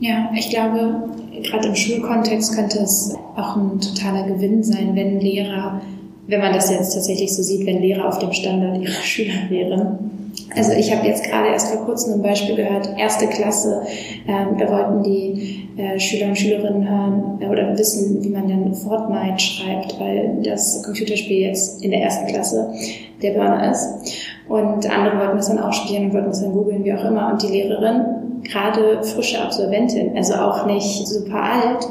Ja, 0.00 0.30
ich 0.36 0.50
glaube, 0.50 1.04
gerade 1.42 1.68
im 1.68 1.74
Schulkontext 1.74 2.54
könnte 2.54 2.78
es 2.80 3.14
auch 3.36 3.56
ein 3.56 3.80
totaler 3.80 4.26
Gewinn 4.26 4.62
sein, 4.62 4.94
wenn 4.94 5.20
Lehrer 5.20 5.80
wenn 6.26 6.40
man 6.40 6.52
das 6.52 6.70
jetzt 6.70 6.94
tatsächlich 6.94 7.34
so 7.34 7.42
sieht, 7.42 7.66
wenn 7.66 7.80
Lehrer 7.80 8.08
auf 8.08 8.18
dem 8.18 8.32
Standard 8.32 8.80
ihrer 8.80 8.92
Schüler 9.02 9.50
wären. 9.50 10.10
Also 10.56 10.72
ich 10.72 10.94
habe 10.94 11.06
jetzt 11.06 11.24
gerade 11.24 11.48
erst 11.48 11.72
vor 11.72 11.84
kurzem 11.84 12.14
ein 12.14 12.22
Beispiel 12.22 12.56
gehört, 12.56 12.88
erste 12.98 13.26
Klasse, 13.26 13.82
ähm, 14.26 14.56
da 14.58 14.68
wollten 14.68 15.02
die 15.02 15.68
äh, 15.76 15.98
Schüler 15.98 16.28
und 16.28 16.38
Schülerinnen 16.38 16.88
hören 16.88 17.38
äh, 17.40 17.46
oder 17.46 17.76
wissen, 17.76 18.22
wie 18.22 18.28
man 18.28 18.48
denn 18.48 18.74
Fortnite 18.74 19.38
schreibt, 19.38 19.98
weil 19.98 20.40
das 20.42 20.82
Computerspiel 20.84 21.48
jetzt 21.48 21.82
in 21.84 21.90
der 21.90 22.02
ersten 22.02 22.26
Klasse 22.26 22.72
der 23.22 23.32
Burner 23.32 23.70
ist. 23.70 24.32
Und 24.48 24.88
andere 24.90 25.18
wollten 25.18 25.36
das 25.36 25.48
dann 25.48 25.58
auch 25.58 25.72
spielen 25.72 26.06
und 26.06 26.14
wollten 26.14 26.28
das 26.28 26.42
dann 26.42 26.52
googeln, 26.52 26.84
wie 26.84 26.92
auch 26.92 27.04
immer. 27.04 27.32
Und 27.32 27.42
die 27.42 27.48
Lehrerin, 27.48 28.42
gerade 28.44 29.02
frische 29.02 29.40
Absolventin, 29.40 30.16
also 30.16 30.34
auch 30.34 30.66
nicht 30.66 31.06
super 31.08 31.42
alt, 31.42 31.88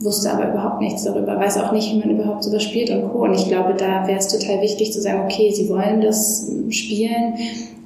wusste 0.00 0.30
aber 0.30 0.50
überhaupt 0.50 0.80
nichts 0.80 1.04
darüber, 1.04 1.38
weiß 1.38 1.58
auch 1.58 1.72
nicht, 1.72 1.92
wie 1.92 1.98
man 1.98 2.10
überhaupt 2.10 2.44
sowas 2.44 2.62
spielt 2.62 2.90
und 2.90 3.10
Co. 3.10 3.24
Und 3.24 3.34
ich 3.34 3.48
glaube, 3.48 3.74
da 3.74 4.06
wäre 4.06 4.18
es 4.18 4.28
total 4.28 4.60
wichtig 4.60 4.92
zu 4.92 5.00
sagen, 5.00 5.22
okay, 5.24 5.50
Sie 5.50 5.68
wollen 5.68 6.00
das 6.00 6.50
spielen. 6.70 7.34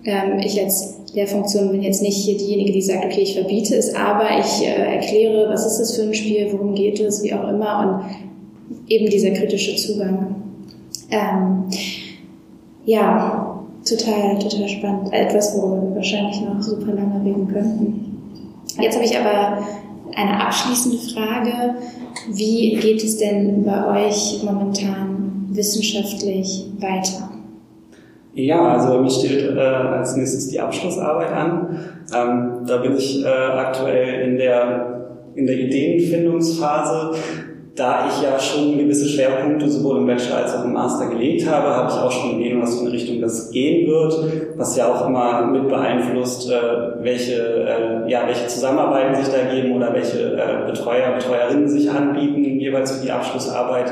Ähm, 0.05 0.39
ich 0.41 0.61
als 0.61 0.97
Lehrfunktion 1.15 1.71
bin 1.71 1.83
jetzt 1.83 2.03
nicht 2.03 2.17
hier 2.17 2.37
diejenige, 2.37 2.73
die 2.73 2.83
sagt, 2.83 3.05
okay, 3.05 3.21
ich 3.21 3.35
verbiete 3.35 3.77
es, 3.77 3.95
aber 3.95 4.27
ich 4.39 4.67
äh, 4.67 4.97
erkläre, 4.97 5.49
was 5.51 5.67
ist 5.67 5.79
das 5.79 5.97
für 5.97 6.03
ein 6.03 6.15
Spiel, 6.15 6.49
worum 6.53 6.75
geht 6.75 7.01
es, 7.01 7.23
wie 7.23 7.35
auch 7.35 7.49
immer. 7.49 8.05
Und 8.71 8.87
eben 8.89 9.11
dieser 9.11 9.31
kritische 9.31 9.77
Zugang. 9.77 10.37
Ähm, 11.11 11.65
ja, 12.85 13.61
total, 13.89 14.39
total 14.39 14.69
spannend. 14.69 15.13
Etwas, 15.13 15.57
worüber 15.57 15.83
wir 15.83 15.97
wahrscheinlich 15.97 16.41
noch 16.41 16.61
super 16.61 16.93
lange 16.93 17.25
reden 17.25 17.49
könnten. 17.49 18.11
Jetzt 18.81 18.97
habe 18.97 19.05
ich 19.05 19.17
aber 19.19 19.59
eine 20.17 20.47
abschließende 20.47 20.99
Frage. 20.99 21.75
Wie 22.29 22.77
geht 22.77 23.03
es 23.03 23.19
denn 23.19 23.65
bei 23.65 24.07
euch 24.07 24.43
momentan 24.43 25.47
wissenschaftlich 25.51 26.67
weiter? 26.79 27.31
Ja, 28.35 28.77
also 28.77 29.01
mir 29.01 29.11
steht 29.11 29.57
äh, 29.57 29.59
als 29.59 30.17
nächstes 30.17 30.49
die 30.49 30.61
Abschlussarbeit 30.61 31.33
an. 31.33 31.79
Ähm, 32.15 32.67
da 32.67 32.77
bin 32.79 32.97
ich 32.97 33.25
äh, 33.25 33.29
aktuell 33.29 34.29
in 34.31 34.37
der, 34.37 35.11
in 35.35 35.47
der 35.47 35.59
Ideenfindungsphase 35.59 37.17
da 37.81 38.07
ich 38.07 38.23
ja 38.23 38.39
schon 38.39 38.77
gewisse 38.77 39.09
Schwerpunkte 39.09 39.67
sowohl 39.67 39.99
im 39.99 40.07
Bachelor 40.07 40.37
als 40.37 40.55
auch 40.55 40.67
im 40.67 40.75
Master 40.75 41.07
gelegt 41.07 41.51
habe, 41.51 41.69
habe 41.69 41.91
ich 41.91 41.99
auch 41.99 42.13
schon 42.13 42.39
Ideen, 42.39 42.61
was 42.61 42.79
in 42.79 42.89
Richtung 42.89 43.23
das 43.23 43.51
gehen 43.51 43.89
wird, 43.89 44.15
was 44.57 44.77
ja 44.77 44.93
auch 44.93 45.07
immer 45.07 45.47
mit 45.47 45.67
beeinflusst, 45.67 46.51
äh, 46.51 47.03
welche, 47.03 47.37
äh, 47.37 48.11
ja, 48.11 48.27
welche 48.27 48.49
Zusammenarbeiten 48.49 49.15
sich 49.15 49.33
da 49.33 49.51
geben 49.51 49.73
oder 49.73 49.95
welche 49.95 50.19
äh, 50.19 50.67
Betreuer, 50.67 51.13
Betreuerinnen 51.15 51.69
sich 51.69 51.91
anbieten, 51.91 52.61
jeweils 52.61 52.93
für 52.93 53.03
die 53.03 53.11
Abschlussarbeit. 53.11 53.91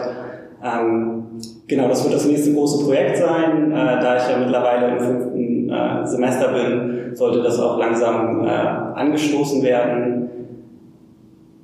Ähm, 0.62 1.22
genau, 1.66 1.88
das 1.88 2.04
wird 2.04 2.14
das 2.14 2.26
nächste 2.26 2.52
große 2.52 2.84
Projekt 2.84 3.16
sein. 3.16 3.70
Da 3.70 4.16
ich 4.16 4.28
ja 4.28 4.38
mittlerweile 4.38 4.88
im 4.88 4.98
fünften 4.98 5.72
Semester 6.04 6.48
bin, 6.48 7.14
sollte 7.14 7.42
das 7.42 7.60
auch 7.60 7.78
langsam 7.78 8.40
angestoßen 8.40 9.62
werden. 9.62 10.28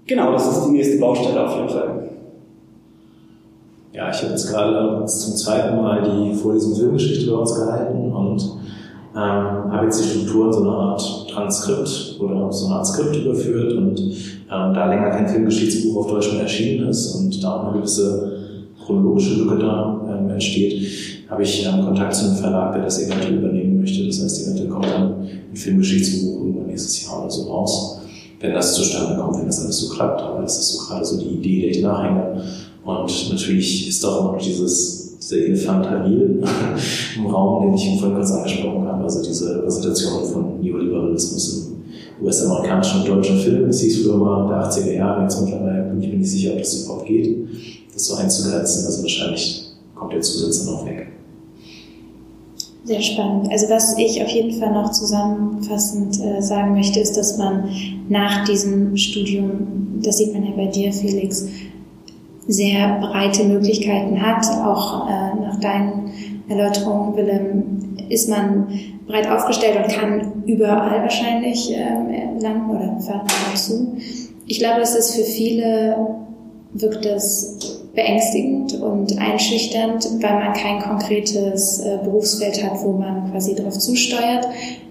Genau, 0.07 0.33
das 0.33 0.47
ist 0.47 0.67
die 0.67 0.73
nächste 0.73 1.01
Baustelle 1.01 1.45
auf 1.45 1.57
jeden 1.57 1.69
Fall. 1.69 2.04
Ja, 3.95 4.11
ich 4.11 4.23
habe 4.23 4.31
jetzt 4.31 4.51
gerade 4.51 5.07
zum 5.07 5.37
zweiten 5.37 5.77
Mal 5.77 6.03
die 6.03 6.35
Vorlesung 6.35 6.75
Filmgeschichte 6.75 7.31
bei 7.31 7.37
uns 7.37 7.55
gehalten 7.55 8.13
und 8.13 8.43
ähm, 9.15 9.73
habe 9.73 9.85
jetzt 9.85 10.03
die 10.03 10.09
Struktur 10.09 10.47
in 10.47 10.53
so 10.53 10.61
eine 10.63 10.71
Art 10.71 11.29
Transkript 11.31 12.17
oder 12.19 12.53
so 12.53 12.67
eine 12.67 12.75
Art 12.75 12.87
Skript 12.89 13.15
überführt 13.15 13.73
und 13.75 14.01
ähm, 14.01 14.75
da 14.75 14.87
länger 14.89 15.11
kein 15.11 15.29
Filmgeschichtsbuch 15.29 15.97
auf 15.97 16.07
Deutsch 16.09 16.33
mehr 16.33 16.43
erschienen 16.43 16.89
ist 16.89 17.15
und 17.15 17.41
da 17.41 17.55
auch 17.55 17.69
eine 17.69 17.79
gewisse 17.79 18.33
chronologische 18.85 19.35
Lücke 19.35 19.59
da 19.59 20.01
ähm, 20.09 20.29
entsteht, 20.29 21.31
habe 21.31 21.45
ich 21.45 21.65
ähm, 21.65 21.85
Kontakt 21.85 22.17
zu 22.17 22.25
einem 22.25 22.37
Verlag, 22.37 22.73
der 22.73 22.83
das 22.83 23.01
eventuell 23.01 23.37
übernehmen 23.37 23.79
möchte. 23.79 24.05
Das 24.09 24.21
heißt, 24.21 24.45
eventuell 24.45 24.71
kommt 24.71 24.87
dann 24.87 25.23
ein 25.23 25.57
Filmgeschichtsbuch 25.57 26.41
irgendwann 26.41 26.67
nächstes 26.67 27.07
Jahr 27.07 27.21
oder 27.21 27.31
so 27.31 27.45
raus, 27.45 28.01
wenn 28.41 28.55
das 28.55 28.75
zustande 28.75 29.23
kommt, 29.23 29.39
wenn 29.39 29.47
das 29.47 29.63
alles 29.63 29.79
so 29.79 29.95
klappt. 29.95 30.21
Aber 30.21 30.43
das 30.43 30.59
ist 30.59 30.73
so 30.73 30.85
gerade 30.85 31.05
so 31.05 31.17
die 31.17 31.37
Idee, 31.37 31.61
der 31.61 31.71
ich 31.71 31.81
nachhänge. 31.81 32.43
Und 32.85 33.31
natürlich 33.31 33.89
ist 33.89 34.05
doch 34.05 34.33
noch 34.33 34.39
dieses, 34.39 35.17
dieser 35.19 35.37
Elefant 35.39 35.89
Halil 35.89 36.43
im 37.17 37.27
Raum, 37.27 37.65
den 37.65 37.75
ich 37.75 37.99
vorhin 37.99 38.17
kurz 38.17 38.31
angesprochen 38.31 38.87
habe, 38.87 39.05
also 39.05 39.23
diese 39.23 39.61
Präsentation 39.61 40.25
von 40.25 40.61
Neoliberalismus 40.61 41.69
im 41.69 42.25
US-amerikanischen 42.25 43.01
und 43.01 43.09
deutschen 43.09 43.39
Film. 43.39 43.67
Das 43.67 43.81
hieß 43.81 44.03
früher 44.03 44.17
mal 44.17 44.49
der 44.49 44.71
80er 44.71 44.93
Jahre, 44.93 45.23
jetzt 45.23 45.41
mittlerweile 45.41 45.85
bin 45.85 46.03
ich 46.03 46.09
mir 46.09 46.19
nicht 46.19 46.31
sicher, 46.31 46.53
ob 46.53 46.59
das 46.59 46.85
überhaupt 46.85 47.07
geht, 47.07 47.49
das 47.93 48.05
so 48.05 48.17
einzugrenzen. 48.17 48.85
Also 48.85 49.03
wahrscheinlich 49.03 49.65
kommt 49.95 50.13
der 50.13 50.21
Zusatz 50.21 50.67
dann 50.67 50.75
auch 50.75 50.87
weg. 50.87 51.09
Sehr 52.85 53.01
spannend. 53.01 53.51
Also 53.51 53.71
was 53.71 53.97
ich 53.97 54.23
auf 54.23 54.29
jeden 54.29 54.61
Fall 54.61 54.71
noch 54.75 54.91
zusammenfassend 54.91 56.21
äh, 56.21 56.43
sagen 56.43 56.75
möchte, 56.75 57.01
ist, 57.01 57.17
dass 57.17 57.39
man 57.39 57.71
nach 58.11 58.45
diesem 58.45 58.95
Studium, 58.95 60.01
das 60.03 60.19
sieht 60.19 60.35
man 60.35 60.45
ja 60.45 60.51
bei 60.55 60.67
dir, 60.67 60.93
Felix, 60.93 61.47
sehr 62.47 62.99
breite 63.01 63.45
Möglichkeiten 63.45 64.21
hat. 64.21 64.47
Auch 64.65 65.09
äh, 65.09 65.41
nach 65.41 65.61
deinen 65.61 66.13
Erläuterungen, 66.49 67.17
Willem, 67.17 67.97
ist 68.09 68.29
man 68.29 68.69
breit 69.07 69.29
aufgestellt 69.29 69.77
und 69.77 69.93
kann 69.93 70.43
überall 70.47 71.03
wahrscheinlich 71.03 71.71
ähm, 71.73 72.39
landen 72.39 72.71
oder 72.71 73.01
fährt 73.01 73.25
man 73.25 73.57
zu. 73.57 73.97
Ich 74.47 74.59
glaube, 74.59 74.81
es 74.83 74.95
ist 74.95 75.15
für 75.15 75.25
viele 75.25 75.97
wirkt 76.75 77.05
das 77.05 77.85
beängstigend 77.95 78.75
und 78.81 79.17
einschüchternd, 79.19 80.05
weil 80.21 80.35
man 80.35 80.53
kein 80.53 80.81
konkretes 80.81 81.79
äh, 81.81 81.99
Berufsfeld 82.03 82.63
hat, 82.65 82.83
wo 82.83 82.93
man 82.93 83.31
quasi 83.31 83.55
darauf 83.55 83.79
zusteuert. 83.79 84.49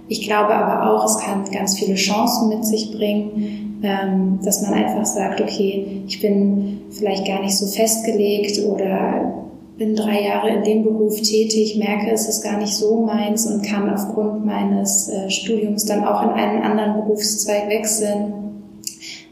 Ich 0.07 0.21
glaube 0.21 0.53
aber 0.53 0.89
auch, 0.89 1.05
es 1.05 1.17
kann 1.17 1.43
ganz 1.51 1.77
viele 1.77 1.95
Chancen 1.95 2.49
mit 2.49 2.65
sich 2.65 2.91
bringen, 2.91 3.72
ähm, 3.83 4.39
dass 4.43 4.61
man 4.61 4.73
einfach 4.73 5.05
sagt, 5.05 5.41
okay, 5.41 6.03
ich 6.07 6.21
bin 6.21 6.81
vielleicht 6.89 7.27
gar 7.27 7.41
nicht 7.41 7.57
so 7.57 7.67
festgelegt 7.67 8.65
oder 8.65 9.43
bin 9.77 9.95
drei 9.95 10.21
Jahre 10.21 10.49
in 10.49 10.63
dem 10.63 10.83
Beruf 10.83 11.19
tätig, 11.21 11.77
merke, 11.77 12.11
es 12.11 12.29
ist 12.29 12.43
gar 12.43 12.57
nicht 12.57 12.73
so 12.73 13.01
meins 13.01 13.45
und 13.45 13.63
kann 13.63 13.93
aufgrund 13.93 14.45
meines 14.45 15.09
äh, 15.09 15.29
Studiums 15.29 15.85
dann 15.85 16.05
auch 16.05 16.23
in 16.23 16.29
einen 16.29 16.61
anderen 16.61 16.93
Berufszweig 16.93 17.69
wechseln. 17.69 18.33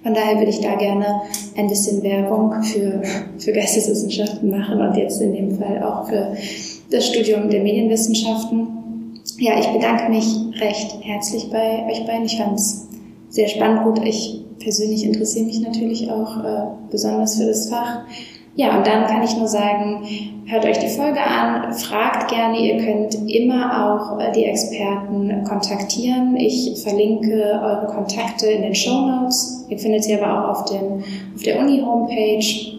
Von 0.03 0.13
daher 0.15 0.37
würde 0.37 0.49
ich 0.49 0.59
da 0.59 0.75
gerne 0.75 1.21
ein 1.55 1.67
bisschen 1.67 2.03
Werbung 2.03 2.63
für, 2.63 3.01
für 3.37 3.53
Geisteswissenschaften 3.53 4.49
machen 4.49 4.81
und 4.81 4.97
jetzt 4.97 5.21
in 5.21 5.33
dem 5.33 5.57
Fall 5.57 5.81
auch 5.83 6.09
für 6.09 6.35
das 6.89 7.07
Studium 7.07 7.49
der 7.49 7.61
Medienwissenschaften. 7.61 8.67
Ja, 9.37 9.59
ich 9.59 9.67
bedanke 9.67 10.09
mich 10.09 10.25
recht 10.59 10.97
herzlich 11.01 11.49
bei 11.51 11.85
euch 11.89 12.05
beiden. 12.05 12.25
Ich 12.25 12.37
fand 12.37 12.59
es 12.59 12.87
sehr 13.31 13.47
spannend. 13.47 13.83
Gut, 13.83 14.05
ich 14.05 14.45
persönlich 14.59 15.03
interessiere 15.03 15.45
mich 15.45 15.59
natürlich 15.61 16.11
auch 16.11 16.43
äh, 16.43 16.67
besonders 16.91 17.37
für 17.37 17.47
das 17.47 17.69
Fach. 17.69 18.01
Ja, 18.55 18.77
und 18.77 18.85
dann 18.85 19.07
kann 19.07 19.23
ich 19.23 19.35
nur 19.37 19.47
sagen, 19.47 20.03
hört 20.45 20.65
euch 20.65 20.77
die 20.77 20.89
Folge 20.89 21.21
an, 21.21 21.73
fragt 21.73 22.29
gerne, 22.29 22.59
ihr 22.59 22.77
könnt 22.83 23.15
immer 23.29 23.95
auch 23.95 24.19
äh, 24.19 24.31
die 24.33 24.43
Experten 24.43 25.43
kontaktieren. 25.45 26.35
Ich 26.35 26.81
verlinke 26.83 27.59
eure 27.63 27.87
Kontakte 27.87 28.47
in 28.47 28.61
den 28.61 28.75
Show 28.75 29.07
Notes. 29.07 29.65
Ihr 29.69 29.79
findet 29.79 30.03
sie 30.03 30.19
aber 30.19 30.43
auch 30.43 30.49
auf, 30.49 30.65
den, 30.65 31.03
auf 31.33 31.41
der 31.43 31.59
Uni-Homepage. 31.59 32.77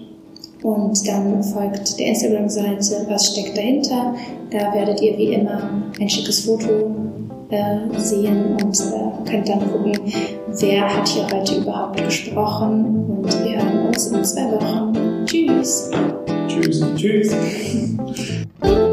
Und 0.63 1.09
dann 1.09 1.43
folgt 1.43 1.99
der 1.99 2.07
Instagram-Seite, 2.09 3.07
was 3.09 3.33
steckt 3.33 3.57
dahinter. 3.57 4.15
Da 4.51 4.73
werdet 4.75 5.01
ihr 5.01 5.17
wie 5.17 5.33
immer 5.33 5.83
ein 5.99 6.09
schickes 6.09 6.45
Foto 6.45 6.69
äh, 7.53 7.99
sehen 7.99 8.57
und 8.63 8.79
äh, 8.79 9.31
könnt 9.31 9.49
dann 9.49 9.61
gucken, 9.61 9.93
wer 10.61 10.95
hat 10.95 11.09
hier 11.09 11.27
heute 11.33 11.57
überhaupt 11.57 12.03
gesprochen. 12.05 12.85
Und 13.23 13.45
wir 13.45 13.63
hören 13.63 13.87
uns 13.87 14.07
in 14.07 14.25
zwei 14.25 14.51
Wochen. 14.53 15.25
Tschüss. 15.27 15.91
Tschüss. 16.49 16.85
Tschüss. 16.97 17.35